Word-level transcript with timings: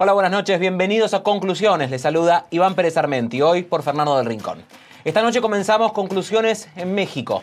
Hola, 0.00 0.12
buenas 0.12 0.30
noches, 0.30 0.60
bienvenidos 0.60 1.12
a 1.12 1.24
Conclusiones. 1.24 1.90
Les 1.90 2.02
saluda 2.02 2.46
Iván 2.52 2.76
Pérez 2.76 2.96
Armenti, 2.96 3.42
hoy 3.42 3.64
por 3.64 3.82
Fernando 3.82 4.16
del 4.16 4.26
Rincón. 4.26 4.62
Esta 5.04 5.22
noche 5.22 5.40
comenzamos 5.40 5.90
Conclusiones 5.90 6.68
en 6.76 6.94
México. 6.94 7.42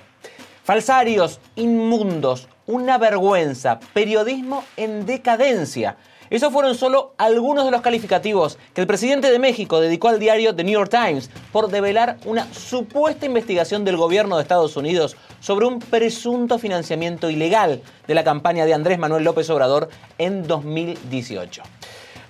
Falsarios, 0.63 1.41
inmundos, 1.57 2.47
una 2.65 2.97
vergüenza, 2.97 3.81
periodismo 3.93 4.63
en 4.77 5.05
decadencia. 5.05 5.97
Esos 6.29 6.53
fueron 6.53 6.75
solo 6.75 7.13
algunos 7.17 7.65
de 7.65 7.71
los 7.71 7.81
calificativos 7.81 8.57
que 8.73 8.79
el 8.79 8.87
presidente 8.87 9.31
de 9.31 9.37
México 9.37 9.81
dedicó 9.81 10.07
al 10.07 10.19
diario 10.19 10.55
The 10.55 10.63
New 10.63 10.75
York 10.75 10.89
Times 10.89 11.29
por 11.51 11.67
develar 11.67 12.19
una 12.23 12.47
supuesta 12.53 13.25
investigación 13.25 13.83
del 13.83 13.97
gobierno 13.97 14.37
de 14.37 14.43
Estados 14.43 14.77
Unidos 14.77 15.17
sobre 15.41 15.65
un 15.65 15.79
presunto 15.79 16.57
financiamiento 16.57 17.29
ilegal 17.29 17.81
de 18.07 18.15
la 18.15 18.23
campaña 18.23 18.65
de 18.65 18.73
Andrés 18.73 18.97
Manuel 18.97 19.25
López 19.25 19.49
Obrador 19.49 19.89
en 20.17 20.47
2018. 20.47 21.61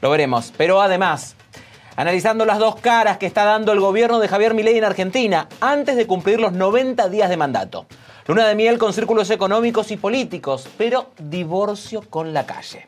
Lo 0.02 0.10
veremos. 0.10 0.54
Pero 0.58 0.82
además, 0.82 1.36
analizando 1.96 2.46
las 2.46 2.60
dos 2.60 2.76
caras 2.78 3.18
que 3.18 3.26
está 3.26 3.46
dando 3.46 3.72
el 3.72 3.80
gobierno 3.80 4.20
de 4.20 4.28
Javier 4.28 4.54
Milei 4.54 4.78
en 4.78 4.84
Argentina 4.84 5.48
antes 5.62 5.96
de 5.96 6.08
cumplir 6.08 6.40
los 6.40 6.54
90 6.54 7.10
días 7.10 7.30
de 7.30 7.38
mandato. 7.38 7.86
Luna 8.28 8.48
de 8.48 8.56
miel 8.56 8.78
con 8.78 8.92
círculos 8.92 9.30
económicos 9.30 9.92
y 9.92 9.98
políticos, 9.98 10.68
pero 10.78 11.12
divorcio 11.20 12.02
con 12.10 12.34
la 12.34 12.46
calle. 12.46 12.86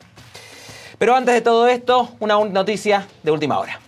Pero 0.98 1.16
antes 1.16 1.36
de 1.36 1.42
todo 1.42 1.68
esto, 1.68 2.10
una 2.20 2.44
noticia 2.44 3.08
de 3.22 3.32
última 3.32 3.60
hora. 3.60 3.80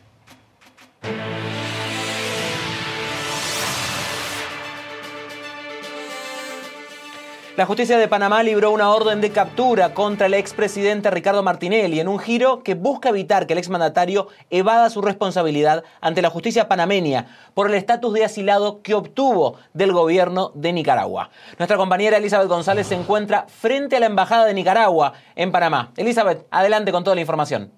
La 7.59 7.65
justicia 7.65 7.97
de 7.97 8.07
Panamá 8.07 8.41
libró 8.41 8.71
una 8.71 8.89
orden 8.89 9.19
de 9.19 9.31
captura 9.31 9.93
contra 9.93 10.27
el 10.27 10.33
expresidente 10.33 11.11
Ricardo 11.11 11.43
Martinelli 11.43 11.99
en 11.99 12.07
un 12.07 12.17
giro 12.17 12.63
que 12.63 12.73
busca 12.73 13.09
evitar 13.09 13.47
que 13.47 13.51
el 13.51 13.59
exmandatario 13.59 14.29
evada 14.49 14.89
su 14.89 15.01
responsabilidad 15.01 15.83
ante 15.99 16.21
la 16.21 16.29
justicia 16.29 16.69
panameña 16.69 17.27
por 17.53 17.67
el 17.67 17.73
estatus 17.73 18.13
de 18.13 18.23
asilado 18.23 18.81
que 18.81 18.93
obtuvo 18.93 19.57
del 19.73 19.91
gobierno 19.91 20.53
de 20.55 20.71
Nicaragua. 20.71 21.31
Nuestra 21.57 21.75
compañera 21.75 22.15
Elizabeth 22.15 22.47
González 22.47 22.87
se 22.87 22.95
encuentra 22.95 23.45
frente 23.49 23.97
a 23.97 23.99
la 23.99 24.05
Embajada 24.05 24.45
de 24.45 24.53
Nicaragua 24.53 25.11
en 25.35 25.51
Panamá. 25.51 25.91
Elizabeth, 25.97 26.45
adelante 26.51 26.93
con 26.93 27.03
toda 27.03 27.15
la 27.15 27.21
información. 27.21 27.73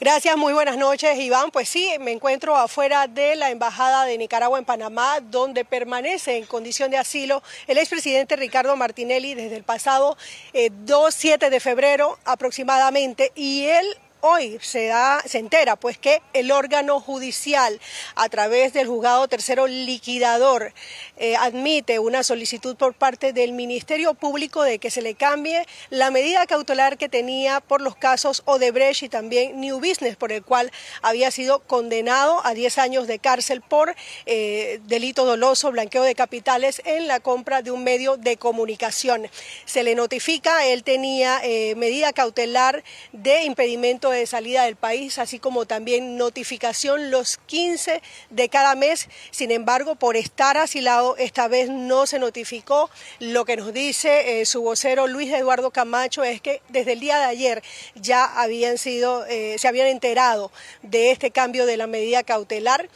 Gracias, 0.00 0.36
muy 0.36 0.52
buenas 0.52 0.76
noches, 0.76 1.18
Iván. 1.18 1.50
Pues 1.50 1.68
sí, 1.68 1.90
me 1.98 2.12
encuentro 2.12 2.56
afuera 2.56 3.08
de 3.08 3.34
la 3.34 3.50
Embajada 3.50 4.04
de 4.04 4.16
Nicaragua 4.16 4.56
en 4.56 4.64
Panamá, 4.64 5.18
donde 5.20 5.64
permanece 5.64 6.36
en 6.36 6.46
condición 6.46 6.92
de 6.92 6.98
asilo 6.98 7.42
el 7.66 7.78
expresidente 7.78 8.36
Ricardo 8.36 8.76
Martinelli 8.76 9.34
desde 9.34 9.56
el 9.56 9.64
pasado 9.64 10.16
2-7 10.54 11.42
eh, 11.42 11.50
de 11.50 11.58
febrero 11.58 12.16
aproximadamente, 12.24 13.32
y 13.34 13.64
él 13.64 13.86
hoy 14.20 14.58
se, 14.60 14.86
da, 14.86 15.22
se 15.26 15.38
entera 15.38 15.76
pues 15.76 15.98
que 15.98 16.22
el 16.32 16.50
órgano 16.50 17.00
judicial 17.00 17.80
a 18.14 18.28
través 18.28 18.72
del 18.72 18.86
juzgado 18.86 19.28
tercero 19.28 19.66
liquidador 19.66 20.72
eh, 21.16 21.36
admite 21.36 21.98
una 21.98 22.22
solicitud 22.22 22.76
por 22.76 22.94
parte 22.94 23.32
del 23.32 23.52
Ministerio 23.52 24.14
Público 24.14 24.62
de 24.62 24.78
que 24.78 24.90
se 24.90 25.02
le 25.02 25.14
cambie 25.14 25.66
la 25.90 26.10
medida 26.10 26.46
cautelar 26.46 26.98
que 26.98 27.08
tenía 27.08 27.60
por 27.60 27.80
los 27.80 27.96
casos 27.96 28.42
Odebrecht 28.44 29.02
y 29.02 29.08
también 29.08 29.60
New 29.60 29.78
Business 29.78 30.16
por 30.16 30.32
el 30.32 30.42
cual 30.42 30.70
había 31.02 31.30
sido 31.30 31.60
condenado 31.60 32.44
a 32.44 32.54
10 32.54 32.78
años 32.78 33.06
de 33.06 33.18
cárcel 33.18 33.60
por 33.60 33.94
eh, 34.26 34.80
delito 34.86 35.24
doloso, 35.24 35.70
blanqueo 35.70 36.02
de 36.02 36.14
capitales 36.14 36.82
en 36.84 37.06
la 37.06 37.20
compra 37.20 37.62
de 37.62 37.70
un 37.70 37.84
medio 37.84 38.16
de 38.16 38.36
comunicación. 38.36 39.28
Se 39.64 39.82
le 39.82 39.94
notifica, 39.94 40.66
él 40.66 40.84
tenía 40.84 41.40
eh, 41.42 41.74
medida 41.76 42.12
cautelar 42.12 42.82
de 43.12 43.44
impedimento 43.44 44.07
de 44.10 44.26
salida 44.26 44.64
del 44.64 44.76
país, 44.76 45.18
así 45.18 45.38
como 45.38 45.66
también 45.66 46.16
notificación 46.16 47.10
los 47.10 47.38
15 47.46 48.02
de 48.30 48.48
cada 48.48 48.74
mes. 48.74 49.08
Sin 49.30 49.50
embargo, 49.50 49.96
por 49.96 50.16
estar 50.16 50.56
asilado, 50.56 51.16
esta 51.16 51.48
vez 51.48 51.70
no 51.70 52.06
se 52.06 52.18
notificó. 52.18 52.90
Lo 53.18 53.44
que 53.44 53.56
nos 53.56 53.72
dice 53.72 54.40
eh, 54.40 54.46
su 54.46 54.62
vocero 54.62 55.06
Luis 55.06 55.32
Eduardo 55.32 55.70
Camacho 55.70 56.24
es 56.24 56.40
que 56.40 56.62
desde 56.68 56.92
el 56.92 57.00
día 57.00 57.18
de 57.18 57.24
ayer 57.24 57.62
ya 57.94 58.24
habían 58.24 58.78
sido, 58.78 59.26
eh, 59.26 59.56
se 59.58 59.68
habían 59.68 59.88
enterado 59.88 60.50
de 60.82 61.10
este 61.10 61.30
cambio 61.30 61.66
de 61.66 61.76
la 61.76 61.86
medida 61.86 62.22
cautelar. 62.22 62.88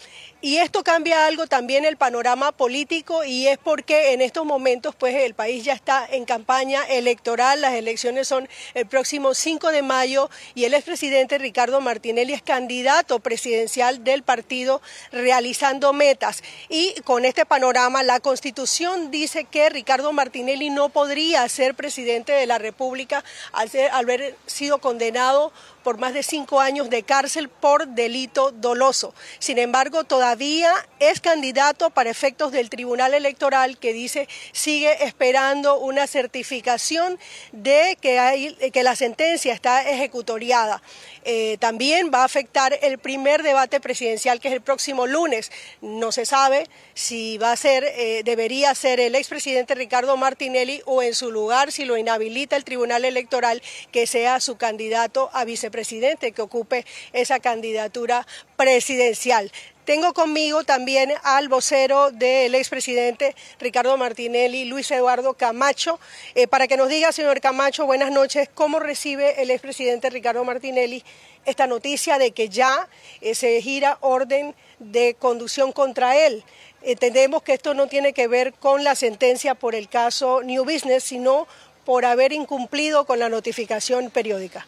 Y 0.45 0.57
esto 0.57 0.83
cambia 0.83 1.27
algo 1.27 1.47
también 1.47 1.85
el 1.85 1.97
panorama 1.97 2.51
político 2.51 3.23
y 3.23 3.47
es 3.47 3.59
porque 3.59 4.13
en 4.13 4.21
estos 4.21 4.45
momentos 4.45 4.93
pues 4.97 5.15
el 5.15 5.35
país 5.35 5.65
ya 5.65 5.73
está 5.73 6.05
en 6.11 6.25
campaña 6.25 6.83
electoral, 6.83 7.61
las 7.61 7.75
elecciones 7.75 8.27
son 8.27 8.49
el 8.75 8.87
próximo 8.87 9.35
5 9.35 9.71
de 9.71 9.83
mayo 9.83 10.29
y 10.57 10.65
el 10.65 10.75
expresidente 10.75 11.39
Ricardo 11.39 11.81
Martinelli 11.81 12.33
es 12.33 12.43
candidato 12.43 13.21
presidencial 13.21 14.03
del 14.03 14.25
partido 14.25 14.83
realizando 15.13 15.93
metas. 15.93 16.43
Y 16.69 16.95
con 17.05 17.25
este 17.25 17.47
panorama 17.47 18.03
la 18.03 18.19
constitución 18.19 19.13
dice 19.13 19.45
que 19.45 19.71
Ricardo 19.71 20.13
Martinelli 20.13 20.71
no 20.71 20.89
podría 20.89 21.49
ser 21.49 21.77
presidente 21.77 22.33
de 22.33 22.49
la 22.49 22.59
República 22.59 23.23
al, 23.53 23.71
ser, 23.71 23.93
al 23.93 24.07
haber 24.07 24.35
sido 24.47 24.79
condenado 24.79 25.53
por 25.82 25.98
más 25.98 26.15
de 26.15 26.22
cinco 26.22 26.60
años 26.60 26.91
de 26.91 27.03
cárcel 27.03 27.48
por 27.48 27.88
delito 27.88 28.50
doloso. 28.50 29.15
Sin 29.38 29.59
embargo, 29.59 30.04
todavía 30.04 30.72
es 30.98 31.20
candidato 31.20 31.91
para 31.91 32.10
efectos 32.10 32.53
del 32.53 32.70
Tribunal 32.70 33.15
Electoral 33.15 33.78
que 33.78 33.93
dice 33.93 34.28
sigue 34.53 35.04
esperando 35.04 35.78
una 35.78 36.06
certificación 36.06 37.19
de 37.53 37.96
que, 38.00 38.19
hay, 38.19 38.55
que 38.73 38.82
la 38.82 38.96
sentencia 38.96 39.52
está 39.52 39.88
ejecutoriada. 39.88 40.82
Eh, 41.25 41.56
también 41.61 42.11
va 42.12 42.23
a 42.23 42.25
afectar 42.25 42.76
el 42.82 42.99
primer 42.99 43.43
debate 43.43 43.81
presidencial 43.81 44.40
que 44.40 44.49
es 44.49 44.55
el 44.55 44.61
próximo 44.61 45.06
lunes. 45.06 45.52
No 45.81 46.12
se 46.12 46.26
sabe 46.26 46.69
si 46.94 47.38
va 47.38 47.52
a 47.52 47.56
ser, 47.56 47.85
eh, 47.85 48.23
debería 48.25 48.75
ser 48.75 49.00
el 49.00 49.14
expresidente 49.14 49.75
Ricardo 49.75 50.17
Martinelli 50.17 50.82
o 50.85 51.02
en 51.02 51.14
su 51.14 51.31
lugar, 51.31 51.70
si 51.73 51.85
lo 51.85 51.96
inhabilita 51.96 52.56
el 52.56 52.64
Tribunal 52.64 53.05
Electoral, 53.05 53.62
que 53.90 54.06
sea 54.06 54.40
su 54.40 54.56
candidato 54.56 55.31
a 55.32 55.44
vicepresidente, 55.44 55.72
que 55.73 56.43
ocupe 56.43 56.85
esa 57.13 57.41
candidatura 57.41 58.27
presidencial. 58.57 59.51
Tengo 59.85 60.13
conmigo 60.13 60.63
también 60.63 61.13
al 61.25 61.49
vocero 61.49 62.13
del 62.13 62.55
expresidente 62.55 63.35
Ricardo 63.59 63.97
Martinelli, 63.97 64.65
Luis 64.67 64.89
Eduardo 64.93 65.35
Camacho, 65.35 65.99
eh, 66.37 66.47
para 66.47 66.69
que 66.69 66.77
nos 66.77 66.89
diga, 66.89 67.11
señor 67.11 67.41
Camacho, 67.41 67.85
buenas 67.85 68.13
noches, 68.13 68.49
cómo 68.55 68.79
recibe 68.79 69.43
el 69.43 69.51
expresidente 69.51 70.09
Ricardo 70.11 70.45
Martinelli 70.45 71.03
esta 71.45 71.67
noticia 71.67 72.19
de 72.19 72.31
que 72.31 72.49
ya 72.49 72.89
eh, 73.21 73.35
se 73.35 73.61
gira 73.61 73.99
orden 74.03 74.55
de 74.79 75.17
conducción 75.19 75.73
contra 75.73 76.17
él. 76.17 76.45
Entendemos 76.83 77.43
que 77.43 77.55
esto 77.55 77.75
no 77.75 77.89
tiene 77.89 78.13
que 78.13 78.29
ver 78.29 78.53
con 78.53 78.85
la 78.85 78.95
sentencia 78.95 79.57
por 79.57 79.75
el 79.75 79.89
caso 79.89 80.43
New 80.45 80.65
Business, 80.65 81.03
sino 81.03 81.49
por 81.85 82.05
haber 82.05 82.33
incumplido 82.33 83.05
con 83.05 83.19
la 83.19 83.29
notificación 83.29 84.11
periódica? 84.11 84.67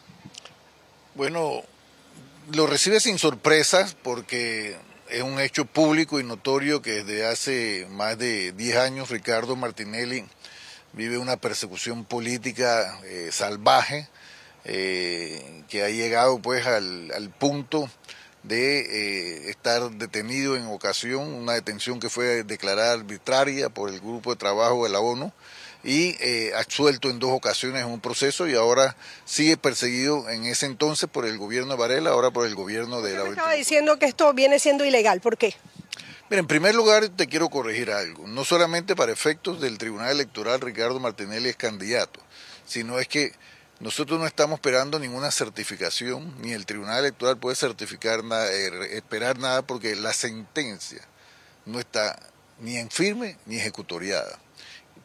Bueno, 1.15 1.63
lo 2.51 2.67
recibe 2.67 2.99
sin 2.99 3.17
sorpresas 3.19 3.95
porque 4.03 4.75
es 5.09 5.23
un 5.23 5.39
hecho 5.39 5.63
público 5.63 6.19
y 6.19 6.25
notorio 6.25 6.81
que 6.81 7.05
desde 7.05 7.25
hace 7.25 7.87
más 7.89 8.17
de 8.17 8.51
10 8.51 8.75
años 8.75 9.09
Ricardo 9.09 9.55
Martinelli 9.55 10.25
vive 10.91 11.17
una 11.17 11.37
persecución 11.37 12.03
política 12.03 12.99
eh, 13.05 13.29
salvaje 13.31 14.09
eh, 14.65 15.63
que 15.69 15.83
ha 15.85 15.89
llegado 15.89 16.39
pues 16.39 16.67
al, 16.67 17.33
punto 17.39 17.89
de 18.43 18.79
eh, 18.81 19.49
estar 19.49 19.89
detenido 19.91 20.57
en 20.57 20.65
ocasión, 20.65 21.33
una 21.33 21.53
detención 21.53 22.01
que 22.01 22.09
fue 22.09 22.43
declarada 22.43 22.91
arbitraria 22.91 23.69
por 23.69 23.89
el 23.89 24.01
grupo 24.01 24.31
de 24.31 24.35
trabajo 24.35 24.83
de 24.83 24.89
la 24.89 24.99
ONU 24.99 25.31
y 25.85 26.17
eh, 26.19 26.51
absuelto 26.55 27.11
en 27.11 27.19
dos 27.19 27.31
ocasiones 27.31 27.83
en 27.83 27.87
un 27.87 27.99
proceso 27.99 28.47
y 28.47 28.55
ahora 28.55 28.97
sigue 29.23 29.55
perseguido 29.55 30.27
en 30.29 30.45
ese 30.45 30.65
entonces 30.65 31.07
por 31.07 31.27
el 31.27 31.37
gobierno 31.37 31.73
de 31.73 31.77
Varela, 31.77 32.09
ahora 32.09 32.31
por 32.31 32.47
el 32.47 32.55
gobierno 32.55 33.01
de 33.01 33.13
la... 33.13 33.29
estaba 33.29 33.53
diciendo 33.53 33.99
que 33.99 34.07
esto 34.07 34.33
viene 34.33 34.57
siendo 34.57 34.83
ilegal, 34.83 35.21
¿por 35.21 35.37
qué? 35.37 35.55
Mira, 36.27 36.39
en 36.39 36.47
primer 36.47 36.73
lugar 36.73 37.07
te 37.09 37.27
quiero 37.27 37.49
corregir 37.49 37.91
algo, 37.91 38.25
no 38.25 38.43
solamente 38.43 38.95
para 38.95 39.11
efectos 39.11 39.61
del 39.61 39.77
Tribunal 39.77 40.09
Electoral 40.09 40.59
Ricardo 40.59 40.99
Martinelli 40.99 41.49
es 41.49 41.55
candidato, 41.55 42.19
sino 42.65 42.97
es 42.97 43.07
que 43.07 43.33
nosotros 43.79 44.19
no 44.19 44.25
estamos 44.25 44.57
esperando 44.57 44.97
ninguna 44.97 45.29
certificación, 45.29 46.33
ni 46.41 46.53
el 46.53 46.65
Tribunal 46.65 46.97
Electoral 47.01 47.37
puede 47.37 47.55
certificar 47.55 48.23
nada, 48.23 48.51
eh, 48.51 48.97
esperar 48.97 49.37
nada 49.37 49.61
porque 49.61 49.95
la 49.95 50.13
sentencia 50.13 51.01
no 51.67 51.79
está 51.79 52.17
ni 52.59 52.77
en 52.77 52.89
firme 52.89 53.37
ni 53.45 53.57
ejecutoriada 53.57 54.39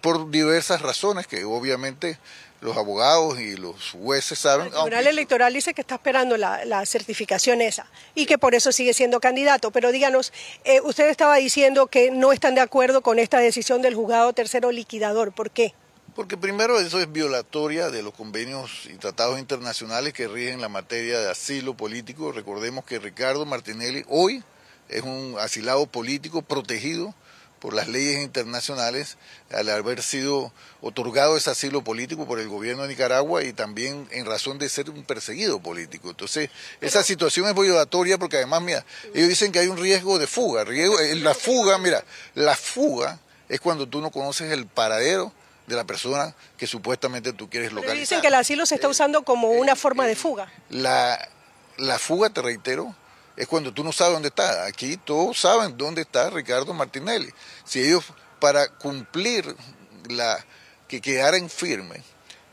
por 0.00 0.31
diversas 0.31 0.82
razones 0.82 1.26
que 1.26 1.44
obviamente 1.44 2.19
los 2.61 2.76
abogados 2.76 3.41
y 3.41 3.56
los 3.56 3.93
jueces 3.93 4.38
saben. 4.38 4.67
El 4.67 4.73
Tribunal 4.73 5.06
Electoral 5.06 5.52
dice 5.52 5.73
que 5.73 5.81
está 5.81 5.94
esperando 5.94 6.37
la, 6.37 6.85
certificación 6.87 7.61
esa 7.61 7.87
y 8.14 8.26
que 8.26 8.38
por 8.38 8.55
eso 8.55 8.73
sigue 8.73 8.94
siendo 8.94 9.20
candidato. 9.20 9.70
Pero 9.70 9.93
díganos, 9.93 10.32
eh, 10.64 10.81
usted 10.82 11.08
estaba 11.08 11.37
diciendo 11.37 11.87
que 11.87 12.11
no 12.11 12.32
están 12.32 12.55
de 12.55 12.61
acuerdo 12.61 13.00
con 13.02 13.19
esta 13.19 13.38
decisión 13.38 13.82
del 13.82 13.94
juzgado 13.94 14.32
tercero 14.32 14.73
liquidador. 14.73 15.32
¿Por 15.32 15.50
qué? 15.50 15.75
Porque 16.14 16.37
primero 16.37 16.79
eso 16.81 17.00
es 17.00 17.11
violatoria 17.11 17.88
de 17.88 18.02
los 18.02 18.12
convenios 18.12 18.87
y 18.87 18.94
tratados 18.94 19.38
internacionales 19.38 20.12
que 20.12 20.29
rigen 20.29 20.61
la 20.61 20.69
materia 20.69 21.20
de 21.20 21.31
asilo 21.31 21.75
político. 21.75 22.32
Recordemos 22.32 22.85
que 22.85 22.99
Ricardo 22.99 23.47
Martinelli 23.47 24.05
hoy 24.08 24.43
es 24.88 25.02
un 25.02 25.37
asilado 25.38 25.87
político 25.87 26.43
protegido 26.43 27.14
por 27.60 27.74
las 27.74 27.88
leyes 27.88 28.22
internacionales 28.22 29.18
al 29.52 29.68
haber 29.68 30.02
sido 30.02 30.52
otorgado 30.80 31.36
ese 31.36 31.50
asilo 31.50 31.84
político 31.84 32.26
por 32.26 32.40
el 32.40 32.48
gobierno 32.48 32.82
de 32.82 32.88
Nicaragua 32.88 33.44
y 33.44 33.52
también 33.52 34.08
en 34.10 34.24
razón 34.24 34.58
de 34.58 34.68
ser 34.68 34.88
un 34.90 35.04
perseguido 35.04 35.60
político. 35.60 36.10
Entonces, 36.10 36.50
esa 36.80 37.04
situación 37.04 37.46
es 37.46 37.54
violatoria 37.54 38.18
porque 38.18 38.38
además, 38.38 38.62
mira, 38.62 38.84
ellos 39.14 39.28
dicen 39.28 39.52
que 39.52 39.58
hay 39.58 39.68
un 39.68 39.76
riesgo 39.76 40.18
de 40.18 40.26
fuga. 40.26 40.64
Riesgo, 40.64 40.98
eh, 40.98 41.14
la 41.16 41.34
fuga, 41.34 41.78
mira, 41.78 42.02
la 42.34 42.56
fuga 42.56 43.18
es 43.48 43.60
cuando 43.60 43.86
tú 43.86 44.00
no 44.00 44.10
conoces 44.10 44.50
el 44.50 44.66
paradero 44.66 45.32
de 45.66 45.76
la 45.76 45.84
persona 45.84 46.34
que 46.56 46.66
supuestamente 46.66 47.32
tú 47.34 47.50
quieres 47.50 47.72
localizar. 47.72 47.92
Pero 47.92 48.00
dicen 48.00 48.20
que 48.22 48.28
el 48.28 48.34
asilo 48.34 48.64
se 48.64 48.76
está 48.76 48.86
eh, 48.86 48.90
usando 48.90 49.22
como 49.22 49.50
una 49.50 49.76
forma 49.76 50.06
de 50.06 50.16
fuga. 50.16 50.50
La, 50.70 51.28
la 51.76 51.98
fuga, 51.98 52.30
te 52.30 52.40
reitero, 52.40 52.94
es 53.40 53.48
cuando 53.48 53.72
tú 53.72 53.82
no 53.82 53.90
sabes 53.90 54.12
dónde 54.12 54.28
está. 54.28 54.66
Aquí 54.66 54.98
todos 54.98 55.40
saben 55.40 55.78
dónde 55.78 56.02
está 56.02 56.28
Ricardo 56.28 56.75
Martinelli. 56.75 57.31
Si 57.64 57.81
ellos, 57.81 58.04
para 58.38 58.69
cumplir 58.69 59.56
la 60.10 60.44
que 60.87 61.00
quedara 61.00 61.38
en 61.38 61.48
firme 61.48 62.02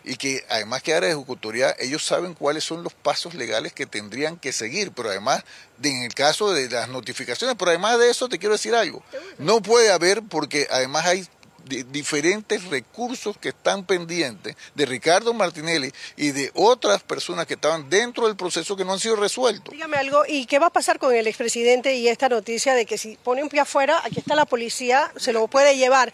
y 0.06 0.16
que 0.16 0.46
además 0.48 0.82
quedara 0.84 1.08
ejecutoria, 1.08 1.76
ellos 1.78 2.06
saben 2.06 2.36
cuáles 2.36 2.64
son 2.64 2.84
los 2.84 2.94
pasos 2.94 3.34
legales 3.34 3.74
que 3.74 3.86
tendrían 3.86 4.38
que 4.38 4.54
seguir, 4.54 4.94
pero 4.94 5.10
además, 5.10 5.44
en 5.84 6.04
el 6.04 6.14
caso 6.14 6.54
de 6.54 6.70
las 6.70 6.88
notificaciones, 6.88 7.58
pero 7.60 7.72
además 7.72 8.00
de 8.00 8.10
eso 8.10 8.30
te 8.30 8.40
quiero 8.40 8.54
decir 8.54 8.74
algo, 8.74 9.04
no 9.40 9.62
puede 9.62 9.92
haber 9.92 10.24
porque 10.24 10.70
además 10.72 11.06
hay 11.06 11.28
diferentes 11.68 12.66
recursos 12.66 13.38
que 13.38 13.50
están 13.50 13.86
pendientes 13.86 14.56
de 14.76 14.86
Ricardo 14.86 15.34
Martinelli 15.34 15.92
y 16.16 16.32
de 16.32 16.52
otras 16.54 17.04
personas 17.04 17.46
que 17.46 17.56
estaban 17.56 17.90
dentro 17.90 18.28
del 18.28 18.36
proceso 18.36 18.76
que 18.76 18.86
no 18.86 18.94
han 18.94 19.00
sido 19.00 19.16
resueltos. 19.16 19.74
Dígame 19.74 19.98
algo, 19.98 20.24
¿y 20.28 20.46
qué 20.46 20.60
va 20.60 20.68
a 20.68 20.72
pasar 20.72 21.00
con 21.00 21.14
el 21.14 21.28
expresidente 21.28 21.96
y 21.96 22.08
esta 22.08 22.30
noticia 22.30 22.74
de 22.74 22.86
que 22.86 22.98
si 22.98 23.18
pone 23.24 23.44
un 23.44 23.50
pie 23.50 23.62
afuera, 23.62 24.02
aquí 24.04 24.20
está 24.20 24.36
la 24.36 24.46
policía, 24.46 25.12
se 25.18 25.34
lo 25.34 25.48
puede 25.48 25.78
llevar? 25.78 26.14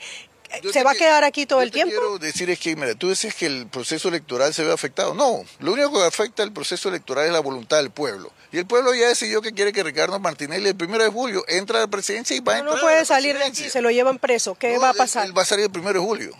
¿Se 0.71 0.83
va 0.83 0.91
a 0.91 0.95
quedar 0.95 1.23
aquí 1.23 1.45
todo 1.45 1.61
el 1.61 1.71
tiempo? 1.71 1.91
quiero 1.91 2.19
decir 2.19 2.49
es 2.49 2.59
que, 2.59 2.75
mira, 2.75 2.95
tú 2.95 3.09
dices 3.09 3.33
que 3.35 3.45
el 3.45 3.67
proceso 3.67 4.09
electoral 4.09 4.53
se 4.53 4.63
ve 4.63 4.71
afectado. 4.71 5.13
No, 5.13 5.43
lo 5.59 5.73
único 5.73 5.93
que 5.93 6.05
afecta 6.05 6.43
al 6.43 6.51
proceso 6.51 6.89
electoral 6.89 7.25
es 7.25 7.31
la 7.31 7.39
voluntad 7.39 7.77
del 7.77 7.91
pueblo. 7.91 8.31
Y 8.51 8.59
el 8.59 8.65
pueblo 8.65 8.93
ya 8.93 9.07
decidió 9.07 9.41
que 9.41 9.51
quiere 9.53 9.73
que 9.73 9.83
Ricardo 9.83 10.19
Martinelli 10.19 10.69
el 10.69 10.75
primero 10.75 11.03
de 11.03 11.09
julio 11.09 11.43
entre 11.47 11.77
a 11.77 11.81
la 11.81 11.87
presidencia 11.87 12.35
y 12.35 12.39
va 12.39 12.53
a 12.53 12.59
entrar. 12.59 12.75
No 12.75 12.81
puede 12.81 13.03
salir 13.05 13.37
de 13.37 13.45
aquí, 13.45 13.69
se 13.69 13.81
lo 13.81 13.89
llevan 13.89 14.19
preso. 14.19 14.55
¿Qué 14.55 14.77
va 14.77 14.89
a 14.89 14.93
pasar? 14.93 15.25
Él, 15.25 15.37
va 15.37 15.41
a 15.41 15.45
salir 15.45 15.65
el 15.65 15.71
primero 15.71 15.99
de 15.99 16.05
julio 16.05 16.37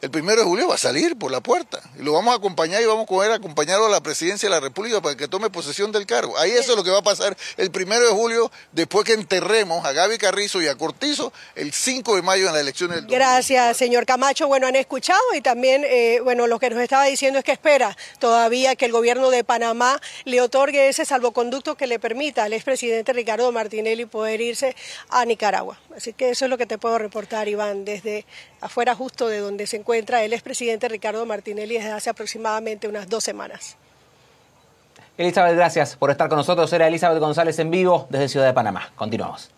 el 0.00 0.10
primero 0.10 0.40
de 0.40 0.46
julio 0.46 0.68
va 0.68 0.76
a 0.76 0.78
salir 0.78 1.16
por 1.18 1.30
la 1.30 1.40
puerta. 1.40 1.80
Y 1.98 2.02
lo 2.02 2.12
vamos 2.14 2.32
a 2.32 2.38
acompañar 2.38 2.80
y 2.80 2.86
vamos 2.86 3.06
a 3.10 3.34
acompañarlo 3.34 3.86
a 3.86 3.90
la 3.90 4.00
presidencia 4.00 4.48
de 4.48 4.54
la 4.54 4.60
República 4.60 5.02
para 5.02 5.14
que 5.14 5.28
tome 5.28 5.50
posesión 5.50 5.92
del 5.92 6.06
cargo. 6.06 6.38
Ahí 6.38 6.52
eso 6.52 6.72
es 6.72 6.76
lo 6.76 6.84
que 6.84 6.90
va 6.90 6.98
a 6.98 7.02
pasar 7.02 7.36
el 7.58 7.70
primero 7.70 8.06
de 8.06 8.12
julio, 8.12 8.50
después 8.72 9.04
que 9.04 9.12
enterremos 9.12 9.84
a 9.84 9.92
Gaby 9.92 10.16
Carrizo 10.16 10.62
y 10.62 10.68
a 10.68 10.74
Cortizo 10.74 11.32
el 11.54 11.72
5 11.72 12.16
de 12.16 12.22
mayo 12.22 12.46
en 12.46 12.52
las 12.54 12.62
elecciones 12.62 12.96
del 12.96 13.06
Gracias, 13.06 13.76
señor 13.76 14.06
Camacho. 14.06 14.48
Bueno, 14.48 14.66
han 14.66 14.76
escuchado 14.76 15.20
y 15.34 15.42
también, 15.42 15.84
eh, 15.84 16.20
bueno, 16.24 16.46
lo 16.46 16.58
que 16.58 16.70
nos 16.70 16.80
estaba 16.80 17.04
diciendo 17.04 17.38
es 17.38 17.44
que 17.44 17.52
espera 17.52 17.94
todavía 18.18 18.76
que 18.76 18.86
el 18.86 18.92
gobierno 18.92 19.28
de 19.28 19.44
Panamá 19.44 20.00
le 20.24 20.40
otorgue 20.40 20.88
ese 20.88 21.04
salvoconducto 21.04 21.76
que 21.76 21.86
le 21.86 21.98
permita 21.98 22.44
al 22.44 22.54
expresidente 22.54 23.12
Ricardo 23.12 23.52
Martinelli 23.52 24.06
poder 24.06 24.40
irse 24.40 24.74
a 25.10 25.26
Nicaragua. 25.26 25.78
Así 25.94 26.14
que 26.14 26.30
eso 26.30 26.46
es 26.46 26.48
lo 26.48 26.56
que 26.56 26.66
te 26.66 26.78
puedo 26.78 26.96
reportar, 26.96 27.48
Iván, 27.48 27.84
desde 27.84 28.24
afuera 28.62 28.94
justo 28.94 29.28
de 29.28 29.38
donde 29.38 29.66
se 29.66 29.76
encuentra 29.76 29.89
el 29.94 30.32
expresidente 30.32 30.88
Ricardo 30.88 31.24
Martinelli 31.26 31.74
desde 31.74 31.90
hace 31.92 32.10
aproximadamente 32.10 32.88
unas 32.88 33.08
dos 33.08 33.24
semanas. 33.24 33.76
Elizabeth, 35.18 35.54
gracias 35.54 35.96
por 35.96 36.10
estar 36.10 36.28
con 36.28 36.38
nosotros. 36.38 36.72
Era 36.72 36.88
Elizabeth 36.88 37.18
González 37.18 37.58
en 37.58 37.70
vivo 37.70 38.06
desde 38.08 38.28
Ciudad 38.28 38.46
de 38.46 38.54
Panamá. 38.54 38.90
Continuamos. 38.96 39.50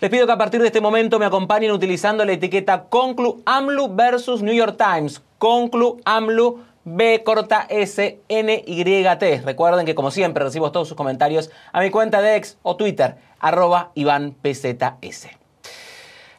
Les 0.00 0.10
pido 0.10 0.26
que 0.26 0.32
a 0.32 0.36
partir 0.36 0.60
de 0.60 0.66
este 0.66 0.82
momento 0.82 1.18
me 1.18 1.24
acompañen 1.24 1.70
utilizando 1.70 2.26
la 2.26 2.32
etiqueta 2.32 2.84
Conclu 2.90 3.42
AMLU 3.46 3.94
versus 3.94 4.42
New 4.42 4.54
York 4.54 4.76
Times. 4.76 5.22
Conclu 5.38 6.00
AMLU 6.04 6.62
B 6.84 7.22
corta 7.24 7.66
S 7.68 8.20
N 8.28 8.64
Y 8.66 9.18
T. 9.18 9.42
Recuerden 9.44 9.86
que 9.86 9.94
como 9.94 10.10
siempre 10.10 10.44
recibo 10.44 10.70
todos 10.70 10.88
sus 10.88 10.96
comentarios 10.96 11.50
a 11.72 11.80
mi 11.80 11.90
cuenta 11.90 12.20
de 12.20 12.36
ex 12.36 12.58
o 12.62 12.76
Twitter, 12.76 13.16
arroba 13.40 13.90
Iván 13.94 14.34
PZS. 14.42 15.28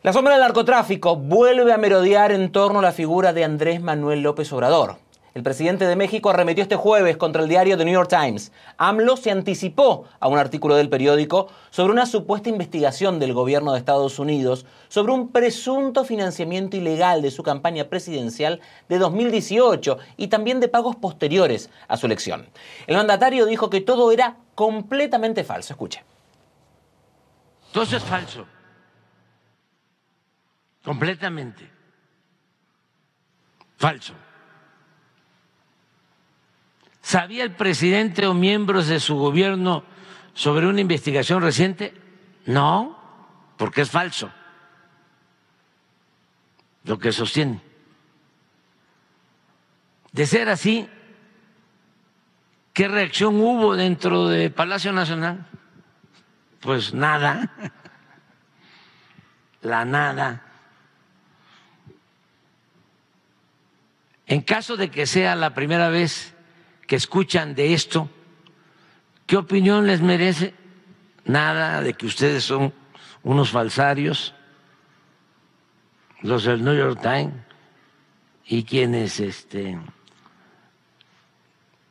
La 0.03 0.13
sombra 0.13 0.33
del 0.33 0.43
narcotráfico 0.43 1.15
vuelve 1.15 1.73
a 1.73 1.77
merodear 1.77 2.31
en 2.31 2.51
torno 2.51 2.77
a 2.77 2.83
la 2.83 2.91
figura 2.91 3.33
de 3.33 3.43
Andrés 3.43 3.81
Manuel 3.81 4.21
López 4.21 4.53
Obrador. 4.53 4.97
El 5.35 5.43
presidente 5.43 5.85
de 5.85 5.97
México 5.97 6.29
arremetió 6.29 6.63
este 6.63 6.77
jueves 6.77 7.17
contra 7.17 7.43
el 7.43 7.49
diario 7.49 7.77
The 7.77 7.83
New 7.83 7.93
York 7.93 8.09
Times. 8.09 8.53
AMLO 8.77 9.17
se 9.17 9.31
anticipó 9.31 10.05
a 10.21 10.29
un 10.29 10.37
artículo 10.37 10.77
del 10.77 10.87
periódico 10.87 11.49
sobre 11.71 11.91
una 11.91 12.05
supuesta 12.05 12.47
investigación 12.47 13.19
del 13.19 13.33
gobierno 13.33 13.73
de 13.73 13.79
Estados 13.79 14.17
Unidos 14.17 14.65
sobre 14.87 15.11
un 15.11 15.33
presunto 15.33 16.05
financiamiento 16.05 16.77
ilegal 16.77 17.21
de 17.21 17.31
su 17.31 17.43
campaña 17.43 17.89
presidencial 17.89 18.61
de 18.87 18.97
2018 18.97 19.97
y 20.15 20.29
también 20.29 20.61
de 20.61 20.69
pagos 20.69 20.95
posteriores 20.95 21.69
a 21.89 21.97
su 21.97 22.05
elección. 22.05 22.47
El 22.87 22.95
mandatario 22.95 23.45
dijo 23.45 23.69
que 23.69 23.81
todo 23.81 24.13
era 24.13 24.37
completamente 24.55 25.43
falso. 25.43 25.73
Escuche. 25.73 26.01
Todo 27.73 27.83
es 27.83 28.03
falso. 28.03 28.45
Completamente. 30.81 31.69
Falso. 33.75 34.13
¿Sabía 37.05 37.43
el 37.43 37.51
presidente 37.51 38.25
o 38.25 38.33
miembros 38.33 38.87
de 38.87 38.99
su 38.99 39.15
gobierno 39.15 39.83
sobre 40.33 40.65
una 40.65 40.81
investigación 40.81 41.43
reciente? 41.43 41.93
No, 42.47 42.97
porque 43.57 43.81
es 43.81 43.91
falso 43.91 44.31
lo 46.83 46.97
que 46.97 47.11
sostiene. 47.11 47.61
De 50.13 50.25
ser 50.25 50.49
así, 50.49 50.89
¿qué 52.73 52.87
reacción 52.87 53.35
hubo 53.35 53.75
dentro 53.75 54.27
de 54.27 54.49
Palacio 54.49 54.91
Nacional? 54.91 55.45
Pues 56.59 56.91
nada, 56.91 57.51
la 59.61 59.85
nada. 59.85 60.41
En 64.25 64.41
caso 64.41 64.75
de 64.75 64.89
que 64.89 65.05
sea 65.05 65.35
la 65.35 65.53
primera 65.53 65.89
vez 65.89 66.34
que 66.87 66.95
escuchan 66.95 67.55
de 67.55 67.73
esto, 67.73 68.09
¿qué 69.25 69.37
opinión 69.37 69.87
les 69.87 70.01
merece? 70.01 70.53
Nada 71.25 71.81
de 71.81 71.93
que 71.93 72.05
ustedes 72.05 72.43
son 72.43 72.73
unos 73.23 73.49
falsarios, 73.49 74.33
los 76.21 76.43
del 76.43 76.63
New 76.63 76.75
York 76.75 77.01
Times 77.01 77.33
y 78.45 78.63
quienes 78.63 79.19
este, 79.19 79.79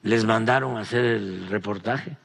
les 0.03 0.25
mandaron 0.25 0.77
a 0.77 0.81
hacer 0.81 1.05
el 1.05 1.49
reportaje. 1.49 2.17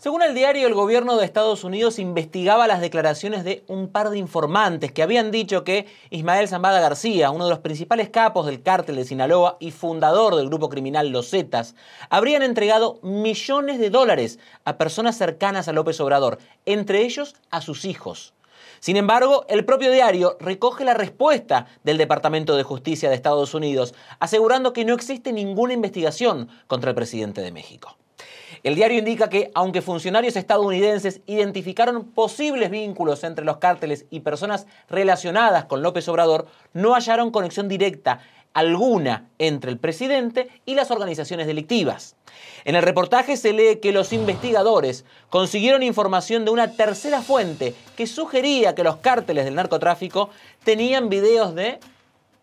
Según 0.00 0.22
el 0.22 0.34
diario, 0.34 0.66
el 0.66 0.72
gobierno 0.72 1.18
de 1.18 1.26
Estados 1.26 1.62
Unidos 1.62 1.98
investigaba 1.98 2.66
las 2.66 2.80
declaraciones 2.80 3.44
de 3.44 3.62
un 3.66 3.86
par 3.86 4.08
de 4.08 4.16
informantes 4.16 4.92
que 4.92 5.02
habían 5.02 5.30
dicho 5.30 5.62
que 5.62 5.84
Ismael 6.08 6.48
Zambada 6.48 6.80
García, 6.80 7.30
uno 7.30 7.44
de 7.44 7.50
los 7.50 7.58
principales 7.58 8.08
capos 8.08 8.46
del 8.46 8.62
cártel 8.62 8.96
de 8.96 9.04
Sinaloa 9.04 9.58
y 9.60 9.72
fundador 9.72 10.36
del 10.36 10.48
grupo 10.48 10.70
criminal 10.70 11.10
Los 11.10 11.28
Zetas, 11.28 11.74
habrían 12.08 12.42
entregado 12.42 12.98
millones 13.02 13.78
de 13.78 13.90
dólares 13.90 14.38
a 14.64 14.78
personas 14.78 15.18
cercanas 15.18 15.68
a 15.68 15.74
López 15.74 16.00
Obrador, 16.00 16.38
entre 16.64 17.02
ellos 17.02 17.34
a 17.50 17.60
sus 17.60 17.84
hijos. 17.84 18.32
Sin 18.78 18.96
embargo, 18.96 19.44
el 19.50 19.66
propio 19.66 19.92
diario 19.92 20.38
recoge 20.40 20.86
la 20.86 20.94
respuesta 20.94 21.66
del 21.84 21.98
Departamento 21.98 22.56
de 22.56 22.62
Justicia 22.62 23.10
de 23.10 23.16
Estados 23.16 23.52
Unidos, 23.52 23.92
asegurando 24.18 24.72
que 24.72 24.86
no 24.86 24.94
existe 24.94 25.34
ninguna 25.34 25.74
investigación 25.74 26.48
contra 26.68 26.88
el 26.88 26.96
presidente 26.96 27.42
de 27.42 27.52
México. 27.52 27.99
El 28.62 28.74
diario 28.74 28.98
indica 28.98 29.30
que, 29.30 29.50
aunque 29.54 29.80
funcionarios 29.80 30.36
estadounidenses 30.36 31.22
identificaron 31.26 32.04
posibles 32.04 32.70
vínculos 32.70 33.24
entre 33.24 33.44
los 33.44 33.56
cárteles 33.56 34.04
y 34.10 34.20
personas 34.20 34.66
relacionadas 34.90 35.64
con 35.64 35.82
López 35.82 36.06
Obrador, 36.08 36.46
no 36.74 36.94
hallaron 36.94 37.30
conexión 37.30 37.68
directa 37.68 38.20
alguna 38.52 39.28
entre 39.38 39.70
el 39.70 39.78
presidente 39.78 40.48
y 40.66 40.74
las 40.74 40.90
organizaciones 40.90 41.46
delictivas. 41.46 42.16
En 42.64 42.74
el 42.74 42.82
reportaje 42.82 43.36
se 43.36 43.52
lee 43.52 43.78
que 43.80 43.92
los 43.92 44.12
investigadores 44.12 45.04
consiguieron 45.30 45.82
información 45.82 46.44
de 46.44 46.50
una 46.50 46.72
tercera 46.72 47.22
fuente 47.22 47.74
que 47.96 48.06
sugería 48.06 48.74
que 48.74 48.84
los 48.84 48.96
cárteles 48.96 49.44
del 49.46 49.54
narcotráfico 49.54 50.30
tenían 50.64 51.08
videos 51.08 51.54
de 51.54 51.78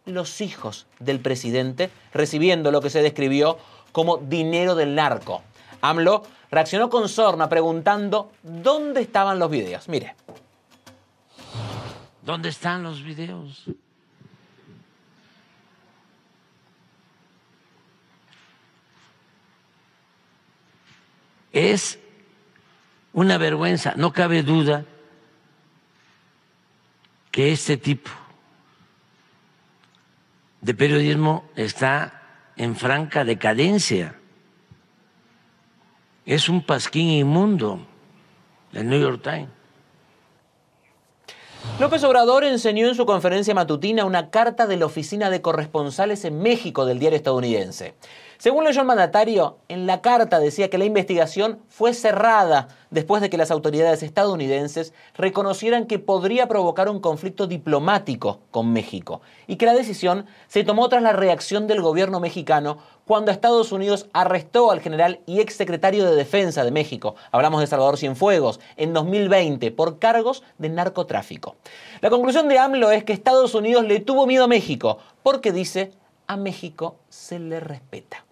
los 0.06 0.42
hijos 0.42 0.88
del 1.00 1.20
presidente 1.20 1.92
recibiendo 2.14 2.72
lo 2.72 2.82
que 2.82 2.90
se 2.90 3.04
describió 3.04 3.58
como 3.92 4.18
dinero 4.18 4.74
del 4.76 4.96
narco. 4.96 5.44
AMLO 5.82 6.24
reaccionó 6.52 6.90
con 6.90 7.10
sorna 7.10 7.50
preguntando 7.50 8.32
dónde 8.44 9.02
estaban 9.02 9.40
los 9.40 9.50
videos. 9.50 9.88
Mire. 9.88 10.16
¿Dónde 12.22 12.50
están 12.50 12.84
los 12.84 13.02
videos? 13.04 13.66
Es 21.54 21.98
una 23.14 23.38
vergüenza, 23.38 23.94
no 23.96 24.12
cabe 24.12 24.44
duda 24.44 24.84
que 27.32 27.52
este 27.52 27.78
tipo 27.78 28.12
de 30.62 30.74
periodismo 30.74 31.50
está 31.56 32.22
en 32.58 32.76
franca 32.76 33.24
decadencia 33.24 34.17
es 36.28 36.50
un 36.50 36.62
pasquín 36.62 37.08
inmundo, 37.08 37.80
el 38.74 38.90
New 38.90 39.00
York 39.00 39.22
Times. 39.24 39.48
López 41.80 42.04
Obrador 42.04 42.44
enseñó 42.44 42.88
en 42.88 42.96
su 42.96 43.06
conferencia 43.06 43.54
matutina 43.54 44.04
una 44.04 44.30
carta 44.30 44.68
de 44.68 44.76
la 44.76 44.86
Oficina 44.88 45.30
de 45.30 45.42
Corresponsales 45.42 46.26
en 46.26 46.42
México 46.42 46.86
del 46.86 47.00
diario 47.00 47.16
estadounidense. 47.16 47.96
Según 48.39 48.65
leyó 48.65 48.82
el 48.82 48.88
mandatario, 48.88 49.58
en 49.67 49.88
la 49.88 50.01
carta 50.01 50.39
decía 50.39 50.70
que 50.70 50.77
la 50.77 50.86
investigación 50.86 51.60
fue 51.70 51.96
cerrada 51.96 52.67
después 52.91 53.20
de 53.20 53.32
que 53.32 53.38
las 53.38 53.50
autoridades 53.50 54.03
estadounidenses 54.03 54.94
reconocieran 55.15 55.88
que 55.88 55.98
podría 55.98 56.48
provocar 56.48 56.88
un 56.88 57.00
conflicto 57.00 57.48
diplomático 57.48 58.41
con 58.51 58.72
México 58.72 59.22
y 59.48 59.56
que 59.56 59.65
la 59.65 59.74
decisión 59.74 60.27
se 60.48 60.63
tomó 60.63 60.88
tras 60.88 61.01
la 61.01 61.13
reacción 61.13 61.65
del 61.65 61.82
gobierno 61.82 62.20
mexicano 62.20 62.77
cuando 63.06 63.32
Estados 63.32 63.72
Unidos 63.72 64.08
arrestó 64.13 64.70
al 64.70 64.82
general 64.82 65.22
y 65.25 65.39
exsecretario 65.39 66.06
de 66.06 66.15
Defensa 66.15 66.63
de 66.63 66.72
México, 66.72 67.15
hablamos 67.32 67.62
de 67.62 67.67
Salvador 67.67 67.98
Cienfuegos, 67.98 68.60
en 68.75 68.94
2020 68.94 69.72
por 69.72 69.98
cargos 69.98 70.44
de 70.60 70.70
narcotráfico. 70.70 71.56
La 72.01 72.12
conclusión 72.12 72.48
de 72.50 72.60
AMLO 72.60 72.91
es 72.91 73.03
que 73.03 73.13
Estados 73.13 73.56
Unidos 73.56 73.86
le 73.86 74.00
tuvo 74.00 74.27
miedo 74.27 74.44
a 74.44 74.48
México 74.48 75.00
porque 75.24 75.51
dice 75.51 75.91
a 76.27 76.38
México 76.38 76.98
se 77.10 77.39
le 77.39 77.60
respeta. 77.60 78.27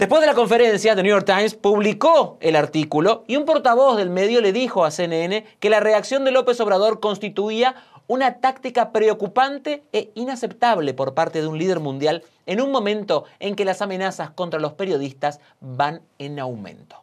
Después 0.00 0.22
de 0.22 0.28
la 0.28 0.34
conferencia, 0.34 0.96
The 0.96 1.02
New 1.02 1.12
York 1.12 1.26
Times 1.26 1.56
publicó 1.56 2.38
el 2.40 2.56
artículo 2.56 3.22
y 3.26 3.36
un 3.36 3.44
portavoz 3.44 3.98
del 3.98 4.08
medio 4.08 4.40
le 4.40 4.50
dijo 4.50 4.86
a 4.86 4.90
CNN 4.90 5.44
que 5.60 5.68
la 5.68 5.78
reacción 5.78 6.24
de 6.24 6.30
López 6.30 6.58
Obrador 6.62 7.00
constituía 7.00 7.74
una 8.06 8.40
táctica 8.40 8.92
preocupante 8.92 9.84
e 9.92 10.10
inaceptable 10.14 10.94
por 10.94 11.12
parte 11.12 11.42
de 11.42 11.48
un 11.48 11.58
líder 11.58 11.80
mundial 11.80 12.22
en 12.46 12.62
un 12.62 12.72
momento 12.72 13.24
en 13.40 13.54
que 13.54 13.66
las 13.66 13.82
amenazas 13.82 14.30
contra 14.30 14.58
los 14.58 14.72
periodistas 14.72 15.38
van 15.60 16.00
en 16.18 16.40
aumento. 16.40 16.96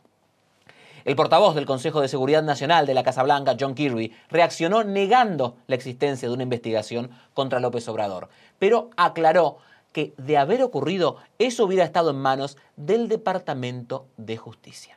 El 1.05 1.15
portavoz 1.15 1.53
del 1.53 1.67
Consejo 1.67 2.01
de 2.01 2.07
Seguridad 2.07 2.41
Nacional 2.41 2.87
de 2.87 2.95
la 2.95 3.03
Casa 3.03 3.21
Blanca, 3.21 3.55
John 3.59 3.75
Kirby, 3.75 4.11
reaccionó 4.31 4.83
negando 4.83 5.55
la 5.67 5.75
existencia 5.75 6.27
de 6.27 6.33
una 6.33 6.43
investigación 6.43 7.11
contra 7.35 7.59
López 7.59 7.87
Obrador, 7.89 8.27
pero 8.57 8.89
aclaró 8.97 9.59
que 9.97 10.13
de 10.19 10.37
haber 10.37 10.61
ocurrido 10.61 11.17
eso 11.39 11.65
hubiera 11.65 11.83
estado 11.83 12.11
en 12.11 12.17
manos 12.17 12.55
del 12.75 13.07
Departamento 13.07 14.05
de 14.15 14.37
Justicia. 14.37 14.95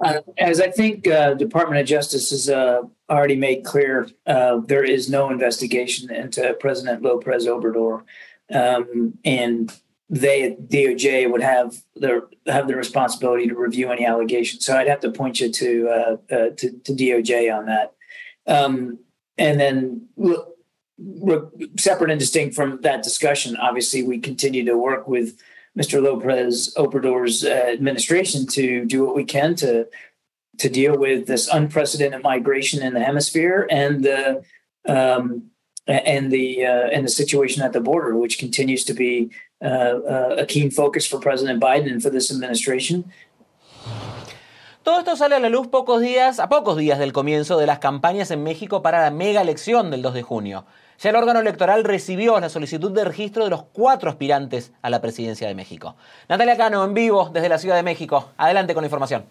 Uh, 0.00 0.22
as 0.38 0.58
I 0.58 0.70
think 0.70 1.06
uh, 1.06 1.34
Department 1.34 1.82
of 1.82 1.86
Justice 1.86 2.30
has 2.30 2.48
uh, 2.48 2.80
already 3.10 3.36
made 3.36 3.62
clear, 3.62 4.08
uh, 4.26 4.60
there 4.66 4.84
is 4.84 5.10
no 5.10 5.28
investigation 5.30 6.10
into 6.10 6.54
President 6.54 7.02
Lopez 7.02 7.46
Obrador, 7.46 8.04
um, 8.50 9.18
and 9.22 9.70
they 10.08 10.56
DOJ 10.68 11.30
would 11.30 11.42
have 11.42 11.74
their 11.96 12.22
have 12.46 12.68
the 12.68 12.74
responsibility 12.74 13.46
to 13.48 13.54
review 13.54 13.90
any 13.92 14.06
allegations. 14.06 14.64
So 14.64 14.78
I'd 14.78 14.88
have 14.88 15.00
to 15.00 15.10
point 15.10 15.40
you 15.40 15.52
to 15.52 15.88
uh, 15.88 16.16
uh, 16.34 16.50
to, 16.56 16.70
to, 16.84 16.92
DOJ 16.92 17.54
on 17.54 17.66
that. 17.66 17.92
Um, 18.46 18.98
and 19.36 19.60
then 19.60 20.08
separate 21.76 22.10
and 22.10 22.20
distinct 22.20 22.54
from 22.54 22.80
that 22.82 23.02
discussion, 23.02 23.56
obviously, 23.56 24.02
we 24.02 24.18
continue 24.18 24.64
to 24.64 24.76
work 24.76 25.08
with 25.08 25.36
Mr. 25.76 26.02
Lopez 26.02 26.72
Obrador's 26.76 27.44
uh, 27.44 27.48
administration 27.48 28.46
to 28.46 28.84
do 28.84 29.04
what 29.04 29.16
we 29.16 29.24
can 29.24 29.54
to 29.56 29.86
to 30.58 30.68
deal 30.68 30.96
with 30.96 31.26
this 31.26 31.48
unprecedented 31.48 32.22
migration 32.22 32.80
in 32.80 32.94
the 32.94 33.02
hemisphere 33.02 33.66
and 33.70 34.04
the 34.04 34.44
um, 34.86 35.50
and 35.86 36.30
the 36.30 36.64
uh, 36.64 36.88
and 36.92 37.04
the 37.04 37.10
situation 37.10 37.62
at 37.62 37.72
the 37.72 37.80
border, 37.80 38.16
which 38.16 38.38
continues 38.38 38.84
to 38.84 38.94
be 38.94 39.30
uh, 39.62 39.66
uh 39.66 40.36
a 40.38 40.46
keen 40.46 40.70
focus 40.70 41.06
for 41.06 41.18
President 41.18 41.60
Biden 41.60 41.90
and 41.90 42.02
for 42.02 42.10
this 42.10 42.30
administration. 42.32 43.10
Todo 44.84 44.98
esto 44.98 45.16
sale 45.16 45.34
a 45.34 45.40
la 45.40 45.48
luz 45.48 45.68
pocos 45.68 46.02
días, 46.02 46.38
a 46.38 46.50
pocos 46.50 46.76
días 46.76 46.98
del 46.98 47.14
comienzo 47.14 47.56
de 47.56 47.64
las 47.64 47.78
campañas 47.78 48.30
en 48.30 48.42
México 48.42 48.82
para 48.82 49.00
la 49.00 49.10
mega 49.10 49.40
elección 49.40 49.90
del 49.90 50.02
2 50.02 50.12
de 50.12 50.22
junio. 50.22 50.66
Ya 50.98 51.08
el 51.08 51.16
órgano 51.16 51.40
electoral 51.40 51.84
recibió 51.84 52.38
la 52.38 52.50
solicitud 52.50 52.92
de 52.92 53.06
registro 53.06 53.44
de 53.44 53.50
los 53.50 53.62
cuatro 53.62 54.10
aspirantes 54.10 54.72
a 54.82 54.90
la 54.90 55.00
presidencia 55.00 55.48
de 55.48 55.54
México. 55.54 55.96
Natalia 56.28 56.58
Cano, 56.58 56.84
en 56.84 56.92
vivo 56.92 57.30
desde 57.32 57.48
la 57.48 57.56
Ciudad 57.56 57.76
de 57.76 57.82
México. 57.82 58.28
Adelante 58.36 58.74
con 58.74 58.82
la 58.82 58.88
información. 58.88 59.24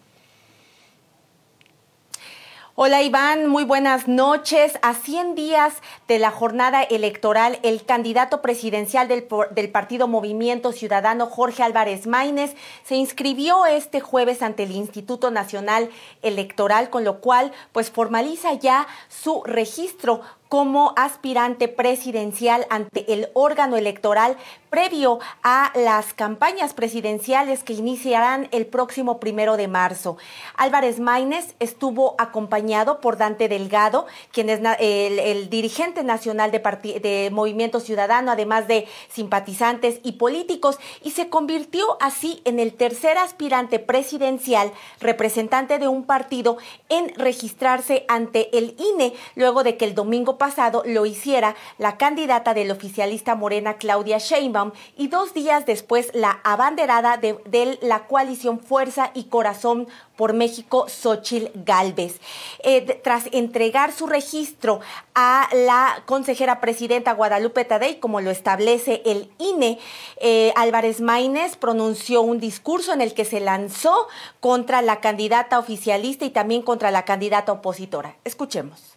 Hola 2.76 3.04
Iván, 3.04 3.46
muy 3.46 3.66
buenas 3.66 4.08
noches. 4.08 4.80
A 4.82 4.96
100 4.96 5.36
días 5.36 5.76
de 6.08 6.18
la 6.18 6.32
jornada 6.32 6.82
electoral, 6.82 7.60
el 7.62 7.86
candidato 7.86 8.42
presidencial 8.42 9.08
del, 9.08 9.70
Partido 9.72 10.08
Movimiento 10.08 10.72
Ciudadano, 10.72 11.28
Jorge 11.28 11.62
Álvarez 11.62 12.08
Maínez, 12.08 12.56
se 12.84 12.96
inscribió 12.96 13.68
este 13.68 14.00
jueves 14.00 14.42
ante 14.42 14.64
el 14.64 14.72
Instituto 14.72 15.30
Nacional 15.30 15.92
Electoral, 16.24 16.90
con 16.90 17.04
lo 17.04 17.22
cual 17.22 17.52
pues 17.74 17.92
formaliza 17.92 18.54
ya 18.54 18.88
su 19.08 19.44
registro 19.46 20.22
como 20.54 20.94
aspirante 20.98 21.68
presidencial 21.68 22.68
ante 22.70 23.12
el 23.12 23.30
órgano 23.34 23.76
electoral 23.76 24.38
previo 24.70 25.20
a 25.42 25.72
las 25.76 26.14
campañas 26.14 26.76
presidenciales 26.76 27.64
que 27.64 27.74
iniciarán 27.74 28.50
el 28.52 28.68
próximo 28.68 29.20
primero 29.20 29.58
de 29.58 29.68
marzo. 29.68 30.18
Álvarez 30.56 31.00
Maínez 31.00 31.56
estuvo 31.60 32.14
acompañado 32.20 33.02
por 33.02 33.18
Dante 33.18 33.50
Delgado, 33.50 34.06
quien 34.32 34.52
es 34.52 34.60
el, 34.80 35.50
dirigente 35.50 36.04
nacional 36.04 36.52
de, 36.52 36.60
de 36.60 37.30
Movimiento 37.32 37.80
Ciudadano, 37.80 38.32
además 38.32 38.68
de 38.68 38.88
simpatizantes 39.10 40.00
y 40.04 40.14
políticos, 40.14 40.78
y 41.04 41.12
se 41.12 41.30
convirtió 41.30 41.98
así 42.00 42.44
en 42.46 42.60
el 42.60 42.74
tercer 42.74 43.18
aspirante 43.18 43.80
presidencial, 43.80 44.72
representante 45.00 45.80
de 45.80 45.88
un 45.88 46.04
partido, 46.04 46.58
en 46.90 47.14
registrarse 47.16 48.06
ante 48.08 48.56
el 48.56 48.76
INE, 48.78 49.14
luego 49.36 49.64
de 49.64 49.78
que 49.78 49.86
el 49.86 49.96
domingo 49.96 50.38
pasado 50.44 50.84
lo 50.86 51.06
hiciera 51.06 51.56
la 51.78 51.96
candidata 51.96 52.54
del 52.54 52.70
oficialista 52.70 53.34
morena 53.34 53.76
Claudia 53.78 54.18
Sheinbaum 54.18 54.74
y 54.98 55.08
dos 55.08 55.34
días 55.34 55.66
después 55.66 56.12
la 56.14 56.42
abanderada 56.44 57.16
de, 57.16 57.80
la 57.82 58.08
coalición 58.08 58.60
Fuerza 58.60 59.12
y 59.14 59.24
Corazón 59.30 59.88
por 60.18 60.34
México, 60.34 60.90
Xochil 60.90 61.50
Gálvez. 61.56 62.20
Eh, 62.62 62.82
tras 63.02 63.30
entregar 63.32 63.94
su 63.94 64.06
registro 64.06 64.82
a 65.16 65.48
la 65.54 66.04
consejera 66.06 66.60
presidenta 66.60 67.14
Guadalupe 67.14 67.64
Tadei, 67.64 68.02
como 68.02 68.20
lo 68.20 68.30
establece 68.30 69.02
el 69.06 69.32
INE, 69.38 69.80
eh, 70.18 70.52
Álvarez 70.58 71.00
Maínez 71.00 71.56
pronunció 71.56 72.22
un 72.22 72.42
discurso 72.42 72.92
en 72.92 73.00
el 73.00 73.14
que 73.14 73.24
se 73.24 73.40
lanzó 73.40 74.10
contra 74.42 74.82
la 74.82 75.00
candidata 75.00 75.58
oficialista 75.58 76.26
y 76.26 76.32
también 76.32 76.64
contra 76.64 76.92
la 76.92 77.06
candidata 77.06 77.54
opositora. 77.54 78.18
Escuchemos. 78.26 78.93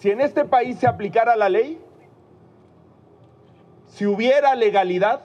Si 0.00 0.10
en 0.10 0.22
este 0.22 0.46
país 0.46 0.78
se 0.78 0.86
aplicara 0.86 1.36
la 1.36 1.50
ley, 1.50 1.78
si 3.88 4.06
hubiera 4.06 4.54
legalidad, 4.54 5.20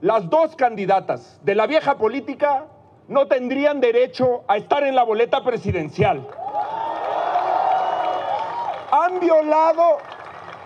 las 0.00 0.30
dos 0.30 0.54
candidatas 0.54 1.40
de 1.42 1.56
la 1.56 1.66
vieja 1.66 1.98
política 1.98 2.66
no 3.08 3.26
tendrían 3.26 3.80
derecho 3.80 4.44
a 4.46 4.58
estar 4.58 4.84
en 4.84 4.94
la 4.94 5.02
boleta 5.02 5.42
presidencial. 5.42 6.24
Han 8.92 9.18
violado 9.18 9.98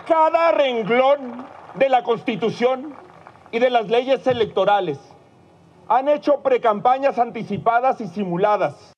cada 0.07 0.51
renglón 0.51 1.47
de 1.73 1.89
la 1.89 2.03
Constitución 2.03 2.93
y 3.49 3.57
de 3.57 3.71
las 3.71 3.87
leyes 3.87 4.27
electorales. 4.27 4.99
Han 5.87 6.09
hecho 6.09 6.41
precampañas 6.41 7.17
anticipadas 7.17 7.99
y 8.01 8.07
simuladas. 8.07 8.88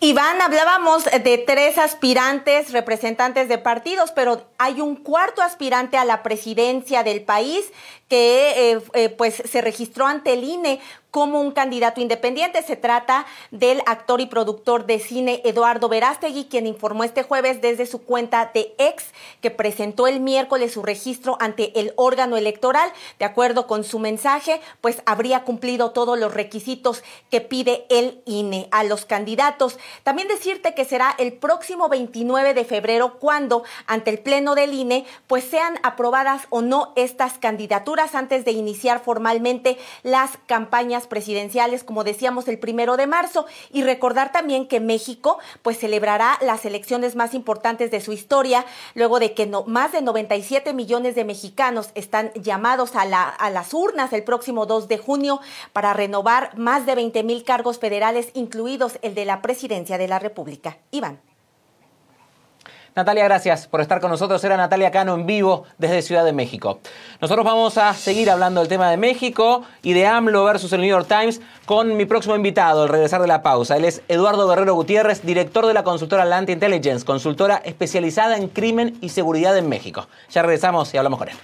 Iván, 0.00 0.40
hablábamos 0.40 1.06
de 1.06 1.38
tres 1.38 1.76
aspirantes 1.76 2.70
representantes 2.70 3.48
de 3.48 3.58
partidos, 3.58 4.12
pero 4.12 4.46
hay 4.56 4.80
un 4.80 4.94
cuarto 4.94 5.42
aspirante 5.42 5.96
a 5.96 6.04
la 6.04 6.22
presidencia 6.22 7.02
del 7.02 7.22
país 7.22 7.72
que 8.08 8.74
eh, 8.74 8.80
eh, 8.94 9.08
pues 9.08 9.42
se 9.44 9.60
registró 9.60 10.06
ante 10.06 10.34
el 10.34 10.44
INE 10.44 10.78
como 11.18 11.40
un 11.40 11.50
candidato 11.50 12.00
independiente. 12.00 12.62
Se 12.62 12.76
trata 12.76 13.26
del 13.50 13.82
actor 13.86 14.20
y 14.20 14.26
productor 14.26 14.86
de 14.86 15.00
cine 15.00 15.42
Eduardo 15.44 15.88
Verástegui, 15.88 16.44
quien 16.44 16.64
informó 16.64 17.02
este 17.02 17.24
jueves 17.24 17.60
desde 17.60 17.86
su 17.86 18.04
cuenta 18.04 18.52
de 18.54 18.72
ex 18.78 19.06
que 19.40 19.50
presentó 19.50 20.06
el 20.06 20.20
miércoles 20.20 20.74
su 20.74 20.84
registro 20.84 21.36
ante 21.40 21.80
el 21.80 21.92
órgano 21.96 22.36
electoral. 22.36 22.92
De 23.18 23.24
acuerdo 23.24 23.66
con 23.66 23.82
su 23.82 23.98
mensaje, 23.98 24.60
pues 24.80 25.02
habría 25.06 25.42
cumplido 25.42 25.90
todos 25.90 26.16
los 26.16 26.32
requisitos 26.32 27.02
que 27.32 27.40
pide 27.40 27.84
el 27.90 28.22
INE 28.24 28.68
a 28.70 28.84
los 28.84 29.04
candidatos. 29.04 29.76
También 30.04 30.28
decirte 30.28 30.72
que 30.72 30.84
será 30.84 31.16
el 31.18 31.32
próximo 31.32 31.88
29 31.88 32.54
de 32.54 32.64
febrero 32.64 33.18
cuando 33.18 33.64
ante 33.88 34.10
el 34.10 34.20
pleno 34.20 34.54
del 34.54 34.72
INE 34.72 35.04
pues 35.26 35.42
sean 35.42 35.80
aprobadas 35.82 36.46
o 36.50 36.62
no 36.62 36.92
estas 36.94 37.38
candidaturas 37.38 38.14
antes 38.14 38.44
de 38.44 38.52
iniciar 38.52 39.02
formalmente 39.02 39.78
las 40.04 40.38
campañas 40.46 41.07
presidenciales, 41.08 41.84
como 41.84 42.04
decíamos, 42.04 42.48
el 42.48 42.58
primero 42.58 42.96
de 42.96 43.06
marzo. 43.06 43.46
Y 43.72 43.82
recordar 43.82 44.32
también 44.32 44.66
que 44.66 44.80
México 44.80 45.38
pues 45.62 45.78
celebrará 45.78 46.38
las 46.40 46.64
elecciones 46.64 47.16
más 47.16 47.34
importantes 47.34 47.90
de 47.90 48.00
su 48.00 48.12
historia, 48.12 48.64
luego 48.94 49.18
de 49.18 49.34
que 49.34 49.46
no, 49.46 49.64
más 49.64 49.92
de 49.92 50.02
97 50.02 50.72
millones 50.72 51.14
de 51.14 51.24
mexicanos 51.24 51.90
están 51.94 52.32
llamados 52.34 52.94
a, 52.96 53.04
la, 53.04 53.28
a 53.28 53.50
las 53.50 53.74
urnas 53.74 54.12
el 54.12 54.24
próximo 54.24 54.66
2 54.66 54.88
de 54.88 54.98
junio 54.98 55.40
para 55.72 55.92
renovar 55.94 56.56
más 56.56 56.86
de 56.86 56.94
20 56.94 57.22
mil 57.22 57.44
cargos 57.44 57.78
federales, 57.78 58.30
incluidos 58.34 58.98
el 59.02 59.14
de 59.14 59.24
la 59.24 59.42
presidencia 59.42 59.98
de 59.98 60.08
la 60.08 60.18
República. 60.18 60.78
Iván. 60.90 61.20
Natalia, 62.98 63.22
gracias 63.22 63.68
por 63.68 63.80
estar 63.80 64.00
con 64.00 64.10
nosotros. 64.10 64.42
Era 64.42 64.56
Natalia 64.56 64.90
Cano 64.90 65.14
en 65.14 65.24
vivo 65.24 65.66
desde 65.78 66.02
Ciudad 66.02 66.24
de 66.24 66.32
México. 66.32 66.80
Nosotros 67.20 67.46
vamos 67.46 67.78
a 67.78 67.94
seguir 67.94 68.28
hablando 68.28 68.58
del 68.58 68.68
tema 68.68 68.90
de 68.90 68.96
México 68.96 69.62
y 69.82 69.92
de 69.92 70.04
AMLO 70.04 70.42
versus 70.42 70.72
el 70.72 70.80
New 70.80 70.90
York 70.90 71.06
Times 71.06 71.40
con 71.64 71.96
mi 71.96 72.06
próximo 72.06 72.34
invitado 72.34 72.82
al 72.82 72.88
regresar 72.88 73.20
de 73.20 73.28
la 73.28 73.40
pausa. 73.40 73.76
Él 73.76 73.84
es 73.84 74.02
Eduardo 74.08 74.48
Guerrero 74.48 74.74
Gutiérrez, 74.74 75.24
director 75.24 75.66
de 75.66 75.74
la 75.74 75.84
consultora 75.84 76.24
Land 76.24 76.50
Intelligence, 76.50 77.06
consultora 77.06 77.62
especializada 77.64 78.36
en 78.36 78.48
crimen 78.48 78.98
y 79.00 79.10
seguridad 79.10 79.56
en 79.56 79.68
México. 79.68 80.08
Ya 80.30 80.42
regresamos 80.42 80.92
y 80.92 80.96
hablamos 80.96 81.20
con 81.20 81.28
él. 81.28 81.36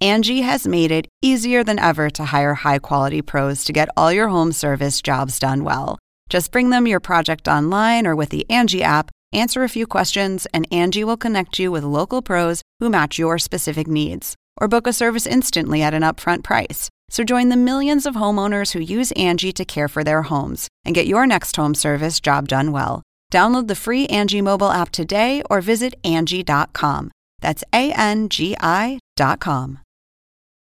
Angie 0.00 0.42
has 0.42 0.68
made 0.68 0.92
it 0.92 1.08
easier 1.20 1.64
than 1.64 1.80
ever 1.80 2.10
to 2.10 2.24
hire 2.26 2.54
high 2.54 2.78
quality 2.78 3.22
pros 3.22 3.64
to 3.64 3.72
get 3.72 3.88
all 3.96 4.12
your 4.12 4.28
home 4.28 4.52
service 4.52 5.02
jobs 5.02 5.40
done 5.40 5.64
well. 5.64 5.98
Just 6.32 6.50
bring 6.50 6.70
them 6.70 6.86
your 6.86 6.98
project 6.98 7.46
online 7.46 8.06
or 8.06 8.16
with 8.16 8.30
the 8.30 8.48
Angie 8.48 8.82
app, 8.82 9.10
answer 9.34 9.64
a 9.64 9.68
few 9.68 9.86
questions, 9.86 10.46
and 10.54 10.66
Angie 10.72 11.04
will 11.04 11.18
connect 11.18 11.58
you 11.58 11.70
with 11.70 11.84
local 11.84 12.22
pros 12.22 12.62
who 12.80 12.88
match 12.88 13.18
your 13.18 13.38
specific 13.38 13.86
needs. 13.86 14.34
Or 14.58 14.66
book 14.66 14.86
a 14.86 14.94
service 14.94 15.26
instantly 15.26 15.82
at 15.82 15.92
an 15.92 16.00
upfront 16.00 16.42
price. 16.42 16.88
So 17.10 17.22
join 17.22 17.50
the 17.50 17.58
millions 17.58 18.06
of 18.06 18.14
homeowners 18.14 18.72
who 18.72 18.80
use 18.80 19.12
Angie 19.12 19.52
to 19.52 19.66
care 19.66 19.88
for 19.88 20.02
their 20.02 20.22
homes 20.22 20.68
and 20.86 20.94
get 20.94 21.06
your 21.06 21.26
next 21.26 21.54
home 21.56 21.74
service 21.74 22.18
job 22.18 22.48
done 22.48 22.72
well. 22.72 23.02
Download 23.30 23.68
the 23.68 23.74
free 23.74 24.06
Angie 24.06 24.40
mobile 24.40 24.70
app 24.70 24.90
today 24.90 25.42
or 25.50 25.60
visit 25.60 25.94
Angie.com. 26.02 27.10
That's 27.42 27.62
A 27.74 27.92
N 27.92 28.30
G 28.30 28.56
I.com. 28.58 29.80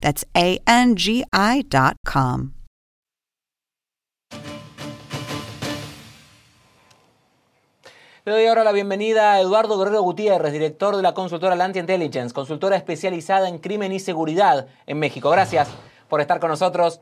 That's 0.00 0.24
A-N-G-I 0.34 1.62
dot 1.68 1.96
com. 2.04 2.52
Le 8.24 8.34
doy 8.34 8.44
ahora 8.44 8.62
la 8.62 8.72
bienvenida 8.72 9.32
a 9.32 9.40
Eduardo 9.40 9.78
Guerrero 9.78 10.02
Gutiérrez, 10.02 10.52
director 10.52 10.94
de 10.94 11.02
la 11.02 11.14
consultora 11.14 11.56
Lanti 11.56 11.78
Intelligence, 11.78 12.34
consultora 12.34 12.76
especializada 12.76 13.48
en 13.48 13.58
crimen 13.58 13.90
y 13.90 14.00
seguridad 14.00 14.66
en 14.86 14.98
México. 14.98 15.30
Gracias 15.30 15.68
por 16.08 16.20
estar 16.20 16.38
con 16.38 16.50
nosotros. 16.50 17.00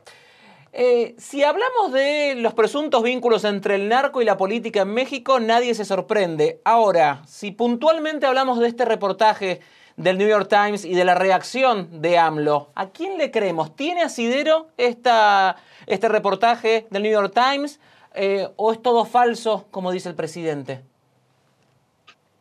Eh, 0.71 1.15
si 1.17 1.43
hablamos 1.43 1.91
de 1.91 2.35
los 2.37 2.53
presuntos 2.53 3.03
vínculos 3.03 3.43
entre 3.43 3.75
el 3.75 3.89
narco 3.89 4.21
y 4.21 4.25
la 4.25 4.37
política 4.37 4.83
en 4.83 4.93
México, 4.93 5.41
nadie 5.41 5.75
se 5.75 5.83
sorprende. 5.83 6.61
Ahora, 6.63 7.23
si 7.27 7.51
puntualmente 7.51 8.25
hablamos 8.25 8.59
de 8.59 8.69
este 8.69 8.85
reportaje 8.85 9.59
del 9.97 10.17
New 10.19 10.27
York 10.27 10.47
Times 10.47 10.85
y 10.85 10.93
de 10.93 11.03
la 11.03 11.15
reacción 11.15 12.01
de 12.01 12.17
AMLO. 12.17 12.71
¿A 12.75 12.89
quién 12.89 13.17
le 13.17 13.31
creemos? 13.31 13.75
¿Tiene 13.75 14.03
asidero 14.03 14.69
esta, 14.77 15.57
este 15.87 16.07
reportaje 16.07 16.87
del 16.91 17.03
New 17.03 17.11
York 17.11 17.33
Times 17.33 17.79
eh, 18.13 18.47
o 18.55 18.71
es 18.71 18.81
todo 18.81 19.05
falso, 19.05 19.67
como 19.71 19.91
dice 19.91 20.07
el 20.09 20.15
presidente? 20.15 20.83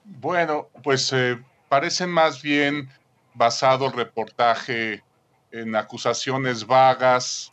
Bueno, 0.04 0.68
pues 0.84 1.12
eh, 1.12 1.42
parece 1.68 2.06
más 2.06 2.42
bien 2.42 2.90
basado 3.34 3.86
el 3.86 3.92
reportaje 3.92 5.02
en 5.50 5.74
acusaciones 5.74 6.66
vagas, 6.66 7.52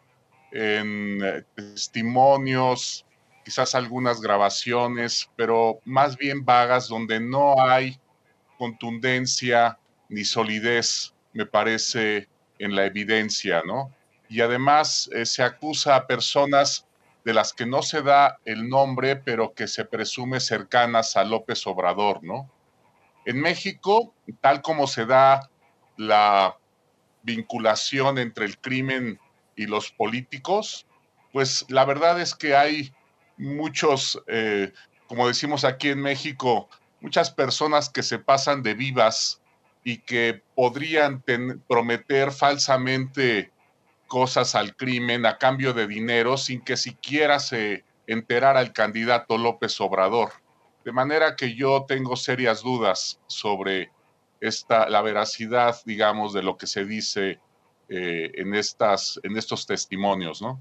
en 0.51 1.19
eh, 1.23 1.43
testimonios, 1.55 3.05
quizás 3.45 3.73
algunas 3.73 4.19
grabaciones, 4.21 5.29
pero 5.37 5.79
más 5.85 6.17
bien 6.17 6.43
vagas 6.43 6.89
donde 6.89 7.21
no 7.21 7.55
hay 7.61 7.97
contundencia 8.57 9.77
ni 10.13 10.23
solidez, 10.25 11.13
me 11.33 11.47
parece, 11.47 12.29
en 12.59 12.75
la 12.75 12.85
evidencia, 12.85 13.63
¿no? 13.65 13.91
Y 14.29 14.41
además 14.41 15.09
eh, 15.11 15.25
se 15.25 15.41
acusa 15.41 15.95
a 15.95 16.05
personas 16.07 16.85
de 17.25 17.33
las 17.33 17.51
que 17.51 17.65
no 17.65 17.81
se 17.81 18.03
da 18.03 18.37
el 18.45 18.69
nombre, 18.69 19.15
pero 19.15 19.53
que 19.53 19.67
se 19.67 19.85
presume 19.85 20.39
cercanas 20.39 21.17
a 21.17 21.23
López 21.23 21.65
Obrador, 21.65 22.23
¿no? 22.23 22.49
En 23.25 23.41
México, 23.41 24.13
tal 24.39 24.61
como 24.61 24.85
se 24.85 25.05
da 25.05 25.49
la 25.97 26.57
vinculación 27.23 28.19
entre 28.19 28.45
el 28.45 28.59
crimen 28.59 29.19
y 29.55 29.65
los 29.65 29.91
políticos, 29.91 30.85
pues 31.31 31.65
la 31.69 31.85
verdad 31.85 32.21
es 32.21 32.35
que 32.35 32.55
hay 32.55 32.93
muchos, 33.37 34.21
eh, 34.27 34.73
como 35.07 35.27
decimos 35.27 35.63
aquí 35.63 35.89
en 35.89 36.01
México, 36.01 36.69
muchas 37.01 37.31
personas 37.31 37.89
que 37.89 38.03
se 38.03 38.19
pasan 38.19 38.61
de 38.61 38.75
vivas 38.75 39.41
y 39.83 39.99
que 39.99 40.41
podrían 40.55 41.23
prometer 41.67 42.31
falsamente 42.31 43.51
cosas 44.07 44.55
al 44.55 44.75
crimen 44.75 45.25
a 45.25 45.37
cambio 45.37 45.73
de 45.73 45.87
dinero 45.87 46.37
sin 46.37 46.61
que 46.61 46.77
siquiera 46.77 47.39
se 47.39 47.83
enterara 48.07 48.61
el 48.61 48.71
candidato 48.71 49.37
López 49.37 49.79
Obrador. 49.81 50.31
De 50.85 50.91
manera 50.91 51.35
que 51.35 51.55
yo 51.55 51.85
tengo 51.87 52.15
serias 52.15 52.61
dudas 52.61 53.19
sobre 53.27 53.91
esta, 54.39 54.89
la 54.89 55.01
veracidad, 55.01 55.77
digamos, 55.85 56.33
de 56.33 56.43
lo 56.43 56.57
que 56.57 56.67
se 56.67 56.85
dice 56.85 57.39
eh, 57.89 58.31
en, 58.35 58.53
estas, 58.53 59.19
en 59.23 59.37
estos 59.37 59.65
testimonios, 59.65 60.41
¿no? 60.41 60.59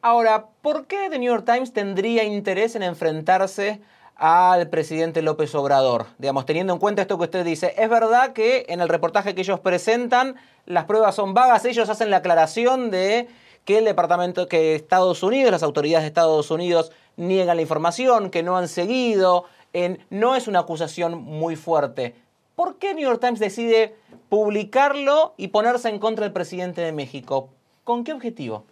Ahora, 0.00 0.46
¿por 0.60 0.86
qué 0.86 1.08
The 1.08 1.18
New 1.18 1.32
York 1.32 1.46
Times 1.46 1.72
tendría 1.72 2.24
interés 2.24 2.76
en 2.76 2.82
enfrentarse 2.82 3.80
al 4.16 4.68
presidente 4.68 5.22
López 5.22 5.54
Obrador? 5.54 6.06
Digamos, 6.18 6.46
teniendo 6.46 6.72
en 6.72 6.78
cuenta 6.78 7.02
esto 7.02 7.18
que 7.18 7.24
usted 7.24 7.44
dice, 7.44 7.74
es 7.76 7.88
verdad 7.88 8.32
que 8.32 8.66
en 8.68 8.80
el 8.80 8.88
reportaje 8.88 9.34
que 9.34 9.40
ellos 9.40 9.60
presentan 9.60 10.36
las 10.66 10.84
pruebas 10.84 11.14
son 11.14 11.34
vagas, 11.34 11.64
ellos 11.64 11.88
hacen 11.88 12.10
la 12.10 12.18
aclaración 12.18 12.90
de 12.90 13.28
que 13.64 13.78
el 13.78 13.84
departamento, 13.84 14.46
que 14.46 14.74
Estados 14.74 15.22
Unidos, 15.22 15.50
las 15.50 15.62
autoridades 15.62 16.04
de 16.04 16.08
Estados 16.08 16.50
Unidos 16.50 16.92
niegan 17.16 17.56
la 17.56 17.62
información, 17.62 18.30
que 18.30 18.42
no 18.42 18.56
han 18.56 18.68
seguido, 18.68 19.44
no 20.10 20.36
es 20.36 20.48
una 20.48 20.60
acusación 20.60 21.22
muy 21.22 21.56
fuerte. 21.56 22.14
¿Por 22.54 22.78
qué 22.78 22.94
New 22.94 23.04
York 23.04 23.20
Times 23.20 23.40
decide 23.40 23.96
publicarlo 24.28 25.34
y 25.36 25.48
ponerse 25.48 25.88
en 25.88 25.98
contra 25.98 26.24
del 26.24 26.32
presidente 26.32 26.82
de 26.82 26.92
México? 26.92 27.48
¿Con 27.84 28.04
qué 28.04 28.12
objetivo? 28.12 28.64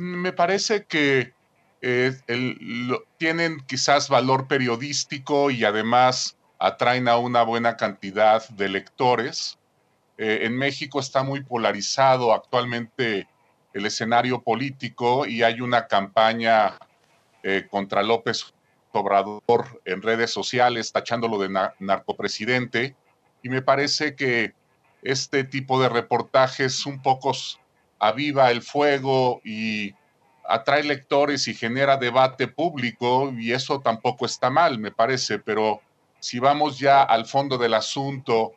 me 0.00 0.32
parece 0.32 0.84
que 0.84 1.32
tienen 1.80 3.60
quizás 3.66 4.08
valor 4.08 4.46
periodístico 4.46 5.50
y 5.50 5.64
además 5.64 6.36
atraen 6.58 7.08
a 7.08 7.16
una 7.16 7.42
buena 7.42 7.76
cantidad 7.76 8.46
de 8.50 8.68
lectores. 8.68 9.58
Eh, 10.18 10.40
en 10.42 10.56
México 10.56 11.00
está 11.00 11.22
muy 11.22 11.42
polarizado 11.42 12.34
actualmente 12.34 13.26
el 13.72 13.86
escenario 13.86 14.42
político 14.42 15.26
y 15.26 15.42
hay 15.42 15.60
una 15.62 15.86
campaña 15.86 16.78
eh, 17.42 17.66
contra 17.70 18.02
López 18.02 18.52
Obrador 18.92 19.80
en 19.84 20.02
redes 20.02 20.32
sociales 20.32 20.92
tachándolo 20.92 21.38
de 21.38 21.48
narcopresidente 21.78 22.96
y 23.42 23.48
me 23.48 23.62
parece 23.62 24.14
que 24.16 24.52
este 25.02 25.44
tipo 25.44 25.80
de 25.80 25.88
reportajes 25.88 26.84
un 26.84 27.00
poco 27.00 27.32
aviva 27.98 28.50
el 28.50 28.62
fuego 28.62 29.40
y 29.44 29.94
atrae 30.50 30.82
lectores 30.82 31.46
y 31.48 31.54
genera 31.54 31.96
debate 31.96 32.48
público 32.48 33.32
y 33.32 33.52
eso 33.52 33.80
tampoco 33.80 34.26
está 34.26 34.50
mal, 34.50 34.78
me 34.78 34.90
parece, 34.90 35.38
pero 35.38 35.80
si 36.18 36.38
vamos 36.38 36.78
ya 36.78 37.02
al 37.02 37.26
fondo 37.26 37.56
del 37.56 37.74
asunto 37.74 38.52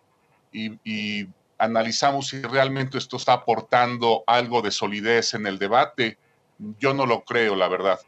y, 0.52 1.28
analizamos 1.60 2.28
si 2.28 2.42
realmente 2.42 2.98
esto 2.98 3.16
está 3.16 3.34
aportando 3.34 4.24
algo 4.28 4.62
de 4.62 4.72
solidez 4.72 5.34
en 5.34 5.48
el 5.48 5.58
debate, 5.60 6.18
yo 6.78 6.94
no 6.94 7.06
lo 7.06 7.24
creo, 7.24 7.56
la 7.56 7.70
verdad. 7.70 8.00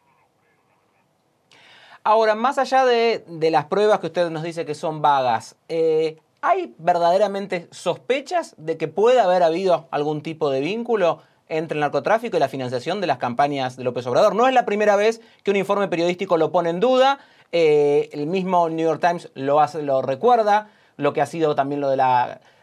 Ahora, 2.04 2.36
más 2.36 2.58
allá 2.58 2.86
de, 2.86 3.24
las 3.50 3.66
pruebas 3.66 4.00
que 4.00 4.08
usted 4.08 4.30
nos 4.30 4.44
dice 4.44 4.66
que 4.66 4.76
son 4.76 5.02
vagas, 5.02 5.56
eh, 5.70 6.18
¿Hay 6.48 6.76
verdaderamente 6.78 7.68
sospechas 7.72 8.54
de 8.60 8.78
que 8.78 8.88
puede 8.88 9.20
haber 9.20 9.42
habido 9.42 9.88
algún 9.90 10.22
tipo 10.22 10.52
de 10.52 10.60
vínculo 10.60 11.24
entre 11.48 11.76
el 11.76 11.82
narcotráfico 11.82 12.38
y 12.38 12.40
la 12.40 12.50
financiación 12.50 13.02
de 13.02 13.08
las 13.08 13.18
campañas 13.18 13.78
de 13.78 13.84
López 13.84 14.06
Obrador? 14.08 14.36
No 14.36 14.48
es 14.48 14.54
la 14.54 14.66
primera 14.66 14.96
vez 14.96 15.22
que 15.44 15.52
un 15.52 15.58
informe 15.58 15.88
periodístico 15.88 16.38
lo 16.38 16.52
pone 16.52 16.70
en 16.70 16.80
duda. 16.80 17.20
Eh, 17.52 18.10
el 18.14 18.28
mismo 18.28 18.70
New 18.70 18.86
York 18.86 19.02
Times 19.02 19.32
lo, 19.36 19.60
hace, 19.62 19.82
lo 19.82 20.02
recuerda, 20.02 20.70
lo 20.98 21.14
que 21.14 21.22
ha 21.22 21.26
sido 21.26 21.56
también 21.56 21.82
lo 21.82 21.90
de 21.90 22.02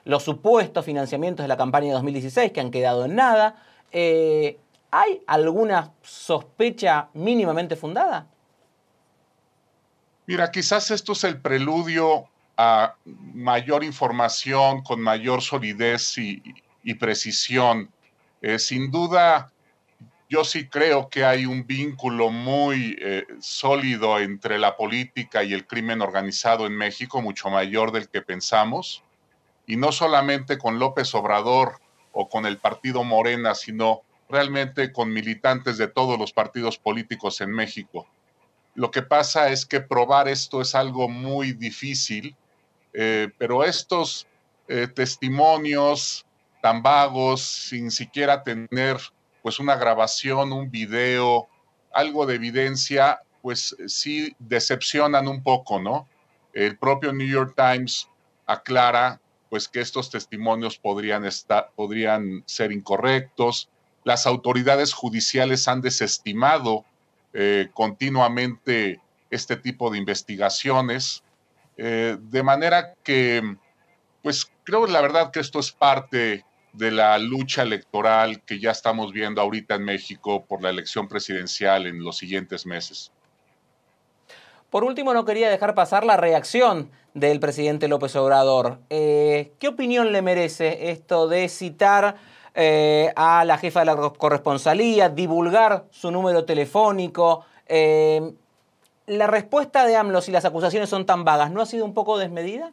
los 0.05 0.23
supuestos 0.23 0.85
financiamientos 0.85 1.45
de 1.45 1.49
la 1.49 1.57
campaña 1.57 1.87
de 1.89 1.93
2016 1.93 2.53
que 2.53 2.61
han 2.61 2.71
quedado 2.71 3.05
en 3.05 3.15
nada. 3.15 3.63
Eh, 3.93 4.59
¿Hay 4.91 5.23
alguna 5.27 5.93
sospecha 6.03 7.09
mínimamente 7.15 7.77
fundada? 7.77 8.27
Mira, 10.27 10.51
quizás 10.51 10.91
esto 10.91 11.13
es 11.13 11.25
el 11.25 11.41
preludio 11.41 12.29
a 12.57 12.95
mayor 13.05 13.83
información, 13.85 14.83
con 14.83 15.01
mayor 15.01 15.43
solidez 15.43 16.17
y, 16.19 16.95
precisión. 16.95 17.91
Eh, 18.43 18.59
sin 18.59 18.91
duda, 18.91 19.53
yo 20.29 20.45
sí 20.45 20.69
creo 20.69 21.09
que 21.09 21.25
hay 21.25 21.47
un 21.47 21.65
vínculo 21.65 22.31
muy 22.31 22.97
eh, 23.01 23.25
sólido 23.41 24.19
entre 24.19 24.59
la 24.59 24.77
política 24.77 25.45
y 25.45 25.55
el 25.55 25.65
crimen 25.65 26.03
organizado 26.03 26.67
en 26.67 26.77
México, 26.77 27.23
mucho 27.23 27.51
mayor 27.51 27.93
del 27.93 28.09
que 28.09 28.21
pensamos, 28.21 29.05
y 29.65 29.77
no 29.77 29.93
solamente 29.93 30.59
con 30.59 30.81
López 30.81 31.15
Obrador 31.15 31.81
o 32.11 32.29
con 32.29 32.45
el 32.45 32.59
partido 32.59 33.05
Morena, 33.05 33.55
sino 33.55 34.03
realmente 34.29 34.93
con 34.93 35.13
militantes 35.13 35.79
de 35.79 35.87
todos 35.87 36.19
los 36.19 36.33
partidos 36.33 36.79
políticos 36.79 37.41
en 37.41 37.51
México. 37.51 38.09
Lo 38.75 38.91
que 38.91 39.03
pasa 39.03 39.51
es 39.51 39.67
que 39.67 39.81
probar 39.81 40.27
esto 40.27 40.61
es 40.61 40.75
algo 40.75 41.09
muy 41.09 41.53
difícil 41.53 42.35
eh, 42.95 43.31
pero 43.39 43.65
estos 43.65 44.27
testimonios 44.95 46.25
tan 46.63 46.83
sin 47.41 47.91
siquiera 47.91 48.45
tener 48.45 48.97
pues 49.43 49.59
una 49.59 49.75
grabación, 49.75 50.53
un 50.53 50.71
video, 50.71 51.49
algo 51.93 52.25
de 52.25 52.37
evidencia, 52.37 53.21
pues 53.43 53.77
sí 53.89 54.35
decepcionan 54.39 55.27
un 55.27 55.43
poco, 55.43 55.81
¿no? 55.81 56.09
El 56.55 56.79
propio 56.79 57.13
New 57.13 57.27
York 57.27 57.55
Times 57.57 58.09
aclara 58.47 59.21
pues 59.51 59.69
que 59.69 59.81
estos 59.81 60.09
testimonios 60.09 60.79
podrían, 60.79 61.25
estar, 61.25 61.71
podrían 61.75 62.45
ser 62.47 62.71
incorrectos. 62.71 63.69
Las 64.05 64.27
autoridades 64.27 64.93
judiciales 64.93 65.67
han 65.67 65.81
desestimado 65.81 66.85
eh, 67.35 67.71
continuamente 67.75 69.01
este 69.31 69.57
tipo 69.57 69.91
de 69.91 69.99
investigaciones. 69.99 71.25
Eh, 71.77 72.17
de 72.21 72.43
manera 72.45 72.95
que, 73.03 73.57
pues 74.23 74.49
creo 74.63 74.87
la 74.87 75.01
verdad 75.01 75.33
que 75.33 75.41
esto 75.41 75.59
es 75.59 75.73
parte 75.73 76.45
de 76.73 76.91
la 76.91 77.19
lucha 77.19 77.63
electoral 77.63 78.43
que 78.43 78.59
ya 78.59 78.71
estamos 78.71 79.13
viendo 79.13 79.41
ahorita 79.41 79.75
en 79.75 79.85
México 79.85 80.45
por 80.45 80.63
la 80.63 80.71
elección 80.71 81.07
presidencial 81.07 81.87
en 81.87 82.03
los 82.03 82.17
siguientes 82.17 82.67
meses. 82.67 83.13
Por 84.71 84.85
último, 84.85 85.13
no 85.13 85.27
quería 85.27 85.51
dejar 85.51 85.75
pasar 85.75 86.05
la 86.05 86.17
reacción 86.17 86.91
del 87.13 87.41
presidente 87.41 87.89
López 87.89 88.17
Obrador. 88.17 88.79
Eh, 88.89 89.53
¿Qué 89.59 89.69
opinión 89.69 90.13
le 90.13 90.23
merece 90.23 90.91
esto 90.91 91.29
de 91.29 91.51
citar 91.51 92.17
eh, 92.55 93.13
a 93.17 93.45
la 93.45 93.59
jefa 93.59 93.81
de 93.81 93.87
la 93.87 93.97
corresponsalía, 93.97 95.11
divulgar 95.11 95.85
su 95.91 96.11
número 96.11 96.45
telefónico? 96.45 97.45
la 99.07 99.27
respuesta 99.27 99.87
de 99.87 99.97
AMLO, 99.97 100.21
si 100.21 100.31
las 100.31 100.45
acusaciones 100.45 100.91
son 100.91 101.07
tan 101.07 101.25
vagas, 101.25 101.51
¿no 101.51 101.63
ha 101.63 101.67
sido 101.67 101.87
un 101.87 101.95
poco 101.95 102.19
desmedida? 102.19 102.73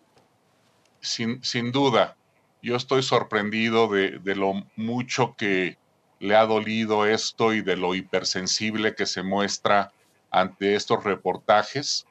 Sin, 0.99 1.41
sin 1.41 1.71
duda. 1.71 2.17
Yo 2.61 2.75
estoy 2.75 3.03
sorprendido 3.03 3.87
de, 3.87 4.19
lo 4.35 4.65
mucho 4.75 5.35
que 5.37 5.77
le 6.19 6.35
ha 6.35 6.45
dolido 6.45 7.05
esto 7.05 7.53
y 7.53 7.61
de 7.61 7.77
lo 7.77 7.95
hipersensible 7.95 8.95
que 8.95 9.05
se 9.05 9.23
muestra 9.23 9.93
ante 10.29 10.75
estos 10.75 11.05
reportajes. 11.05 12.05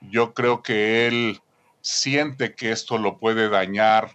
Yo 0.00 0.34
creo 0.34 0.62
que 0.62 1.06
él 1.06 1.40
siente 1.80 2.54
que 2.54 2.72
esto 2.72 2.98
lo 2.98 3.18
puede 3.18 3.48
dañar 3.48 4.10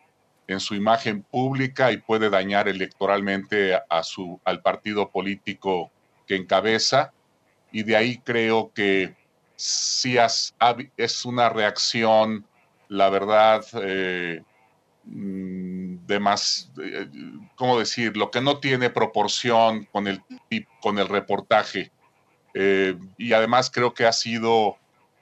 en 0.48 0.60
su 0.60 0.76
imagen 0.76 1.24
pública 1.24 1.92
y 1.94 1.98
puede 1.98 2.30
dañar 2.30 2.68
electoralmente 2.68 3.80
a 3.90 4.04
su, 4.04 4.42
al 4.44 4.62
partido 4.62 5.10
político 5.10 5.92
que 6.28 6.36
encabeza. 6.36 7.14
Y 7.72 7.84
de 7.84 7.96
ahí 7.96 8.18
creo 8.18 8.72
que 8.74 9.16
sí 9.56 10.18
es 10.18 11.26
una 11.26 11.50
reacción, 11.50 12.46
la 12.90 13.10
verdad, 13.10 13.64
eh, 13.82 14.42
de 15.04 16.20
más, 16.20 16.72
eh, 16.84 17.08
¿cómo 17.56 17.80
decir? 17.80 18.16
Lo 18.18 18.32
que 18.32 18.42
no 18.42 18.60
tiene 18.60 18.90
proporción 18.90 19.86
con 19.92 20.08
el, 20.08 20.22
con 20.82 21.00
el 21.00 21.08
reportaje. 21.08 21.92
Eh, 22.54 22.98
y 23.18 23.34
además 23.34 23.72
creo 23.72 23.94
que 23.94 24.06
ha 24.06 24.12
sido 24.12 24.78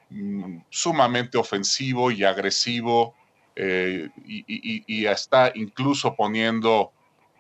mm, 0.10 0.60
sumamente 0.70 1.38
ofensivo 1.38 2.12
y 2.12 2.24
agresivo 2.24 3.16
y, 3.58 5.06
está 5.08 5.52
incluso 5.56 6.16
poniendo 6.16 6.92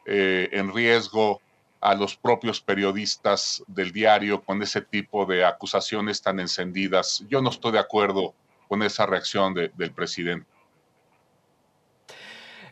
en 0.07 0.73
riesgo 0.73 1.39
a 1.79 1.93
los 1.93 2.15
propios 2.15 2.59
periodistas 2.59 3.63
del 3.67 3.91
diario 3.91 4.43
con 4.43 4.61
ese 4.63 4.81
tipo 4.81 5.27
de 5.27 5.45
acusaciones 5.45 6.21
tan 6.21 6.39
encendidas. 6.39 7.23
Yo 7.29 7.39
no 7.41 7.51
estoy 7.51 7.73
de 7.73 7.79
acuerdo 7.79 8.33
con 8.67 8.81
esa 8.81 9.05
reacción 9.05 9.53
del 9.53 9.91
presidente. 9.91 10.56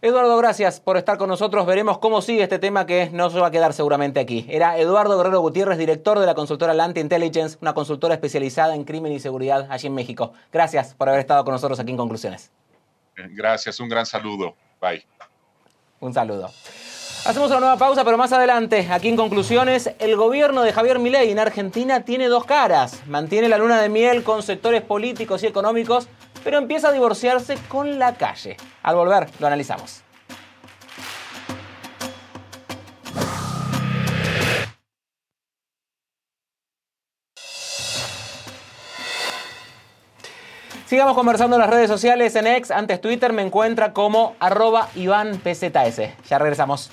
Eduardo, 0.06 0.38
gracias 0.38 0.80
por 0.80 0.98
estar 0.98 1.18
con 1.18 1.30
nosotros. 1.30 1.66
Veremos 1.66 1.98
cómo 1.98 2.22
sigue 2.22 2.44
este 2.44 2.60
tema 2.60 2.86
que 2.86 3.10
no 3.12 3.32
se 3.32 3.40
va 3.40 3.48
a 3.48 3.52
quedar 3.52 3.74
seguramente 3.74 4.20
aquí. 4.20 4.46
Era 4.48 4.78
Eduardo 4.78 5.18
Guerrero 5.18 5.40
Gutiérrez, 5.40 5.80
director 5.80 6.20
de 6.20 6.28
la 6.28 6.36
consultora 6.36 6.76
Lante 6.76 7.00
Intelligence, 7.00 7.58
una 7.60 7.74
consultora 7.74 8.14
especializada 8.14 8.76
en 8.76 8.84
crimen 8.84 9.12
y 9.14 9.20
seguridad 9.20 9.66
allí 9.68 9.88
en 9.88 9.96
México. 9.96 10.34
Gracias 10.54 10.94
por 10.94 11.10
haber 11.10 11.22
estado 11.22 11.44
con 11.44 11.54
nosotros 11.54 11.80
aquí 11.80 11.90
en 11.90 11.98
Conclusiones. 11.98 12.52
Gracias, 13.16 13.80
un 13.80 13.90
gran 13.90 14.06
saludo. 14.06 14.54
Bye. 14.80 15.04
Un 16.02 16.14
saludo. 16.14 16.52
Hacemos 17.26 17.50
una 17.50 17.62
nueva 17.62 17.78
pausa, 17.78 18.04
pero 18.06 18.16
más 18.16 18.32
adelante, 18.32 18.88
aquí 18.92 19.10
en 19.10 19.16
conclusiones, 19.16 19.90
el 19.98 20.16
gobierno 20.16 20.62
de 20.62 20.72
Javier 20.72 21.00
Milei 21.00 21.32
en 21.32 21.40
Argentina 21.40 22.06
tiene 22.06 22.28
dos 22.28 22.46
caras. 22.46 23.02
Mantiene 23.08 23.50
la 23.50 23.58
luna 23.58 23.82
de 23.82 23.90
miel 23.90 24.24
con 24.24 24.44
sectores 24.44 24.84
políticos 24.84 25.42
y 25.42 25.48
económicos, 25.48 26.08
pero 26.46 26.60
empieza 26.60 26.90
a 26.90 26.92
divorciarse 26.92 27.58
con 27.68 27.98
la 27.98 28.14
calle. 28.14 28.56
Al 28.84 28.96
volver, 28.96 29.28
lo 29.40 29.48
analizamos. 29.48 30.04
Sigamos 40.86 41.16
conversando 41.16 41.56
en 41.56 41.62
las 41.62 41.70
redes 41.72 41.90
sociales. 41.90 42.36
En 42.36 42.46
X, 42.46 42.70
antes 42.70 43.02
Twitter, 43.02 43.34
me 43.34 43.42
encuentra 43.42 43.92
como 43.92 44.36
arroba 44.40 44.90
IvánPZS. 44.94 46.28
Ya 46.30 46.38
regresamos. 46.38 46.92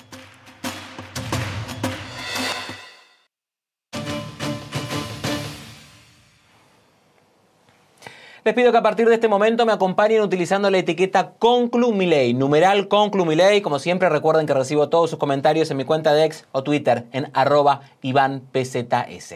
Les 8.45 8.53
pido 8.53 8.73
que 8.73 8.77
a 8.77 8.83
partir 8.83 9.07
de 9.07 9.15
este 9.15 9.29
momento 9.29 9.65
me 9.65 9.71
acompañen 9.71 10.21
utilizando 10.21 10.69
la 10.69 10.77
etiqueta 10.77 11.31
ConcluMilei, 11.39 12.33
numeral 12.33 12.89
ConcluMilei. 12.89 13.61
Como 13.61 13.79
siempre, 13.79 14.09
recuerden 14.09 14.45
que 14.45 14.53
recibo 14.53 14.89
todos 14.89 15.11
sus 15.11 15.17
comentarios 15.17 15.71
en 15.71 15.77
mi 15.77 15.85
cuenta 15.85 16.13
de 16.13 16.25
ex 16.25 16.43
o 16.51 16.61
Twitter 16.61 17.05
en 17.13 17.31
arroba 17.33 17.83
IvánPZS. 18.01 19.35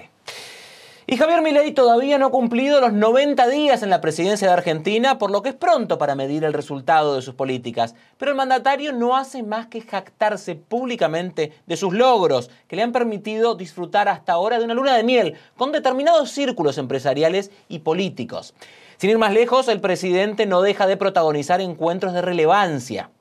Y 1.10 1.16
Javier 1.16 1.42
Milei 1.42 1.72
todavía 1.72 2.18
no 2.18 2.26
ha 2.26 2.32
cumplido 2.32 2.82
los 2.82 2.92
90 2.92 3.48
días 3.48 3.82
en 3.82 3.90
la 3.90 4.02
presidencia 4.02 4.46
de 4.50 4.54
Argentina, 4.54 5.18
por 5.18 5.32
lo 5.32 5.42
que 5.42 5.50
es 5.50 5.56
pronto 5.56 5.98
para 5.98 6.16
medir 6.16 6.44
el 6.44 6.52
resultado 6.52 7.16
de 7.16 7.22
sus 7.22 7.34
políticas. 7.34 7.96
Pero 8.18 8.32
el 8.32 8.38
mandatario 8.38 8.92
no 8.92 9.16
hace 9.16 9.42
más 9.42 9.68
que 9.68 9.80
jactarse 9.80 10.56
públicamente 10.56 11.54
de 11.66 11.78
sus 11.78 11.94
logros, 11.94 12.50
que 12.68 12.76
le 12.76 12.84
han 12.84 12.92
permitido 12.92 13.56
disfrutar 13.56 14.10
hasta 14.10 14.34
ahora 14.34 14.60
de 14.60 14.66
una 14.66 14.74
luna 14.74 14.98
de 14.98 15.04
miel 15.04 15.36
con 15.56 15.72
determinados 15.72 16.32
círculos 16.32 16.78
empresariales 16.78 17.52
y 17.70 17.80
políticos. 17.80 18.54
Sin 18.98 19.12
ir 19.12 19.20
más 19.20 19.32
lejos, 19.32 19.68
el 19.68 19.80
presidente 19.80 20.48
no 20.48 20.62
deja 20.62 20.88
de 20.88 20.98
protagonizar 20.98 21.62
encuentros 21.62 22.14
de 22.14 22.24
relevancia. 22.24 23.12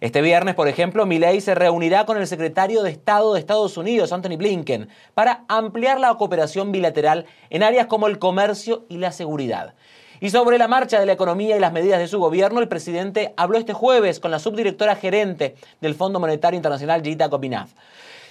Este 0.00 0.22
viernes, 0.22 0.54
por 0.54 0.68
ejemplo, 0.68 1.06
Milei 1.06 1.40
se 1.40 1.56
reunirá 1.56 2.06
con 2.06 2.18
el 2.18 2.28
secretario 2.28 2.84
de 2.84 2.90
Estado 2.90 3.34
de 3.34 3.40
Estados 3.40 3.76
Unidos, 3.76 4.12
Anthony 4.12 4.36
Blinken, 4.36 4.88
para 5.14 5.44
ampliar 5.48 5.98
la 5.98 6.14
cooperación 6.14 6.70
bilateral 6.70 7.26
en 7.50 7.64
áreas 7.64 7.86
como 7.86 8.06
el 8.06 8.20
comercio 8.20 8.84
y 8.88 8.98
la 8.98 9.10
seguridad. 9.10 9.74
Y 10.20 10.30
sobre 10.30 10.56
la 10.56 10.68
marcha 10.68 11.00
de 11.00 11.06
la 11.06 11.14
economía 11.14 11.56
y 11.56 11.60
las 11.60 11.72
medidas 11.72 11.98
de 11.98 12.06
su 12.06 12.20
gobierno, 12.20 12.60
el 12.60 12.68
presidente 12.68 13.34
habló 13.36 13.58
este 13.58 13.72
jueves 13.72 14.20
con 14.20 14.30
la 14.30 14.38
subdirectora 14.38 14.94
gerente 14.94 15.56
del 15.80 15.96
Fondo 15.96 16.20
Monetario 16.20 16.56
Internacional, 16.56 17.02
Gita 17.02 17.28
Kopinath. 17.28 17.70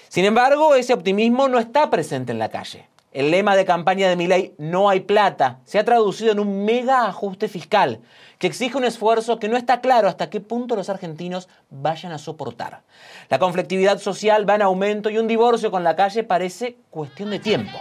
Sin 0.07 0.23
embargo, 0.23 0.73
ese 0.75 0.93
optimismo 0.93 1.49
no 1.49 1.59
está 1.59 1.89
presente 1.89 2.31
en 2.31 2.39
la 2.39 2.47
calle. 2.47 2.92
El 3.13 3.29
lema 3.29 3.55
de 3.55 3.63
campaña 3.63 4.09
de 4.09 4.15
Milei, 4.15 4.55
no 4.57 4.89
hay 4.89 5.01
plata, 5.01 5.59
se 5.65 5.77
ha 5.77 5.85
traducido 5.85 6.31
en 6.31 6.39
un 6.39 6.65
mega 6.65 7.05
ajuste 7.05 7.47
fiscal 7.47 8.01
que 8.39 8.47
exige 8.47 8.75
un 8.75 8.85
esfuerzo 8.85 9.37
que 9.37 9.47
no 9.47 9.55
está 9.55 9.81
claro 9.81 10.07
hasta 10.07 10.31
qué 10.31 10.41
punto 10.41 10.75
los 10.75 10.89
argentinos 10.89 11.47
vayan 11.69 12.11
a 12.11 12.17
soportar. 12.17 12.81
La 13.29 13.37
conflictividad 13.37 13.99
social 13.99 14.49
va 14.49 14.55
en 14.55 14.63
aumento 14.63 15.11
y 15.11 15.19
un 15.19 15.27
divorcio 15.27 15.69
con 15.69 15.83
la 15.83 15.95
calle 15.95 16.23
parece 16.23 16.77
cuestión 16.89 17.29
de 17.29 17.37
tiempo. 17.37 17.77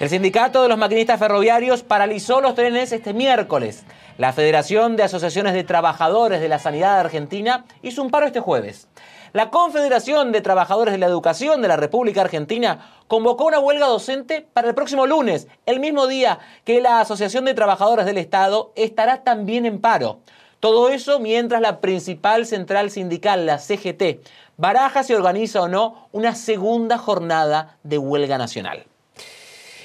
El 0.00 0.08
sindicato 0.08 0.62
de 0.62 0.70
los 0.70 0.78
maquinistas 0.78 1.20
ferroviarios 1.20 1.82
paralizó 1.82 2.40
los 2.40 2.54
trenes 2.54 2.90
este 2.90 3.12
miércoles. 3.12 3.84
La 4.16 4.32
Federación 4.32 4.96
de 4.96 5.02
Asociaciones 5.02 5.52
de 5.52 5.64
Trabajadores 5.64 6.40
de 6.40 6.48
la 6.48 6.58
Sanidad 6.58 6.94
de 6.94 7.00
Argentina 7.00 7.66
hizo 7.82 8.02
un 8.02 8.10
paro 8.10 8.26
este 8.26 8.40
jueves. 8.40 8.88
La 9.34 9.50
Confederación 9.50 10.30
de 10.30 10.42
Trabajadores 10.42 10.92
de 10.92 10.98
la 10.98 11.06
Educación 11.06 11.60
de 11.60 11.66
la 11.66 11.76
República 11.76 12.20
Argentina 12.20 13.02
convocó 13.08 13.46
una 13.46 13.58
huelga 13.58 13.88
docente 13.88 14.46
para 14.52 14.68
el 14.68 14.76
próximo 14.76 15.08
lunes, 15.08 15.48
el 15.66 15.80
mismo 15.80 16.06
día 16.06 16.38
que 16.64 16.80
la 16.80 17.00
Asociación 17.00 17.44
de 17.44 17.52
Trabajadores 17.52 18.06
del 18.06 18.18
Estado 18.18 18.72
estará 18.76 19.24
también 19.24 19.66
en 19.66 19.80
paro. 19.80 20.20
Todo 20.60 20.88
eso 20.88 21.18
mientras 21.18 21.60
la 21.60 21.80
principal 21.80 22.46
central 22.46 22.92
sindical, 22.92 23.44
la 23.44 23.58
CGT, 23.58 24.24
baraja 24.56 25.02
si 25.02 25.14
organiza 25.14 25.62
o 25.62 25.68
no 25.68 26.06
una 26.12 26.36
segunda 26.36 26.96
jornada 26.96 27.76
de 27.82 27.98
huelga 27.98 28.38
nacional. 28.38 28.84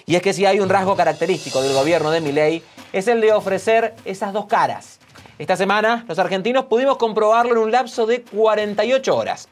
Y 0.05 0.15
es 0.15 0.21
que 0.21 0.33
si 0.33 0.45
hay 0.45 0.59
un 0.59 0.69
rasgo 0.69 0.95
característico 0.95 1.63
del 1.63 1.73
gobierno 1.73 2.11
de 2.11 2.21
Milei 2.21 2.61
es 2.93 3.07
el 3.07 3.19
de 3.19 3.33
ofrecer 3.33 3.95
esas 4.05 4.31
dos 4.31 4.45
caras 4.45 4.99
esta 5.39 5.55
semana, 5.55 6.03
los 6.05 6.19
argentinos 6.19 6.65
pudimos 6.65 6.97
comprobarlo 6.97 7.53
en 7.53 7.59
un 7.59 7.71
lapso 7.71 8.05
de 8.05 8.23
48 8.23 9.15
horas. 9.15 9.47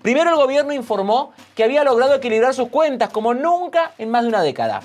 Primero 0.00 0.30
el 0.30 0.36
gobierno 0.36 0.72
informó 0.72 1.32
que 1.56 1.64
había 1.64 1.82
logrado 1.82 2.14
equilibrar 2.14 2.54
sus 2.54 2.68
cuentas 2.68 3.10
como 3.10 3.34
nunca 3.34 3.90
en 3.98 4.08
más 4.08 4.22
de 4.22 4.28
una 4.28 4.42
década. 4.42 4.82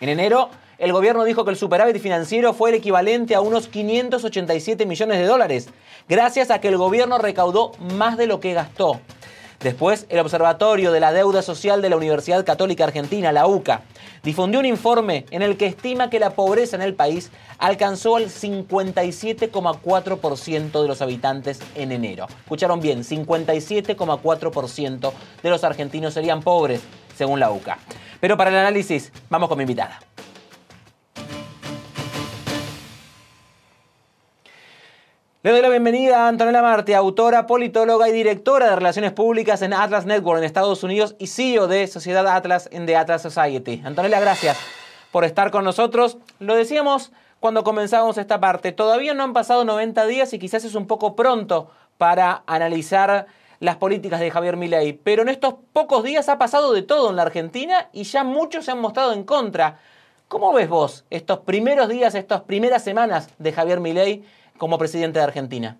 En 0.00 0.08
enero, 0.08 0.50
el 0.78 0.92
gobierno 0.92 1.22
dijo 1.22 1.44
que 1.44 1.52
el 1.52 1.56
superávit 1.56 1.98
financiero 1.98 2.54
fue 2.54 2.70
el 2.70 2.74
equivalente 2.74 3.36
a 3.36 3.40
unos 3.40 3.68
587 3.68 4.84
millones 4.84 5.18
de 5.18 5.26
dólares, 5.26 5.68
gracias 6.08 6.50
a 6.50 6.60
que 6.60 6.66
el 6.66 6.76
gobierno 6.76 7.18
recaudó 7.18 7.70
más 7.78 8.16
de 8.16 8.26
lo 8.26 8.40
que 8.40 8.52
gastó. 8.52 9.00
Después, 9.64 10.06
el 10.10 10.18
Observatorio 10.18 10.92
de 10.92 11.00
la 11.00 11.14
Deuda 11.14 11.40
Social 11.40 11.80
de 11.80 11.88
la 11.88 11.96
Universidad 11.96 12.44
Católica 12.44 12.84
Argentina, 12.84 13.32
la 13.32 13.46
UCA, 13.46 13.80
difundió 14.22 14.60
un 14.60 14.66
informe 14.66 15.24
en 15.30 15.40
el 15.40 15.56
que 15.56 15.64
estima 15.64 16.10
que 16.10 16.20
la 16.20 16.34
pobreza 16.34 16.76
en 16.76 16.82
el 16.82 16.92
país 16.92 17.30
alcanzó 17.56 18.16
al 18.16 18.26
57,4% 18.26 20.82
de 20.82 20.86
los 20.86 21.00
habitantes 21.00 21.60
en 21.76 21.92
enero. 21.92 22.26
Escucharon 22.42 22.80
bien, 22.80 23.04
57,4% 23.04 25.12
de 25.42 25.48
los 25.48 25.64
argentinos 25.64 26.12
serían 26.12 26.42
pobres, 26.42 26.82
según 27.16 27.40
la 27.40 27.50
UCA. 27.50 27.78
Pero 28.20 28.36
para 28.36 28.50
el 28.50 28.56
análisis, 28.56 29.12
vamos 29.30 29.48
con 29.48 29.56
mi 29.56 29.62
invitada. 29.62 29.98
Le 35.44 35.50
doy 35.50 35.60
la 35.60 35.68
bienvenida 35.68 36.24
a 36.24 36.28
Antonella 36.28 36.62
Marte, 36.62 36.94
autora, 36.94 37.46
politóloga 37.46 38.08
y 38.08 38.12
directora 38.12 38.70
de 38.70 38.76
Relaciones 38.76 39.12
Públicas 39.12 39.60
en 39.60 39.74
Atlas 39.74 40.06
Network 40.06 40.38
en 40.38 40.44
Estados 40.44 40.82
Unidos 40.82 41.16
y 41.18 41.26
CEO 41.26 41.68
de 41.68 41.86
Sociedad 41.86 42.26
Atlas 42.26 42.66
en 42.72 42.86
The 42.86 42.96
Atlas 42.96 43.20
Society. 43.20 43.82
Antonella, 43.84 44.20
gracias 44.20 44.56
por 45.12 45.22
estar 45.22 45.50
con 45.50 45.62
nosotros. 45.62 46.16
Lo 46.38 46.54
decíamos 46.54 47.12
cuando 47.40 47.62
comenzamos 47.62 48.16
esta 48.16 48.40
parte, 48.40 48.72
todavía 48.72 49.12
no 49.12 49.22
han 49.22 49.34
pasado 49.34 49.66
90 49.66 50.06
días 50.06 50.32
y 50.32 50.38
quizás 50.38 50.64
es 50.64 50.74
un 50.74 50.86
poco 50.86 51.14
pronto 51.14 51.70
para 51.98 52.42
analizar 52.46 53.26
las 53.60 53.76
políticas 53.76 54.20
de 54.20 54.30
Javier 54.30 54.56
Milei, 54.56 54.94
pero 54.94 55.20
en 55.20 55.28
estos 55.28 55.56
pocos 55.74 56.04
días 56.04 56.30
ha 56.30 56.38
pasado 56.38 56.72
de 56.72 56.80
todo 56.80 57.10
en 57.10 57.16
la 57.16 57.22
Argentina 57.22 57.90
y 57.92 58.04
ya 58.04 58.24
muchos 58.24 58.64
se 58.64 58.70
han 58.70 58.80
mostrado 58.80 59.12
en 59.12 59.24
contra. 59.24 59.78
¿Cómo 60.26 60.54
ves 60.54 60.70
vos 60.70 61.04
estos 61.10 61.40
primeros 61.40 61.90
días, 61.90 62.14
estas 62.14 62.40
primeras 62.40 62.82
semanas 62.82 63.28
de 63.36 63.52
Javier 63.52 63.80
Milei 63.80 64.24
como 64.58 64.78
presidente 64.78 65.18
de 65.18 65.24
Argentina? 65.24 65.78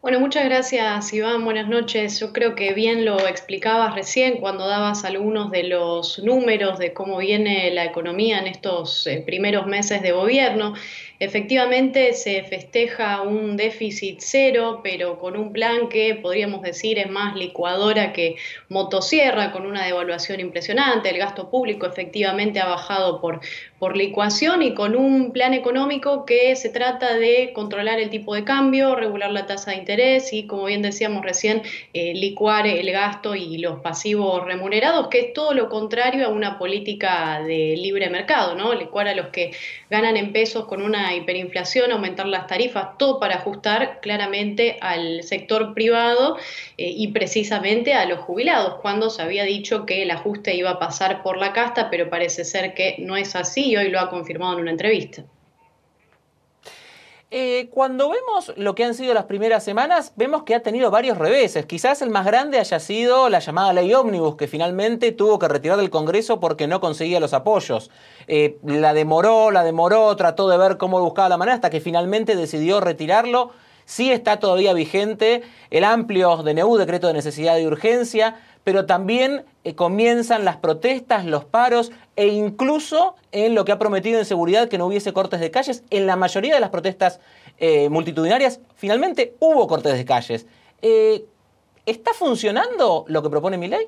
Bueno, 0.00 0.20
muchas 0.20 0.44
gracias 0.44 1.12
Iván, 1.12 1.44
buenas 1.44 1.68
noches. 1.68 2.20
Yo 2.20 2.32
creo 2.32 2.54
que 2.54 2.72
bien 2.72 3.04
lo 3.04 3.26
explicabas 3.26 3.96
recién 3.96 4.38
cuando 4.38 4.68
dabas 4.68 5.04
algunos 5.04 5.50
de 5.50 5.64
los 5.64 6.20
números 6.20 6.78
de 6.78 6.92
cómo 6.92 7.18
viene 7.18 7.72
la 7.72 7.84
economía 7.84 8.38
en 8.38 8.46
estos 8.46 9.08
eh, 9.08 9.24
primeros 9.26 9.66
meses 9.66 10.00
de 10.00 10.12
gobierno. 10.12 10.74
Efectivamente 11.20 12.12
se 12.12 12.44
festeja 12.44 13.22
un 13.22 13.56
déficit 13.56 14.20
cero, 14.20 14.80
pero 14.84 15.18
con 15.18 15.36
un 15.36 15.52
plan 15.52 15.88
que 15.88 16.14
podríamos 16.14 16.62
decir 16.62 16.96
es 16.96 17.10
más 17.10 17.34
licuadora 17.34 18.12
que 18.12 18.36
motosierra, 18.68 19.50
con 19.50 19.66
una 19.66 19.84
devaluación 19.84 20.38
impresionante. 20.38 21.10
El 21.10 21.18
gasto 21.18 21.50
público 21.50 21.86
efectivamente 21.86 22.60
ha 22.60 22.66
bajado 22.66 23.20
por, 23.20 23.40
por 23.80 23.96
licuación 23.96 24.62
y 24.62 24.74
con 24.74 24.94
un 24.94 25.32
plan 25.32 25.54
económico 25.54 26.24
que 26.24 26.54
se 26.54 26.68
trata 26.68 27.16
de 27.16 27.50
controlar 27.52 27.98
el 27.98 28.10
tipo 28.10 28.36
de 28.36 28.44
cambio, 28.44 28.94
regular 28.94 29.32
la 29.32 29.46
tasa 29.46 29.72
de 29.72 29.78
interés 29.78 30.32
y, 30.32 30.46
como 30.46 30.66
bien 30.66 30.82
decíamos 30.82 31.24
recién, 31.24 31.62
eh, 31.94 32.14
licuar 32.14 32.68
el 32.68 32.92
gasto 32.92 33.34
y 33.34 33.58
los 33.58 33.80
pasivos 33.80 34.44
remunerados, 34.44 35.08
que 35.08 35.18
es 35.18 35.32
todo 35.32 35.52
lo 35.52 35.68
contrario 35.68 36.26
a 36.26 36.28
una 36.28 36.58
política 36.58 37.42
de 37.42 37.74
libre 37.76 38.08
mercado, 38.08 38.54
¿no? 38.54 38.72
Licuar 38.72 39.08
a 39.08 39.16
los 39.16 39.28
que 39.28 39.50
ganan 39.90 40.16
en 40.16 40.32
pesos 40.32 40.66
con 40.66 40.80
una 40.80 41.07
hiperinflación, 41.14 41.92
aumentar 41.92 42.26
las 42.26 42.46
tarifas, 42.46 42.98
todo 42.98 43.18
para 43.18 43.36
ajustar 43.36 44.00
claramente 44.00 44.76
al 44.80 45.22
sector 45.22 45.74
privado 45.74 46.36
eh, 46.76 46.92
y 46.96 47.08
precisamente 47.08 47.94
a 47.94 48.06
los 48.06 48.20
jubilados, 48.20 48.80
cuando 48.80 49.10
se 49.10 49.22
había 49.22 49.44
dicho 49.44 49.86
que 49.86 50.02
el 50.02 50.10
ajuste 50.10 50.54
iba 50.54 50.70
a 50.70 50.78
pasar 50.78 51.22
por 51.22 51.38
la 51.38 51.52
casta, 51.52 51.90
pero 51.90 52.10
parece 52.10 52.44
ser 52.44 52.74
que 52.74 52.96
no 52.98 53.16
es 53.16 53.34
así 53.36 53.70
y 53.70 53.76
hoy 53.76 53.88
lo 53.88 54.00
ha 54.00 54.10
confirmado 54.10 54.54
en 54.54 54.60
una 54.60 54.70
entrevista. 54.70 55.24
Eh, 57.30 57.68
cuando 57.70 58.08
vemos 58.08 58.54
lo 58.56 58.74
que 58.74 58.84
han 58.84 58.94
sido 58.94 59.12
las 59.12 59.24
primeras 59.24 59.62
semanas, 59.62 60.12
vemos 60.16 60.44
que 60.44 60.54
ha 60.54 60.62
tenido 60.62 60.90
varios 60.90 61.18
reveses. 61.18 61.66
Quizás 61.66 62.00
el 62.00 62.08
más 62.08 62.24
grande 62.24 62.58
haya 62.58 62.80
sido 62.80 63.28
la 63.28 63.40
llamada 63.40 63.74
ley 63.74 63.92
ómnibus, 63.92 64.36
que 64.36 64.48
finalmente 64.48 65.12
tuvo 65.12 65.38
que 65.38 65.46
retirar 65.46 65.76
del 65.76 65.90
Congreso 65.90 66.40
porque 66.40 66.66
no 66.66 66.80
conseguía 66.80 67.20
los 67.20 67.34
apoyos. 67.34 67.90
Eh, 68.28 68.56
la 68.62 68.94
demoró, 68.94 69.50
la 69.50 69.62
demoró, 69.62 70.16
trató 70.16 70.48
de 70.48 70.56
ver 70.56 70.78
cómo 70.78 71.02
buscaba 71.02 71.28
la 71.28 71.36
manera 71.36 71.56
hasta 71.56 71.68
que 71.68 71.80
finalmente 71.80 72.34
decidió 72.34 72.80
retirarlo 72.80 73.52
Sí 73.88 74.12
está 74.12 74.38
todavía 74.38 74.74
vigente 74.74 75.40
el 75.70 75.82
amplio 75.82 76.36
DNU, 76.36 76.76
decreto 76.76 77.06
de 77.06 77.14
necesidad 77.14 77.56
de 77.56 77.66
urgencia, 77.66 78.36
pero 78.68 78.84
también 78.84 79.46
eh, 79.64 79.74
comienzan 79.74 80.44
las 80.44 80.58
protestas, 80.58 81.24
los 81.24 81.46
paros 81.46 81.90
e 82.16 82.26
incluso 82.26 83.16
en 83.32 83.54
lo 83.54 83.64
que 83.64 83.72
ha 83.72 83.78
prometido 83.78 84.18
en 84.18 84.26
seguridad 84.26 84.68
que 84.68 84.76
no 84.76 84.84
hubiese 84.84 85.14
cortes 85.14 85.40
de 85.40 85.50
calles. 85.50 85.84
En 85.88 86.06
la 86.06 86.16
mayoría 86.16 86.52
de 86.52 86.60
las 86.60 86.68
protestas 86.68 87.18
eh, 87.56 87.88
multitudinarias 87.88 88.60
finalmente 88.76 89.36
hubo 89.38 89.66
cortes 89.66 89.94
de 89.96 90.04
calles. 90.04 90.46
Eh, 90.82 91.24
¿Está 91.86 92.12
funcionando 92.12 93.06
lo 93.08 93.22
que 93.22 93.30
propone 93.30 93.56
mi 93.56 93.68
ley? 93.68 93.86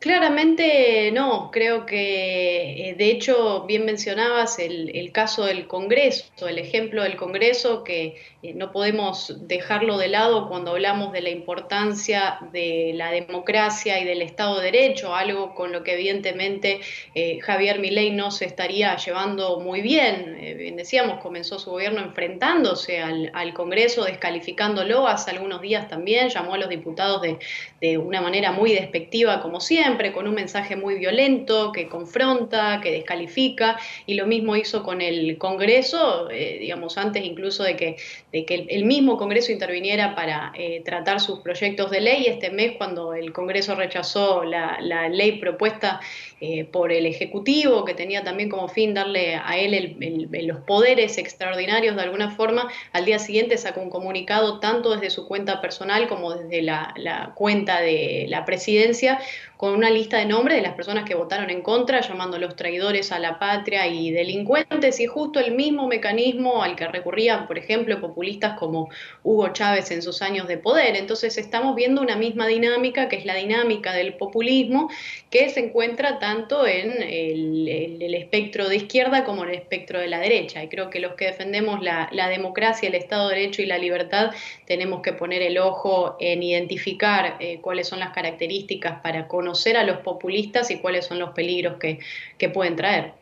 Claramente 0.00 1.12
no, 1.12 1.52
creo 1.52 1.86
que 1.86 2.96
de 2.98 3.10
hecho 3.12 3.66
bien 3.66 3.84
mencionabas 3.84 4.58
el, 4.58 5.10
caso 5.12 5.44
del 5.44 5.68
Congreso, 5.68 6.48
el 6.48 6.58
ejemplo 6.58 7.04
del 7.04 7.16
Congreso 7.16 7.84
que 7.84 8.16
eh, 8.42 8.54
no 8.54 8.72
podemos 8.72 9.34
dejarlo 9.48 9.98
de 9.98 10.08
lado 10.08 10.48
cuando 10.48 10.72
hablamos 10.72 11.12
de 11.12 11.22
la 11.22 11.30
importancia 11.30 12.38
de 12.52 12.92
la 12.94 13.10
democracia 13.10 13.98
y 13.98 14.04
del 14.04 14.22
Estado 14.22 14.58
de 14.58 14.70
Derecho, 14.70 15.14
algo 15.14 15.54
con 15.54 15.72
lo 15.72 15.82
que 15.82 15.94
evidentemente 15.94 16.80
eh, 17.14 17.38
Javier 17.40 17.78
Milei 17.78 18.10
no 18.10 18.30
se 18.30 18.44
estaría 18.44 18.96
llevando 18.96 19.60
muy 19.60 19.80
bien. 19.80 20.36
bien 20.56 20.76
decíamos, 20.76 21.20
comenzó 21.20 21.58
su 21.58 21.70
gobierno 21.70 22.00
enfrentándose 22.00 23.00
al, 23.00 23.54
Congreso, 23.54 24.04
descalificándolo 24.04 25.08
hace 25.08 25.30
algunos 25.30 25.60
días 25.62 25.88
también, 25.88 26.28
llamó 26.28 26.54
a 26.54 26.58
los 26.58 26.68
diputados 26.68 27.22
de, 27.22 27.38
de 27.80 27.98
una 27.98 28.20
manera 28.20 28.52
muy 28.52 28.72
despectiva 28.72 29.40
como 29.40 29.60
siempre 29.60 30.12
con 30.12 30.28
un 30.28 30.34
mensaje 30.34 30.76
muy 30.76 30.96
violento 30.96 31.72
que 31.72 31.88
confronta, 31.88 32.80
que 32.82 32.92
descalifica, 32.92 33.78
y 34.06 34.14
lo 34.14 34.26
mismo 34.26 34.56
hizo 34.56 34.82
con 34.82 35.00
el 35.00 35.38
Congreso, 35.38 36.30
eh, 36.30 36.58
digamos, 36.60 36.98
antes 36.98 37.24
incluso 37.24 37.62
de 37.62 37.76
que, 37.76 37.96
de 38.32 38.44
que 38.44 38.66
el, 38.68 38.84
mismo 38.84 39.16
Congreso 39.16 39.52
interviniera 39.52 40.14
para 40.14 40.52
eh, 40.54 40.82
tratar 40.84 41.20
sus 41.20 41.40
proyectos 41.40 41.90
de 41.90 42.00
ley. 42.00 42.26
Este 42.26 42.50
mes, 42.50 42.72
cuando 42.76 43.14
el 43.14 43.32
Congreso 43.32 43.74
rechazó 43.74 44.44
la, 44.44 44.78
ley 45.08 45.38
propuesta 45.38 46.00
eh, 46.40 46.64
por 46.64 46.92
el 46.92 47.06
Ejecutivo, 47.06 47.84
que 47.84 47.94
tenía 47.94 48.24
también 48.24 48.50
como 48.50 48.68
fin 48.68 48.92
darle 48.92 49.36
a 49.36 49.56
él 49.56 49.96
los 50.42 50.58
poderes 50.60 51.16
extraordinarios 51.16 51.96
de 51.96 52.02
alguna 52.02 52.30
forma, 52.30 52.68
al 52.92 53.06
día 53.06 53.18
siguiente 53.18 53.56
sacó 53.56 53.80
un 53.80 53.90
comunicado 53.90 54.60
tanto 54.60 54.92
desde 54.94 55.10
su 55.10 55.26
cuenta 55.26 55.62
personal 55.62 56.06
como 56.06 56.34
desde 56.34 56.60
la, 56.60 56.92
la 56.96 57.32
cuenta 57.34 57.80
de 57.80 58.26
la 58.28 58.44
presidencia, 58.44 59.18
con 59.58 59.74
una 59.74 59.90
lista 59.90 60.18
de 60.18 60.24
nombres 60.24 60.56
de 60.56 60.62
las 60.62 60.74
personas 60.74 61.04
que 61.04 61.16
votaron 61.16 61.50
en 61.50 61.62
contra, 61.62 62.00
llamándolos 62.00 62.54
traidores 62.54 63.10
a 63.10 63.18
la 63.18 63.40
patria 63.40 63.88
y 63.88 64.12
delincuentes, 64.12 65.00
y 65.00 65.06
justo 65.06 65.40
el 65.40 65.52
mismo 65.56 65.88
mecanismo 65.88 66.62
al 66.62 66.76
que 66.76 66.86
recurrían, 66.86 67.48
por 67.48 67.58
ejemplo, 67.58 68.00
populistas 68.00 68.56
como 68.56 68.88
Hugo 69.24 69.48
Chávez 69.48 69.90
en 69.90 70.00
sus 70.00 70.22
años 70.22 70.46
de 70.46 70.58
poder. 70.58 70.94
Entonces 70.94 71.36
estamos 71.38 71.74
viendo 71.74 72.00
una 72.00 72.14
misma 72.14 72.46
dinámica, 72.46 73.08
que 73.08 73.16
es 73.16 73.24
la 73.24 73.34
dinámica 73.34 73.92
del 73.92 74.14
populismo, 74.14 74.90
que 75.28 75.48
se 75.48 75.58
encuentra 75.58 76.20
tanto 76.20 76.64
en 76.64 77.02
el, 77.02 78.14
espectro 78.14 78.68
de 78.68 78.76
izquierda 78.76 79.24
como 79.24 79.42
en 79.42 79.50
el 79.50 79.56
espectro 79.56 79.98
de 79.98 80.06
la 80.06 80.20
derecha. 80.20 80.62
Y 80.62 80.68
creo 80.68 80.88
que 80.88 81.00
los 81.00 81.14
que 81.14 81.24
defendemos 81.24 81.82
la, 81.82 82.28
democracia, 82.28 82.88
el 82.88 82.94
Estado 82.94 83.28
de 83.28 83.34
Derecho 83.34 83.62
y 83.62 83.66
la 83.66 83.78
libertad 83.78 84.30
tenemos 84.66 85.02
que 85.02 85.14
poner 85.14 85.42
el 85.42 85.58
ojo 85.58 86.16
en 86.20 86.44
identificar 86.44 87.38
eh, 87.40 87.58
cuáles 87.60 87.88
son 87.88 87.98
las 87.98 88.10
características 88.10 89.00
para 89.00 89.26
conocer 89.26 89.47
conocer 89.48 89.78
a 89.78 89.84
los 89.84 89.98
populistas 89.98 90.70
y 90.70 90.78
cuáles 90.78 91.06
son 91.06 91.18
los 91.18 91.30
peligros 91.30 91.78
que, 91.78 92.48
pueden 92.50 92.76
traer. 92.76 93.14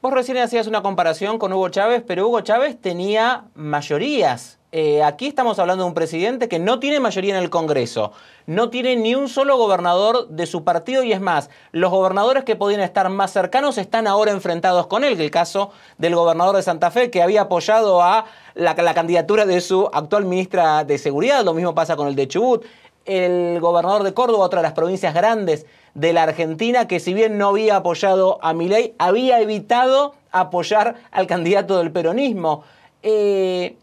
Vos 0.00 0.12
recién 0.12 0.38
hacías 0.38 0.66
una 0.66 0.82
comparación 0.82 1.38
con 1.38 1.52
Hugo 1.52 1.68
Chávez, 1.68 2.02
pero 2.06 2.26
Hugo 2.26 2.40
Chávez 2.40 2.80
tenía 2.80 3.44
mayorías. 3.54 4.58
Eh, 4.72 5.02
aquí 5.02 5.26
estamos 5.26 5.58
hablando 5.58 5.84
de 5.84 5.88
un 5.88 5.94
presidente 5.94 6.48
que 6.48 6.58
no 6.58 6.80
tiene 6.80 6.98
mayoría 6.98 7.36
en 7.36 7.42
el 7.42 7.50
Congreso, 7.50 8.12
no 8.46 8.70
tiene 8.70 8.96
ni 8.96 9.14
un 9.14 9.28
solo 9.28 9.56
gobernador 9.56 10.28
de 10.28 10.46
su 10.46 10.64
partido 10.64 11.04
y 11.04 11.12
es 11.12 11.20
más, 11.20 11.48
los 11.70 11.90
gobernadores 11.90 12.44
que 12.44 12.56
podían 12.56 12.80
estar 12.80 13.08
más 13.08 13.32
cercanos 13.32 13.78
están 13.78 14.06
ahora 14.06 14.32
enfrentados 14.32 14.86
con 14.88 15.04
él, 15.04 15.16
que 15.16 15.24
el 15.24 15.30
caso 15.30 15.70
del 15.98 16.16
gobernador 16.16 16.56
de 16.56 16.62
Santa 16.62 16.90
Fe 16.90 17.10
que 17.10 17.22
había 17.22 17.42
apoyado 17.42 18.02
a 18.02 18.24
la 18.54 18.74
candidatura 18.94 19.46
de 19.46 19.60
su 19.60 19.88
actual 19.92 20.24
ministra 20.24 20.84
de 20.84 20.98
Seguridad, 20.98 21.44
lo 21.44 21.54
mismo 21.54 21.74
pasa 21.74 21.94
con 21.94 22.08
el 22.08 22.16
de 22.16 22.26
Chubut 22.26 22.64
el 23.04 23.60
gobernador 23.60 24.02
de 24.02 24.14
Córdoba, 24.14 24.44
otra 24.44 24.60
de 24.60 24.64
las 24.64 24.72
provincias 24.72 25.14
grandes 25.14 25.66
de 25.94 26.12
la 26.12 26.24
Argentina, 26.24 26.88
que 26.88 27.00
si 27.00 27.14
bien 27.14 27.38
no 27.38 27.48
había 27.48 27.76
apoyado 27.76 28.38
a 28.42 28.52
Milei, 28.52 28.94
había 28.98 29.40
evitado 29.40 30.14
apoyar 30.32 30.96
al 31.10 31.26
candidato 31.26 31.78
del 31.78 31.92
peronismo. 31.92 32.64
Eh, 33.02 33.76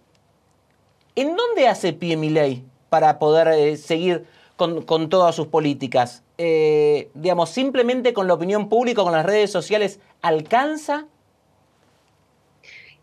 ¿En 1.15 1.36
dónde 1.36 1.67
hace 1.67 1.93
pie 1.93 2.17
Milei 2.17 2.63
para 2.89 3.19
poder 3.19 3.47
eh, 3.49 3.77
seguir 3.77 4.25
con, 4.57 5.10
todas 5.10 5.36
sus 5.36 5.47
políticas? 5.47 6.23
Eh, 6.38 7.10
digamos, 7.13 7.49
simplemente 7.49 8.13
con 8.13 8.27
la 8.27 8.34
opinión 8.34 8.67
pública, 8.69 9.03
con 9.03 9.12
las 9.13 9.25
redes 9.25 9.51
sociales, 9.51 9.99
¿alcanza? 10.21 11.05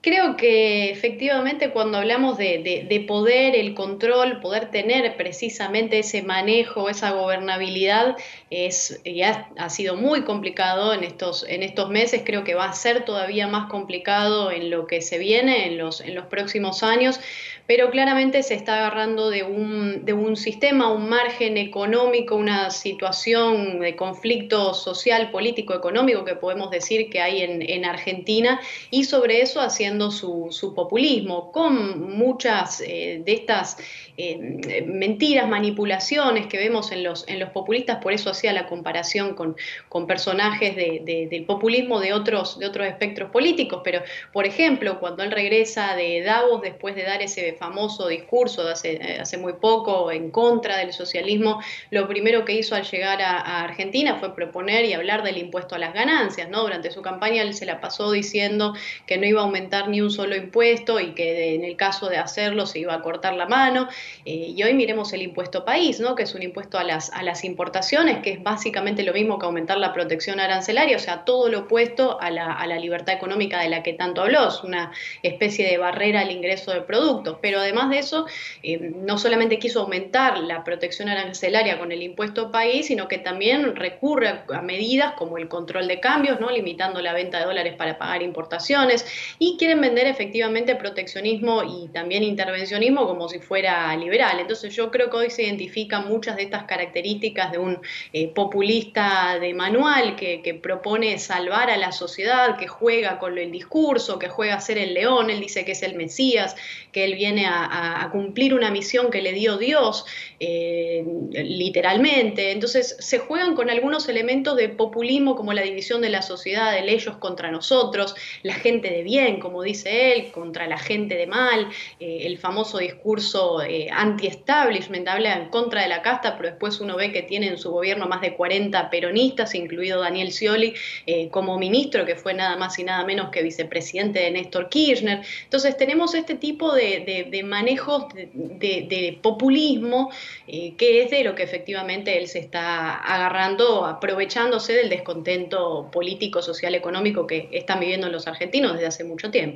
Creo 0.09 0.39
que 0.39 0.89
efectivamente 0.89 1.69
cuando 1.69 1.99
hablamos 1.99 2.39
de, 2.39 3.05
poder, 3.07 3.55
el 3.55 3.75
control, 3.75 4.41
poder 4.41 4.71
tener 4.71 5.19
precisamente 5.19 5.99
ese 5.99 6.23
manejo, 6.23 6.89
esa 6.89 7.11
gobernabilidad, 7.11 8.17
es, 8.49 9.03
ya 9.05 9.51
ha 9.59 9.69
sido 9.69 9.97
muy 9.97 10.23
complicado 10.23 10.95
en 10.95 11.05
estos, 11.05 11.45
en 11.47 11.63
estos 11.63 11.91
meses, 11.91 12.23
creo 12.25 12.43
que 12.43 12.55
va 12.55 12.71
a 12.71 12.73
ser 12.73 13.05
todavía 13.05 13.49
más 13.49 13.69
complicado 13.69 14.51
en 14.51 14.71
lo 14.71 14.87
que 14.87 15.03
se 15.03 15.19
viene 15.19 15.67
en 15.67 15.77
los, 15.77 16.01
en 16.01 16.15
los 16.15 16.25
próximos 16.25 16.83
años, 16.83 17.21
pero 17.67 17.91
claramente 17.91 18.43
se 18.43 18.55
está 18.55 18.77
agarrando 18.79 19.29
de 19.29 19.43
un, 19.43 20.07
de 20.07 20.15
un 20.15 20.37
sistema, 20.37 20.91
un 20.91 21.11
margen 21.11 21.59
económico, 21.59 22.35
una 22.35 22.71
situación 22.71 23.81
de 23.81 23.95
conflicto 23.95 24.73
social, 24.73 25.31
político, 25.31 25.75
económico 25.75 26.25
que 26.25 26.35
podemos 26.35 26.71
decir 26.71 27.11
que 27.11 27.21
hay 27.21 27.43
en, 27.43 27.61
en 27.61 27.85
Argentina 27.85 28.59
y 28.91 29.05
sobre 29.05 29.43
eso 29.43 29.61
haciendo 29.61 29.98
su, 30.11 30.73
populismo, 30.75 31.51
con 31.53 32.17
muchas 32.17 32.81
eh, 32.81 33.23
de 33.25 33.33
estas 33.33 33.77
eh, 34.17 34.85
mentiras, 34.87 35.49
manipulaciones 35.49 36.47
que 36.47 36.59
vemos 36.59 36.93
en 36.93 37.03
los, 37.03 37.27
en 37.29 37.39
los 37.39 37.51
populistas, 37.51 37.99
por 38.03 38.13
eso 38.13 38.31
hacía 38.31 38.53
la 38.53 38.67
comparación 38.67 39.35
con, 39.35 39.57
con 39.89 40.07
personajes 40.07 40.75
de, 40.77 41.29
del 41.31 41.45
populismo 41.45 42.01
de 42.01 42.13
otros, 42.13 42.59
de 42.59 42.67
otros 42.67 42.87
espectros 42.87 43.31
políticos, 43.31 43.81
pero 43.85 44.03
por 44.33 44.47
ejemplo, 44.47 44.99
cuando 45.01 45.23
él 45.23 45.31
regresa 45.31 45.95
de 45.95 46.23
Davos 46.23 46.63
después 46.63 46.95
de 46.95 47.03
dar 47.03 47.23
ese 47.23 47.53
famoso 47.55 48.09
discurso 48.09 48.65
de 48.65 48.73
hace, 48.73 48.93
eh, 48.95 49.19
hace 49.21 49.39
muy 49.39 49.55
poco 49.55 50.11
en 50.11 50.31
contra 50.31 50.79
del 50.79 50.93
socialismo, 50.93 51.61
lo 51.91 52.09
primero 52.09 52.45
que 52.45 52.55
hizo 52.55 52.75
al 52.75 52.85
llegar 52.85 53.23
a, 53.23 53.63
Argentina 53.63 54.17
fue 54.17 54.35
proponer 54.35 54.85
y 54.85 54.93
hablar 54.93 55.23
del 55.23 55.39
impuesto 55.39 55.75
a 55.75 55.79
las 55.79 55.95
ganancias, 55.95 56.49
¿no? 56.49 56.63
Durante 56.63 56.91
su 56.91 57.03
campaña 57.03 57.43
él 57.43 57.55
se 57.55 57.67
la 57.67 57.81
pasó 57.81 58.11
diciendo 58.11 58.75
que 59.07 59.19
no 59.19 59.27
iba 59.27 59.41
a 59.41 59.45
aumentar 59.45 59.78
ni 59.87 60.01
un 60.01 60.11
solo 60.11 60.35
impuesto 60.35 60.99
y 60.99 61.15
que 61.15 61.55
en 61.55 61.63
el 61.63 61.77
caso 61.77 62.09
de 62.09 62.17
hacerlo 62.17 62.67
se 62.67 62.81
iba 62.81 62.95
a 62.95 63.03
cortar 63.03 63.35
la 63.35 63.47
mano. 63.47 63.89
Eh, 64.25 64.55
y 64.57 64.63
hoy 64.65 64.75
miremos 64.75 65.13
el 65.13 65.23
impuesto 65.23 65.65
país, 65.65 66.01
¿no? 66.01 66.17
Que 66.17 66.25
es 66.25 66.35
un 66.35 66.43
impuesto 66.43 66.79
a 66.79 66.83
las, 66.83 67.13
a 67.13 67.23
las 67.23 67.45
importaciones, 67.45 68.19
que 68.23 68.33
es 68.33 68.43
básicamente 68.43 69.05
lo 69.05 69.13
mismo 69.13 69.39
que 69.39 69.47
aumentar 69.47 69.79
la 69.79 69.93
protección 69.93 70.41
arancelaria, 70.41 70.97
o 70.97 71.01
sea, 71.01 71.25
todo 71.25 71.49
lo 71.49 71.61
opuesto 71.61 72.21
a 72.21 72.31
la, 72.31 72.53
a 72.53 72.67
la 72.67 72.81
libertad 72.81 73.15
económica 73.15 73.61
de 73.61 73.69
la 73.69 73.85
que 73.85 73.93
tanto 73.93 74.23
habló, 74.23 74.49
es 74.49 74.65
una 74.65 74.91
especie 75.23 75.69
de 75.69 75.79
barrera 75.79 76.23
al 76.23 76.33
ingreso 76.33 76.73
de 76.73 76.81
productos 76.81 77.29
pero 77.41 77.61
además 77.61 77.91
de 77.91 77.99
eso, 77.99 78.27
eh, 78.63 78.79
no 78.79 79.19
solamente 79.19 79.59
quiso 79.59 79.81
aumentar 79.81 80.39
la 80.39 80.65
protección 80.65 81.09
arancelaria 81.09 81.79
con 81.79 81.93
el 81.93 82.03
impuesto 82.03 82.51
país, 82.51 82.87
sino 82.87 83.09
que 83.09 83.19
también 83.19 83.77
recurre 83.77 84.29
a, 84.29 84.63
medidas 84.63 85.15
como 85.15 85.39
el 85.39 85.49
control 85.49 85.89
de 85.89 86.01
cambios, 86.01 86.41
¿no? 86.41 86.51
limitando 86.51 87.01
la 87.01 87.13
venta 87.13 87.39
de 87.39 87.45
dólares 87.45 87.75
para 87.77 87.99
pagar 87.99 88.23
importaciones, 88.23 89.07
y 89.39 89.57
quieren 89.69 89.83
vender 89.83 90.07
efectivamente 90.07 90.77
proteccionismo 90.77 91.63
y 91.63 91.89
también 91.89 92.23
intervencionismo 92.23 93.07
como 93.07 93.29
si 93.29 93.39
fuera 93.39 93.95
liberal. 93.97 94.41
Entonces 94.41 94.75
yo 94.75 94.91
creo 94.91 95.11
que 95.11 95.17
hoy 95.19 95.31
se 95.31 95.43
identifican 95.43 96.09
muchas 96.09 96.37
de 96.37 96.45
estas 96.45 96.63
características 96.63 97.53
de 97.53 97.59
un 97.59 97.79
eh, 98.15 98.29
populista 98.29 99.39
de 99.39 99.53
manual 99.53 100.17
que, 100.17 100.39
propone 100.63 101.19
salvar 101.19 101.71
a 101.71 101.77
la 101.77 101.93
sociedad, 101.93 102.57
que 102.57 102.67
juega 102.67 103.19
con 103.19 103.37
el 103.37 103.53
discurso, 103.53 104.19
que 104.19 104.29
juega 104.29 104.55
a 104.55 104.61
ser 104.61 104.79
el 104.79 104.95
león, 104.95 105.29
él 105.29 105.41
dice 105.41 105.67
que 105.67 105.73
es 105.73 105.83
el 105.83 105.95
Mesías, 105.95 106.57
que 106.91 107.05
él 107.05 107.15
viene 107.15 107.45
a, 107.47 108.09
cumplir 108.11 108.55
una 108.55 108.71
misión 108.71 109.11
que 109.11 109.21
le 109.21 109.33
dio 109.33 109.59
Dios, 109.59 110.07
eh, 110.41 111.05
literalmente. 111.33 112.53
Entonces 112.53 112.97
se 112.99 113.19
juegan 113.19 113.55
con 113.55 113.69
algunos 113.69 114.09
elementos 114.09 114.57
de 114.57 114.71
populismo 114.71 115.37
como 115.37 115.53
la 115.53 115.61
división 115.61 116.01
de 116.01 116.09
la 116.09 116.23
sociedad, 116.23 116.77
el 116.79 116.89
ellos 116.89 117.19
contra 117.19 117.51
nosotros, 117.51 118.15
la 118.43 118.55
gente 118.55 118.89
de 118.89 119.03
bien, 119.03 119.39
como 119.39 119.58
dice 119.63 120.13
él, 120.13 120.31
contra 120.33 120.67
la 120.67 120.79
gente 120.79 121.17
de 121.17 121.27
mal, 121.27 121.69
eh, 122.01 122.21
el 122.23 122.39
famoso 122.39 122.79
discurso 122.79 123.63
eh, 123.63 123.89
anti-establishment, 123.91 125.09
habla 125.09 125.37
en 125.37 125.49
contra 125.49 125.83
de 125.83 125.89
la 125.89 126.03
casta, 126.03 126.37
pero 126.37 126.51
después 126.51 126.81
uno 126.81 126.97
ve 126.97 127.13
que 127.13 127.23
tiene 127.23 127.49
en 127.49 127.59
su 127.59 127.71
gobierno 127.71 128.07
más 128.07 128.21
de 128.21 128.35
40 128.35 128.91
peronistas, 128.91 129.55
incluido 129.55 130.01
Daniel 130.01 130.33
Scioli 130.33 130.75
eh, 131.07 131.29
como 131.31 131.59
ministro, 131.59 132.05
que 132.05 132.17
fue 132.17 132.35
nada 132.35 132.57
más 132.57 132.79
y 132.79 132.85
nada 132.85 133.05
menos 133.05 133.31
que 133.31 133.43
vicepresidente 133.43 134.21
de 134.21 134.31
Néstor 134.31 134.69
Kirchner. 134.69 135.23
Entonces 135.45 135.77
tenemos 135.77 136.15
este 136.15 136.35
tipo 136.35 136.75
de, 136.75 137.43
manejos 137.45 138.07
de, 138.15 139.19
populismo, 139.23 140.11
que 140.47 141.03
es 141.03 141.11
de 141.11 141.25
lo 141.25 141.35
que 141.35 141.43
efectivamente 141.43 142.19
él 142.19 142.29
se 142.29 142.39
está 142.39 142.95
agarrando, 142.97 143.85
aprovechándose 143.85 144.73
del 144.75 144.89
descontento 144.89 145.89
político, 145.91 146.43
social, 146.43 146.75
económico 146.75 147.27
que 147.27 147.49
están 147.53 147.81
viviendo 147.81 148.09
los 148.09 148.27
argentinos 148.27 148.75
desde 148.75 148.87
hace 148.87 149.05
mucho 149.05 149.31
tiempo. 149.31 149.48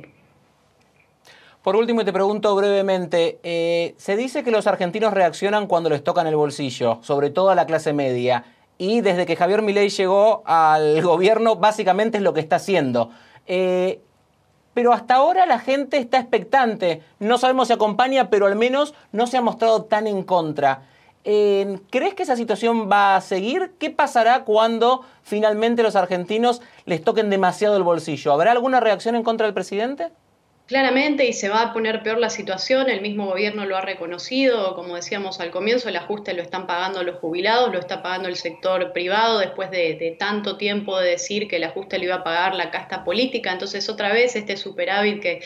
Por 1.63 1.77
último, 1.77 2.03
te 2.03 2.11
pregunto 2.11 2.53
brevemente, 2.55 3.39
eh, 3.41 3.95
se 3.97 4.17
dice 4.17 4.43
que 4.43 4.51
los 4.51 4.67
argentinos 4.67 5.13
reaccionan 5.13 5.67
cuando 5.67 5.89
les 5.89 6.03
tocan 6.03 6.27
el 6.27 6.35
bolsillo, 6.35 6.99
sobre 7.03 7.29
todo 7.29 7.51
a 7.51 7.55
la 7.55 7.65
clase 7.65 7.93
media, 7.93 8.43
y 8.77 8.99
desde 8.99 9.25
que 9.25 9.37
Javier 9.37 9.61
Milei 9.61 9.87
llegó 9.87 10.43
al 10.45 11.01
gobierno, 11.03 11.55
básicamente 11.55 12.17
es 12.17 12.23
lo 12.23 12.33
que 12.33 12.41
está 12.41 12.57
haciendo. 12.57 13.11
Eh, 13.47 14.01
pero 14.73 14.91
hasta 14.91 15.15
ahora 15.15 15.45
la 15.45 15.57
gente 15.57 15.95
está 15.95 16.19
expectante, 16.19 17.01
no 17.19 17.37
sabemos 17.37 17.67
si 17.69 17.73
acompaña, 17.73 18.29
pero 18.29 18.45
al 18.45 18.57
menos 18.57 18.93
no 19.13 19.25
se 19.25 19.37
ha 19.37 19.41
mostrado 19.41 19.85
tan 19.85 20.05
en 20.05 20.23
contra. 20.23 20.81
Eh, 21.23 21.79
¿Crees 21.89 22.13
que 22.13 22.23
esa 22.23 22.35
situación 22.35 22.89
va 22.91 23.15
a 23.15 23.21
seguir? 23.21 23.71
¿Qué 23.79 23.89
pasará 23.89 24.43
cuando 24.43 25.05
finalmente 25.21 25.81
los 25.81 25.95
argentinos 25.95 26.61
les 26.83 27.01
toquen 27.01 27.29
demasiado 27.29 27.77
el 27.77 27.83
bolsillo? 27.83 28.33
¿Habrá 28.33 28.51
alguna 28.51 28.81
reacción 28.81 29.15
en 29.15 29.23
contra 29.23 29.45
del 29.45 29.53
presidente? 29.53 30.11
Claramente 30.73 31.27
y 31.27 31.33
se 31.33 31.49
va 31.49 31.61
a 31.61 31.71
poner 31.71 32.01
peor 32.01 32.17
la 32.17 32.31
situación, 32.31 32.89
el 32.89 32.99
mismo 32.99 33.27
gobierno 33.27 33.63
lo 33.63 33.77
ha 33.77 33.81
reconocido, 33.81 34.73
como 34.73 34.95
decíamos 34.95 35.39
al 35.39 35.51
comienzo, 35.51 35.87
el 35.87 35.95
ajuste 35.97 36.33
lo 36.33 36.41
están 36.41 36.65
pagando 36.65 37.03
los 37.03 37.17
jubilados, 37.17 37.71
lo 37.71 37.77
está 37.77 38.01
pagando 38.01 38.27
el 38.27 38.35
sector 38.37 38.91
privado 38.91 39.37
después 39.37 39.69
de, 39.69 40.15
tanto 40.17 40.57
tiempo 40.57 40.99
de 40.99 41.11
decir 41.11 41.47
que 41.47 41.57
el 41.57 41.65
ajuste 41.65 41.99
lo 41.99 42.05
iba 42.05 42.15
a 42.15 42.23
pagar 42.23 42.55
la 42.55 42.71
casta 42.71 43.03
política, 43.03 43.51
entonces 43.51 43.87
otra 43.87 44.11
vez 44.11 44.35
este 44.35 44.57
superávit 44.57 45.21
que, 45.21 45.41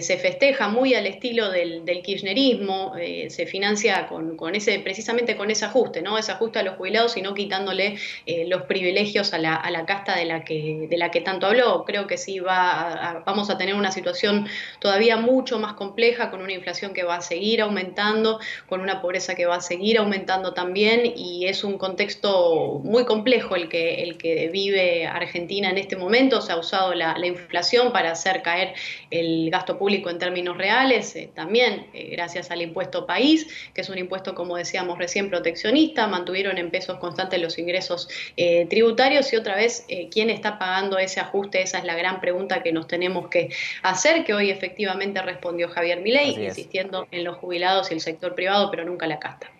se 0.00 0.16
festeja 0.16 0.68
muy 0.68 0.94
al 0.94 1.06
estilo 1.06 1.50
del, 1.50 1.82
kirchnerismo, 2.02 2.94
eh, 2.98 3.28
se 3.30 3.46
financia 3.46 4.06
con, 4.06 4.54
ese, 4.54 4.78
precisamente 4.78 5.36
con 5.36 5.50
ese 5.50 5.64
ajuste, 5.64 6.00
¿no? 6.00 6.16
ese 6.16 6.32
ajuste 6.32 6.60
a 6.60 6.62
los 6.62 6.76
jubilados 6.76 7.16
y 7.16 7.20
no 7.20 7.34
quitándole 7.34 7.96
eh, 8.24 8.46
los 8.46 8.62
privilegios 8.62 9.34
a 9.34 9.38
la, 9.38 9.56
a 9.56 9.70
la, 9.72 9.84
casta 9.84 10.16
de 10.16 10.24
la, 10.24 10.44
que, 10.44 10.86
de 10.88 10.96
la 10.96 11.10
que 11.10 11.20
tanto 11.20 11.48
habló. 11.48 11.84
Creo 11.84 12.06
que 12.06 12.16
sí 12.16 12.38
va 12.38 13.22
vamos 13.26 13.50
a 13.50 13.58
tener 13.58 13.74
una 13.74 13.90
situación 13.90 14.46
todavía 14.78 15.16
mucho 15.16 15.58
más 15.58 15.74
compleja, 15.74 16.30
con 16.30 16.42
una 16.42 16.52
inflación 16.52 16.92
que 16.92 17.04
va 17.04 17.16
a 17.16 17.20
seguir 17.20 17.60
aumentando, 17.62 18.40
con 18.68 18.80
una 18.80 19.00
pobreza 19.00 19.34
que 19.34 19.46
va 19.46 19.56
a 19.56 19.60
seguir 19.60 19.98
aumentando 19.98 20.54
también, 20.54 21.12
y 21.16 21.46
es 21.46 21.64
un 21.64 21.78
contexto 21.78 22.80
muy 22.82 23.04
complejo 23.04 23.56
el 23.56 23.68
que, 23.68 24.02
el 24.02 24.18
que 24.18 24.48
vive 24.48 25.06
Argentina 25.06 25.70
en 25.70 25.78
este 25.78 25.96
momento. 25.96 26.40
Se 26.40 26.52
ha 26.52 26.56
usado 26.56 26.94
la, 26.94 27.16
inflación 27.22 27.92
para 27.92 28.10
hacer 28.10 28.42
caer 28.42 28.74
el 29.10 29.48
gasto 29.50 29.78
público 29.78 30.10
en 30.10 30.18
términos 30.18 30.56
reales, 30.56 31.14
eh, 31.16 31.30
también 31.34 31.86
eh, 31.94 32.10
gracias 32.12 32.50
al 32.50 32.62
impuesto 32.62 33.06
país, 33.06 33.46
que 33.74 33.80
es 33.80 33.88
un 33.88 33.98
impuesto, 33.98 34.34
como 34.34 34.56
decíamos 34.56 34.98
recién, 34.98 35.30
proteccionista, 35.30 36.06
mantuvieron 36.08 36.58
en 36.58 36.70
pesos 36.70 36.98
constantes 36.98 37.40
los 37.40 37.58
ingresos 37.58 38.08
eh, 38.36 38.66
tributarios 38.68 39.32
y 39.32 39.36
otra 39.36 39.56
vez, 39.56 39.86
¿quién 40.10 40.30
está 40.30 40.58
pagando 40.58 40.98
ese 40.98 41.20
ajuste? 41.20 41.62
Esa 41.62 41.78
es 41.78 41.84
la 41.84 41.94
gran 41.94 42.20
pregunta 42.20 42.62
que 42.62 42.72
nos 42.72 42.86
tenemos 42.86 43.28
que 43.28 43.50
hacer, 43.82 44.24
que 44.24 44.34
efectivamente 44.50 45.22
respondió 45.22 45.68
Javier 45.68 46.00
Milei, 46.00 46.44
insistiendo 46.44 47.06
en 47.10 47.24
los 47.24 47.36
jubilados 47.38 47.90
y 47.90 47.94
el 47.94 48.00
sector 48.00 48.34
privado, 48.34 48.70
pero 48.70 48.84
nunca 48.84 49.06
la 49.06 49.18
casta. 49.18 49.50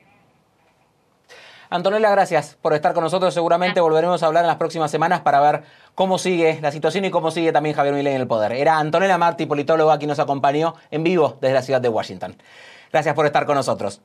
Antonella, 1.72 2.10
gracias 2.10 2.58
por 2.60 2.74
estar 2.74 2.92
con 2.92 3.02
nosotros. 3.02 3.32
Seguramente 3.32 3.80
volveremos 3.80 4.22
a 4.22 4.26
hablar 4.26 4.44
en 4.44 4.48
las 4.48 4.58
próximas 4.58 4.90
semanas 4.90 5.22
para 5.22 5.40
ver 5.40 5.62
cómo 5.94 6.18
sigue 6.18 6.58
la 6.60 6.70
situación 6.70 7.06
y 7.06 7.10
cómo 7.10 7.30
sigue 7.30 7.50
también 7.50 7.74
Javier 7.74 7.94
Milei 7.94 8.14
en 8.14 8.20
el 8.20 8.26
poder. 8.26 8.52
Era 8.52 8.78
Antonella 8.78 9.16
Marti, 9.16 9.46
politóloga, 9.46 9.96
quien 9.96 10.10
nos 10.10 10.18
acompañó 10.18 10.74
en 10.90 11.02
vivo 11.02 11.38
desde 11.40 11.54
la 11.54 11.62
ciudad 11.62 11.80
de 11.80 11.88
Washington. 11.88 12.36
Gracias 12.92 13.14
por 13.14 13.24
estar 13.24 13.46
con 13.46 13.54
nosotros. 13.54 14.02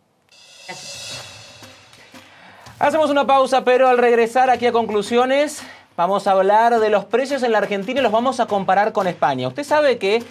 Hacemos 2.80 3.10
una 3.10 3.28
pausa, 3.28 3.66
pero 3.66 3.90
al 3.90 3.98
regresar 3.98 4.50
aquí 4.50 4.66
a 4.66 4.72
conclusiones, 4.72 5.62
vamos 5.98 6.26
a 6.28 6.32
hablar 6.32 6.80
de 6.80 6.90
los 6.90 7.04
precios 7.04 7.44
en 7.44 7.52
la 7.52 7.58
Argentina 7.58 8.00
y 8.00 8.04
los 8.04 8.14
vamos 8.14 8.40
a 8.40 8.46
comparar 8.46 8.94
con 8.94 9.08
España. 9.08 9.48
Usted 9.50 9.66
sabe 9.66 9.98
que 9.98 10.24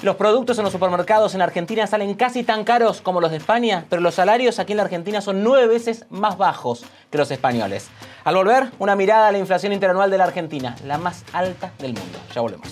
los 0.00 0.16
productos 0.16 0.58
en 0.58 0.64
los 0.64 0.72
supermercados 0.72 1.34
en 1.34 1.42
Argentina 1.42 1.86
salen 1.86 2.14
casi 2.14 2.42
tan 2.42 2.64
caros 2.64 3.00
como 3.00 3.20
los 3.20 3.30
de 3.30 3.36
España, 3.36 3.84
pero 3.88 4.02
los 4.02 4.14
salarios 4.14 4.58
aquí 4.58 4.72
en 4.72 4.78
la 4.78 4.84
Argentina 4.84 5.20
son 5.20 5.44
nueve 5.44 5.66
veces 5.66 6.06
más 6.10 6.38
bajos 6.38 6.84
que 7.10 7.18
los 7.18 7.30
españoles. 7.30 7.88
Al 8.24 8.34
volver, 8.34 8.70
una 8.78 8.96
mirada 8.96 9.28
a 9.28 9.32
la 9.32 9.38
inflación 9.38 9.72
interanual 9.72 10.10
de 10.10 10.18
la 10.18 10.24
Argentina, 10.24 10.74
la 10.84 10.98
más 10.98 11.24
alta 11.32 11.72
del 11.78 11.94
mundo. 11.94 12.18
Ya 12.34 12.40
volvemos. 12.40 12.68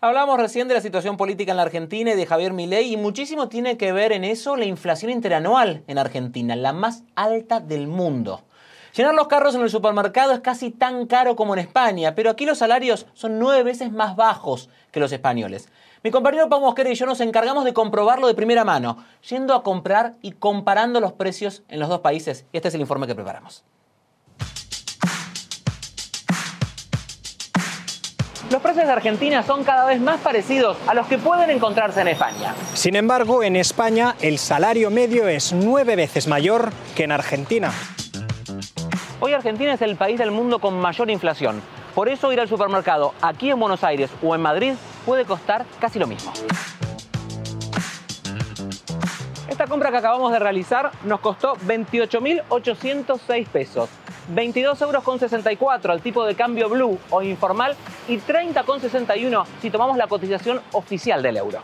Hablamos 0.00 0.38
recién 0.38 0.68
de 0.68 0.74
la 0.74 0.80
situación 0.80 1.16
política 1.16 1.50
en 1.50 1.56
la 1.56 1.64
Argentina 1.64 2.12
y 2.12 2.16
de 2.16 2.24
Javier 2.24 2.52
Milei 2.52 2.92
y 2.92 2.96
muchísimo 2.96 3.48
tiene 3.48 3.76
que 3.76 3.90
ver 3.90 4.12
en 4.12 4.22
eso 4.22 4.56
la 4.56 4.64
inflación 4.64 5.10
interanual 5.10 5.82
en 5.88 5.98
Argentina, 5.98 6.54
la 6.54 6.72
más 6.72 7.02
alta 7.16 7.58
del 7.58 7.88
mundo. 7.88 8.42
Llenar 8.94 9.14
los 9.14 9.28
carros 9.28 9.54
en 9.54 9.62
el 9.62 9.70
supermercado 9.70 10.32
es 10.32 10.40
casi 10.40 10.70
tan 10.70 11.06
caro 11.06 11.36
como 11.36 11.54
en 11.54 11.60
España, 11.60 12.14
pero 12.14 12.30
aquí 12.30 12.46
los 12.46 12.58
salarios 12.58 13.06
son 13.14 13.38
nueve 13.38 13.62
veces 13.62 13.92
más 13.92 14.16
bajos 14.16 14.68
que 14.90 15.00
los 15.00 15.12
españoles. 15.12 15.68
Mi 16.02 16.10
compañero 16.10 16.48
Pau 16.48 16.60
Mosquera 16.60 16.90
y 16.90 16.94
yo 16.94 17.06
nos 17.06 17.20
encargamos 17.20 17.64
de 17.64 17.74
comprobarlo 17.74 18.28
de 18.28 18.34
primera 18.34 18.64
mano, 18.64 19.04
yendo 19.28 19.54
a 19.54 19.62
comprar 19.62 20.14
y 20.22 20.32
comparando 20.32 21.00
los 21.00 21.12
precios 21.12 21.62
en 21.68 21.80
los 21.80 21.88
dos 21.88 22.00
países. 22.00 22.46
Y 22.52 22.56
este 22.56 22.68
es 22.68 22.74
el 22.74 22.80
informe 22.80 23.06
que 23.06 23.14
preparamos. 23.14 23.64
Los 28.50 28.62
precios 28.62 28.86
de 28.86 28.92
Argentina 28.92 29.42
son 29.42 29.62
cada 29.62 29.84
vez 29.84 30.00
más 30.00 30.20
parecidos 30.20 30.78
a 30.86 30.94
los 30.94 31.06
que 31.06 31.18
pueden 31.18 31.50
encontrarse 31.50 32.00
en 32.00 32.08
España. 32.08 32.54
Sin 32.72 32.96
embargo, 32.96 33.42
en 33.42 33.56
España 33.56 34.14
el 34.22 34.38
salario 34.38 34.90
medio 34.90 35.28
es 35.28 35.52
nueve 35.52 35.96
veces 35.96 36.28
mayor 36.28 36.72
que 36.96 37.04
en 37.04 37.12
Argentina. 37.12 37.70
Hoy 39.20 39.32
Argentina 39.32 39.74
es 39.74 39.82
el 39.82 39.96
país 39.96 40.16
del 40.16 40.30
mundo 40.30 40.60
con 40.60 40.78
mayor 40.78 41.10
inflación. 41.10 41.60
Por 41.92 42.08
eso 42.08 42.32
ir 42.32 42.38
al 42.38 42.48
supermercado 42.48 43.14
aquí 43.20 43.50
en 43.50 43.58
Buenos 43.58 43.82
Aires 43.82 44.10
o 44.22 44.32
en 44.34 44.40
Madrid 44.40 44.74
puede 45.04 45.24
costar 45.24 45.66
casi 45.80 45.98
lo 45.98 46.06
mismo. 46.06 46.32
Esta 49.48 49.66
compra 49.66 49.90
que 49.90 49.96
acabamos 49.96 50.30
de 50.30 50.38
realizar 50.38 50.92
nos 51.02 51.18
costó 51.18 51.56
28.806 51.56 53.46
pesos. 53.48 53.88
22 54.28 54.80
euros 54.82 55.02
con 55.02 55.18
64 55.18 55.92
al 55.92 56.00
tipo 56.00 56.24
de 56.24 56.36
cambio 56.36 56.68
blue 56.68 56.96
o 57.10 57.20
informal 57.22 57.74
y 58.06 58.18
30,61 58.18 59.44
si 59.60 59.70
tomamos 59.70 59.96
la 59.96 60.06
cotización 60.06 60.60
oficial 60.72 61.24
del 61.24 61.38
euro. 61.38 61.58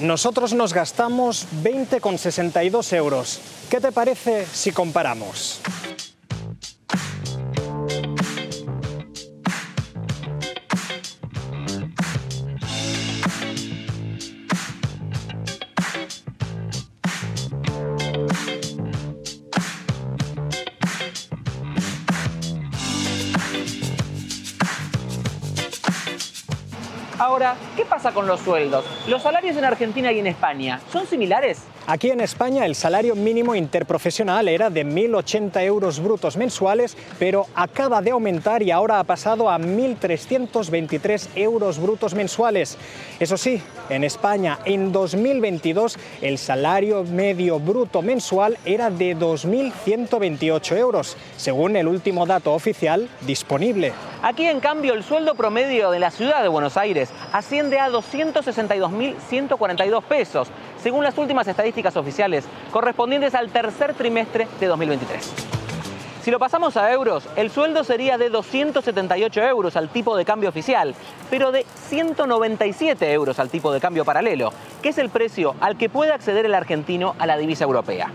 Nosotros 0.00 0.54
nos 0.54 0.72
gastamos 0.72 1.46
20,62 1.62 2.96
euros. 2.96 3.40
¿Qué 3.68 3.78
te 3.78 3.92
parece 3.92 4.46
si 4.46 4.72
comparamos? 4.72 5.60
¿Qué 27.76 27.84
pasa 27.84 28.12
con 28.12 28.26
los 28.26 28.40
sueldos? 28.40 28.84
¿Los 29.08 29.22
salarios 29.22 29.56
en 29.56 29.64
Argentina 29.64 30.12
y 30.12 30.18
en 30.20 30.26
España 30.26 30.80
son 30.92 31.06
similares? 31.06 31.62
Aquí 31.86 32.10
en 32.10 32.20
España 32.20 32.64
el 32.64 32.76
salario 32.76 33.16
mínimo 33.16 33.56
interprofesional 33.56 34.48
era 34.48 34.70
de 34.70 34.86
1.080 34.86 35.64
euros 35.64 36.00
brutos 36.00 36.36
mensuales, 36.36 36.96
pero 37.18 37.46
acaba 37.56 38.00
de 38.00 38.12
aumentar 38.12 38.62
y 38.62 38.70
ahora 38.70 39.00
ha 39.00 39.04
pasado 39.04 39.50
a 39.50 39.58
1.323 39.58 41.28
euros 41.34 41.80
brutos 41.80 42.14
mensuales. 42.14 42.78
Eso 43.18 43.36
sí, 43.36 43.60
en 43.88 44.04
España 44.04 44.60
en 44.64 44.92
2022 44.92 45.98
el 46.20 46.38
salario 46.38 47.02
medio 47.02 47.58
bruto 47.58 48.00
mensual 48.00 48.56
era 48.64 48.88
de 48.88 49.16
2.128 49.16 50.76
euros, 50.76 51.16
según 51.36 51.74
el 51.74 51.88
último 51.88 52.26
dato 52.26 52.52
oficial 52.54 53.08
disponible. 53.22 53.92
Aquí 54.22 54.46
en 54.46 54.60
cambio 54.60 54.94
el 54.94 55.02
sueldo 55.02 55.34
promedio 55.34 55.90
de 55.90 55.98
la 55.98 56.12
ciudad 56.12 56.42
de 56.42 56.48
Buenos 56.48 56.76
Aires 56.76 57.10
asciende 57.32 57.80
a 57.80 57.90
262.142 57.90 60.02
pesos 60.04 60.46
según 60.80 61.02
las 61.02 61.18
últimas 61.18 61.48
estadísticas 61.48 61.96
oficiales 61.96 62.44
correspondientes 62.70 63.34
al 63.34 63.50
tercer 63.50 63.94
trimestre 63.94 64.46
de 64.60 64.66
2023. 64.68 65.32
Si 66.22 66.30
lo 66.30 66.38
pasamos 66.38 66.76
a 66.76 66.92
euros, 66.92 67.28
el 67.34 67.50
sueldo 67.50 67.82
sería 67.82 68.16
de 68.16 68.30
278 68.30 69.42
euros 69.42 69.74
al 69.74 69.88
tipo 69.88 70.16
de 70.16 70.24
cambio 70.24 70.50
oficial, 70.50 70.94
pero 71.28 71.50
de 71.50 71.66
197 71.88 73.12
euros 73.12 73.40
al 73.40 73.50
tipo 73.50 73.72
de 73.72 73.80
cambio 73.80 74.04
paralelo, 74.04 74.52
que 74.82 74.90
es 74.90 74.98
el 74.98 75.10
precio 75.10 75.56
al 75.60 75.76
que 75.76 75.88
puede 75.88 76.12
acceder 76.12 76.46
el 76.46 76.54
argentino 76.54 77.16
a 77.18 77.26
la 77.26 77.36
divisa 77.36 77.64
europea. 77.64 78.12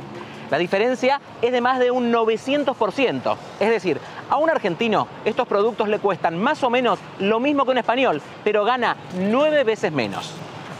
La 0.49 0.57
diferencia 0.57 1.19
es 1.41 1.51
de 1.51 1.59
más 1.59 1.79
de 1.79 1.91
un 1.91 2.13
900%. 2.13 3.35
Es 3.59 3.69
decir, 3.69 3.99
a 4.29 4.37
un 4.37 4.49
argentino 4.49 5.07
estos 5.25 5.47
productos 5.47 5.87
le 5.87 5.99
cuestan 5.99 6.37
más 6.37 6.63
o 6.63 6.69
menos 6.69 6.99
lo 7.19 7.39
mismo 7.39 7.65
que 7.65 7.71
un 7.71 7.77
español, 7.77 8.21
pero 8.43 8.65
gana 8.65 8.95
nueve 9.19 9.63
veces 9.63 9.91
menos. 9.91 10.33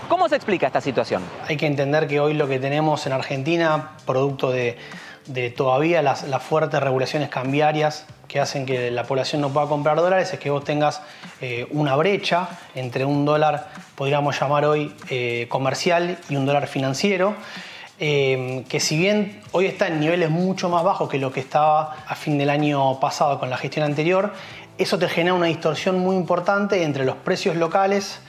¿Cómo 0.10 0.30
se 0.30 0.38
explica 0.38 0.68
esta 0.68 0.80
situación? 0.80 1.22
Hay 1.48 1.58
que 1.58 1.68
entender 1.68 2.08
que 2.08 2.22
hoy 2.22 2.34
lo 2.34 2.48
que 2.48 2.60
tenemos 2.60 3.06
en 3.06 3.12
Argentina, 3.12 3.92
producto 4.06 4.52
de, 4.52 4.78
todavía 5.58 6.02
las, 6.02 6.24
fuertes 6.42 6.82
regulaciones 6.82 7.28
cambiarias 7.28 8.06
que 8.30 8.40
hacen 8.40 8.66
que 8.66 8.90
la 8.90 9.04
población 9.04 9.42
no 9.42 9.50
pueda 9.50 9.68
comprar 9.68 9.98
dólares, 9.98 10.32
es 10.32 10.40
que 10.40 10.50
vos 10.50 10.64
tengas 10.64 11.02
eh, 11.42 11.68
una 11.72 11.96
brecha 11.98 12.48
entre 12.74 13.04
un 13.04 13.26
dólar, 13.26 13.68
podríamos 13.96 14.40
llamar 14.40 14.64
hoy, 14.66 14.96
eh, 15.10 15.48
comercial 15.50 16.18
y 16.30 16.38
un 16.38 16.46
dólar 16.46 16.68
financiero. 16.68 17.36
Eh, 18.00 18.64
que 18.70 18.80
si 18.80 18.96
bien 18.96 19.42
hoy 19.54 19.66
está 19.66 19.88
en 19.88 20.00
niveles 20.00 20.30
mucho 20.30 20.70
más 20.70 20.84
bajos 20.84 21.10
que 21.10 21.18
lo 21.18 21.32
que 21.32 21.40
estaba 21.40 21.96
a 22.06 22.16
fin 22.16 22.38
del 22.38 22.52
año 22.52 23.00
pasado 23.00 23.40
con 23.40 23.50
la 23.50 23.58
gestión 23.58 23.86
anterior, 23.86 24.34
eso 24.78 25.00
te 25.00 25.10
genera 25.10 25.34
una 25.34 25.48
distorsión 25.48 25.98
muy 25.98 26.16
importante 26.16 26.84
entre 26.84 27.06
los 27.06 27.16
precios 27.16 27.56
locales, 27.56 28.20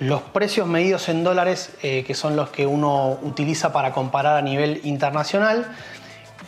los 0.00 0.20
precios 0.22 0.66
medidos 0.66 1.08
en 1.08 1.22
dólares, 1.22 1.70
eh, 1.84 2.02
que 2.04 2.14
son 2.14 2.34
los 2.34 2.48
que 2.50 2.66
uno 2.66 3.18
utiliza 3.22 3.72
para 3.72 3.92
comparar 3.92 4.36
a 4.36 4.42
nivel 4.42 4.80
internacional, 4.82 5.68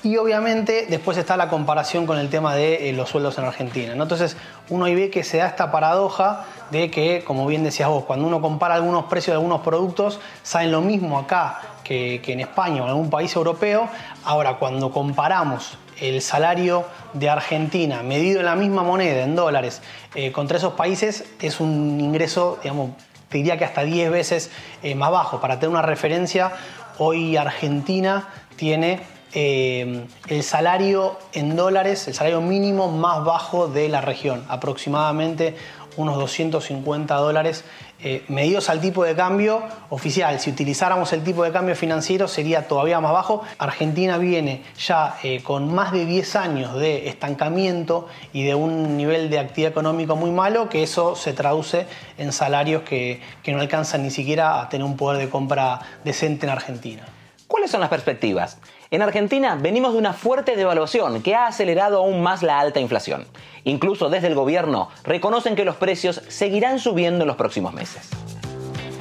y 0.02 0.16
obviamente 0.16 0.86
después 0.88 1.16
está 1.16 1.36
la 1.36 1.48
comparación 1.48 2.06
con 2.06 2.18
el 2.18 2.28
tema 2.28 2.54
de 2.54 2.90
eh, 2.90 2.92
los 2.92 3.08
sueldos 3.08 3.38
en 3.38 3.44
Argentina. 3.44 3.92
Entonces 3.92 4.36
uno 4.68 4.84
ahí 4.84 4.94
ve 4.94 5.10
que 5.10 5.24
se 5.24 5.38
da 5.38 5.46
esta 5.46 5.70
paradoja 5.70 6.44
de 6.70 6.90
que, 6.90 7.22
como 7.24 7.46
bien 7.46 7.64
decías 7.64 7.88
vos, 7.88 8.04
cuando 8.04 8.26
uno 8.26 8.40
compara 8.40 8.74
algunos 8.74 9.04
precios 9.04 9.32
de 9.32 9.38
algunos 9.38 9.60
productos, 9.60 10.20
salen 10.42 10.72
lo 10.72 10.80
mismo 10.80 11.18
acá 11.18 11.60
que, 11.84 12.20
en 12.26 12.40
España 12.40 12.82
o 12.82 12.84
en 12.84 12.90
algún 12.90 13.10
país 13.10 13.34
europeo. 13.34 13.88
Ahora, 14.24 14.58
cuando 14.58 14.90
comparamos 14.90 15.78
el 16.00 16.20
salario 16.20 16.84
de 17.14 17.30
Argentina 17.30 18.02
medido 18.02 18.40
en 18.40 18.46
la 18.46 18.56
misma 18.56 18.82
moneda, 18.82 19.22
en 19.22 19.34
dólares, 19.34 19.80
eh, 20.14 20.32
contra 20.32 20.58
esos 20.58 20.74
países, 20.74 21.24
es 21.40 21.60
un 21.60 22.00
ingreso, 22.00 22.58
digamos, 22.62 22.90
te 23.28 23.38
diría 23.38 23.56
que 23.56 23.64
hasta 23.64 23.82
10 23.82 24.10
veces 24.10 24.50
eh, 24.82 24.94
más 24.94 25.10
bajo. 25.10 25.40
Para 25.40 25.56
tener 25.56 25.70
una 25.70 25.82
referencia, 25.82 26.52
hoy 26.98 27.36
Argentina 27.36 28.28
tiene 28.56 29.15
eh, 29.38 30.06
el 30.28 30.42
salario 30.42 31.18
en 31.34 31.56
dólares, 31.56 32.08
el 32.08 32.14
salario 32.14 32.40
mínimo 32.40 32.90
más 32.90 33.22
bajo 33.22 33.68
de 33.68 33.90
la 33.90 34.00
región, 34.00 34.42
aproximadamente 34.48 35.54
unos 35.98 36.16
250 36.16 37.14
dólares 37.16 37.62
eh, 38.00 38.24
medidos 38.28 38.70
al 38.70 38.80
tipo 38.80 39.04
de 39.04 39.14
cambio 39.14 39.62
oficial. 39.90 40.40
Si 40.40 40.48
utilizáramos 40.48 41.12
el 41.12 41.22
tipo 41.22 41.44
de 41.44 41.52
cambio 41.52 41.76
financiero 41.76 42.28
sería 42.28 42.66
todavía 42.66 42.98
más 43.00 43.12
bajo. 43.12 43.42
Argentina 43.58 44.16
viene 44.16 44.62
ya 44.78 45.18
eh, 45.22 45.42
con 45.42 45.74
más 45.74 45.92
de 45.92 46.06
10 46.06 46.36
años 46.36 46.74
de 46.74 47.06
estancamiento 47.08 48.08
y 48.32 48.44
de 48.44 48.54
un 48.54 48.96
nivel 48.96 49.28
de 49.28 49.38
actividad 49.38 49.70
económico 49.70 50.16
muy 50.16 50.30
malo, 50.30 50.70
que 50.70 50.82
eso 50.82 51.14
se 51.14 51.34
traduce 51.34 51.86
en 52.16 52.32
salarios 52.32 52.84
que 52.84 53.20
no 53.48 53.60
alcanzan 53.60 54.02
ni 54.02 54.10
siquiera 54.10 54.62
a 54.62 54.70
tener 54.70 54.86
un 54.86 54.96
poder 54.96 55.18
de 55.18 55.28
compra 55.28 55.80
decente 56.04 56.46
en 56.46 56.52
Argentina. 56.52 57.04
¿Cuáles 57.46 57.70
son 57.70 57.80
las 57.80 57.90
perspectivas? 57.90 58.58
En 58.90 59.02
Argentina 59.02 59.58
venimos 59.60 59.92
de 59.94 59.98
una 59.98 60.12
fuerte 60.12 60.54
devaluación 60.54 61.20
que 61.20 61.34
ha 61.34 61.48
acelerado 61.48 61.98
aún 61.98 62.22
más 62.22 62.44
la 62.44 62.60
alta 62.60 62.78
inflación. 62.78 63.26
Incluso 63.64 64.08
desde 64.10 64.28
el 64.28 64.36
gobierno 64.36 64.90
reconocen 65.02 65.56
que 65.56 65.64
los 65.64 65.74
precios 65.74 66.22
seguirán 66.28 66.78
subiendo 66.78 67.24
en 67.24 67.28
los 67.28 67.36
próximos 67.36 67.72
meses. 67.72 68.08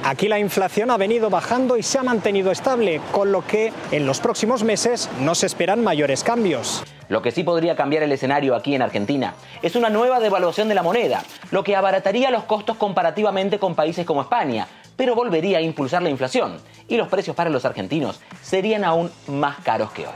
Aquí 0.02 0.28
la 0.28 0.40
inflación 0.40 0.90
ha 0.90 0.96
venido 0.96 1.30
bajando 1.30 1.76
y 1.76 1.82
se 1.82 1.98
ha 1.98 2.02
mantenido 2.02 2.50
estable, 2.50 3.00
con 3.12 3.30
lo 3.30 3.46
que 3.46 3.72
en 3.92 4.06
los 4.06 4.20
próximos 4.20 4.64
meses 4.64 5.08
no 5.20 5.34
se 5.34 5.46
esperan 5.46 5.82
mayores 5.82 6.24
cambios. 6.24 6.82
Lo 7.08 7.22
que 7.22 7.30
sí 7.30 7.44
podría 7.44 7.76
cambiar 7.76 8.02
el 8.02 8.12
escenario 8.12 8.56
aquí 8.56 8.74
en 8.74 8.82
Argentina 8.82 9.34
es 9.62 9.76
una 9.76 9.90
nueva 9.90 10.18
devaluación 10.18 10.68
de 10.68 10.74
la 10.74 10.82
moneda, 10.82 11.22
lo 11.52 11.62
que 11.62 11.76
abarataría 11.76 12.30
los 12.32 12.44
costos 12.44 12.76
comparativamente 12.76 13.60
con 13.60 13.76
países 13.76 14.04
como 14.04 14.22
España, 14.22 14.66
pero 14.96 15.14
volvería 15.14 15.58
a 15.58 15.60
impulsar 15.60 16.02
la 16.02 16.10
inflación 16.10 16.58
y 16.88 16.96
los 16.96 17.08
precios 17.08 17.36
para 17.36 17.50
los 17.50 17.64
argentinos 17.64 18.20
serían 18.42 18.84
aún 18.84 19.10
más 19.28 19.58
caros 19.60 19.92
que 19.92 20.06
hoy. 20.06 20.14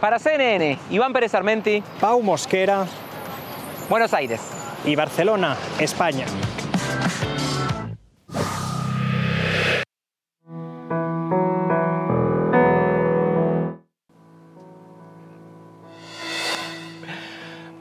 Para 0.00 0.18
CNN, 0.18 0.78
Iván 0.90 1.12
Pérez 1.12 1.34
Armenti, 1.34 1.82
Pau 2.00 2.22
Mosquera, 2.22 2.86
Buenos 3.88 4.14
Aires 4.14 4.40
y 4.84 4.96
Barcelona, 4.96 5.56
España. 5.78 6.24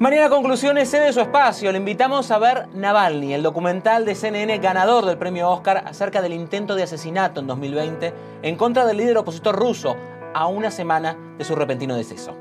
Mariana 0.10 0.30
Conclusiones 0.30 0.90
cede 0.90 1.14
su 1.14 1.20
espacio. 1.20 1.72
Le 1.72 1.78
invitamos 1.78 2.32
a 2.32 2.40
ver 2.40 2.68
Navalny, 2.74 3.36
el 3.36 3.44
documental 3.44 4.06
de 4.06 4.16
CNN 4.16 4.58
ganador 4.58 5.06
del 5.06 5.20
premio 5.20 5.48
Oscar 5.52 5.84
acerca 5.86 6.20
del 6.24 6.34
intento 6.34 6.74
de 6.74 6.82
asesinato 6.82 7.42
en 7.42 7.46
2020 7.46 8.12
en 8.42 8.56
contra 8.56 8.88
del 8.88 8.98
líder 8.98 9.20
opositor 9.20 9.56
ruso 9.56 9.96
a 10.34 10.48
una 10.48 10.72
semana 10.72 11.16
de 11.38 11.46
su 11.46 11.56
repentino 11.56 11.96
deceso. 11.96 12.36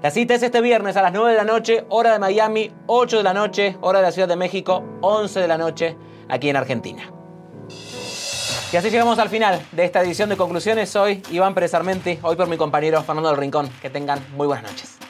La 0.00 0.10
cita 0.10 0.32
es 0.32 0.42
este 0.42 0.62
viernes 0.62 0.96
a 0.96 1.02
las 1.02 1.12
9 1.12 1.32
de 1.32 1.36
la 1.36 1.44
noche, 1.44 1.84
hora 1.90 2.14
de 2.14 2.18
Miami, 2.18 2.72
8 2.86 3.18
de 3.18 3.22
la 3.22 3.34
noche, 3.34 3.76
hora 3.82 3.98
de 3.98 4.06
la 4.06 4.12
Ciudad 4.12 4.28
de 4.28 4.36
México, 4.36 4.82
11 5.02 5.40
de 5.40 5.48
la 5.48 5.58
noche, 5.58 5.98
aquí 6.26 6.48
en 6.48 6.56
Argentina. 6.56 7.12
Y 8.72 8.76
así 8.78 8.88
llegamos 8.88 9.18
al 9.18 9.28
final 9.28 9.60
de 9.72 9.84
esta 9.84 10.00
edición 10.00 10.30
de 10.30 10.38
Conclusiones. 10.38 10.88
Soy 10.88 11.22
Iván 11.30 11.52
Pérez 11.52 11.74
Armenti, 11.74 12.18
hoy 12.22 12.36
por 12.36 12.48
mi 12.48 12.56
compañero 12.56 13.02
Fernando 13.02 13.28
del 13.28 13.36
Rincón. 13.36 13.68
Que 13.82 13.90
tengan 13.90 14.24
muy 14.34 14.46
buenas 14.46 14.72
noches. 14.72 15.09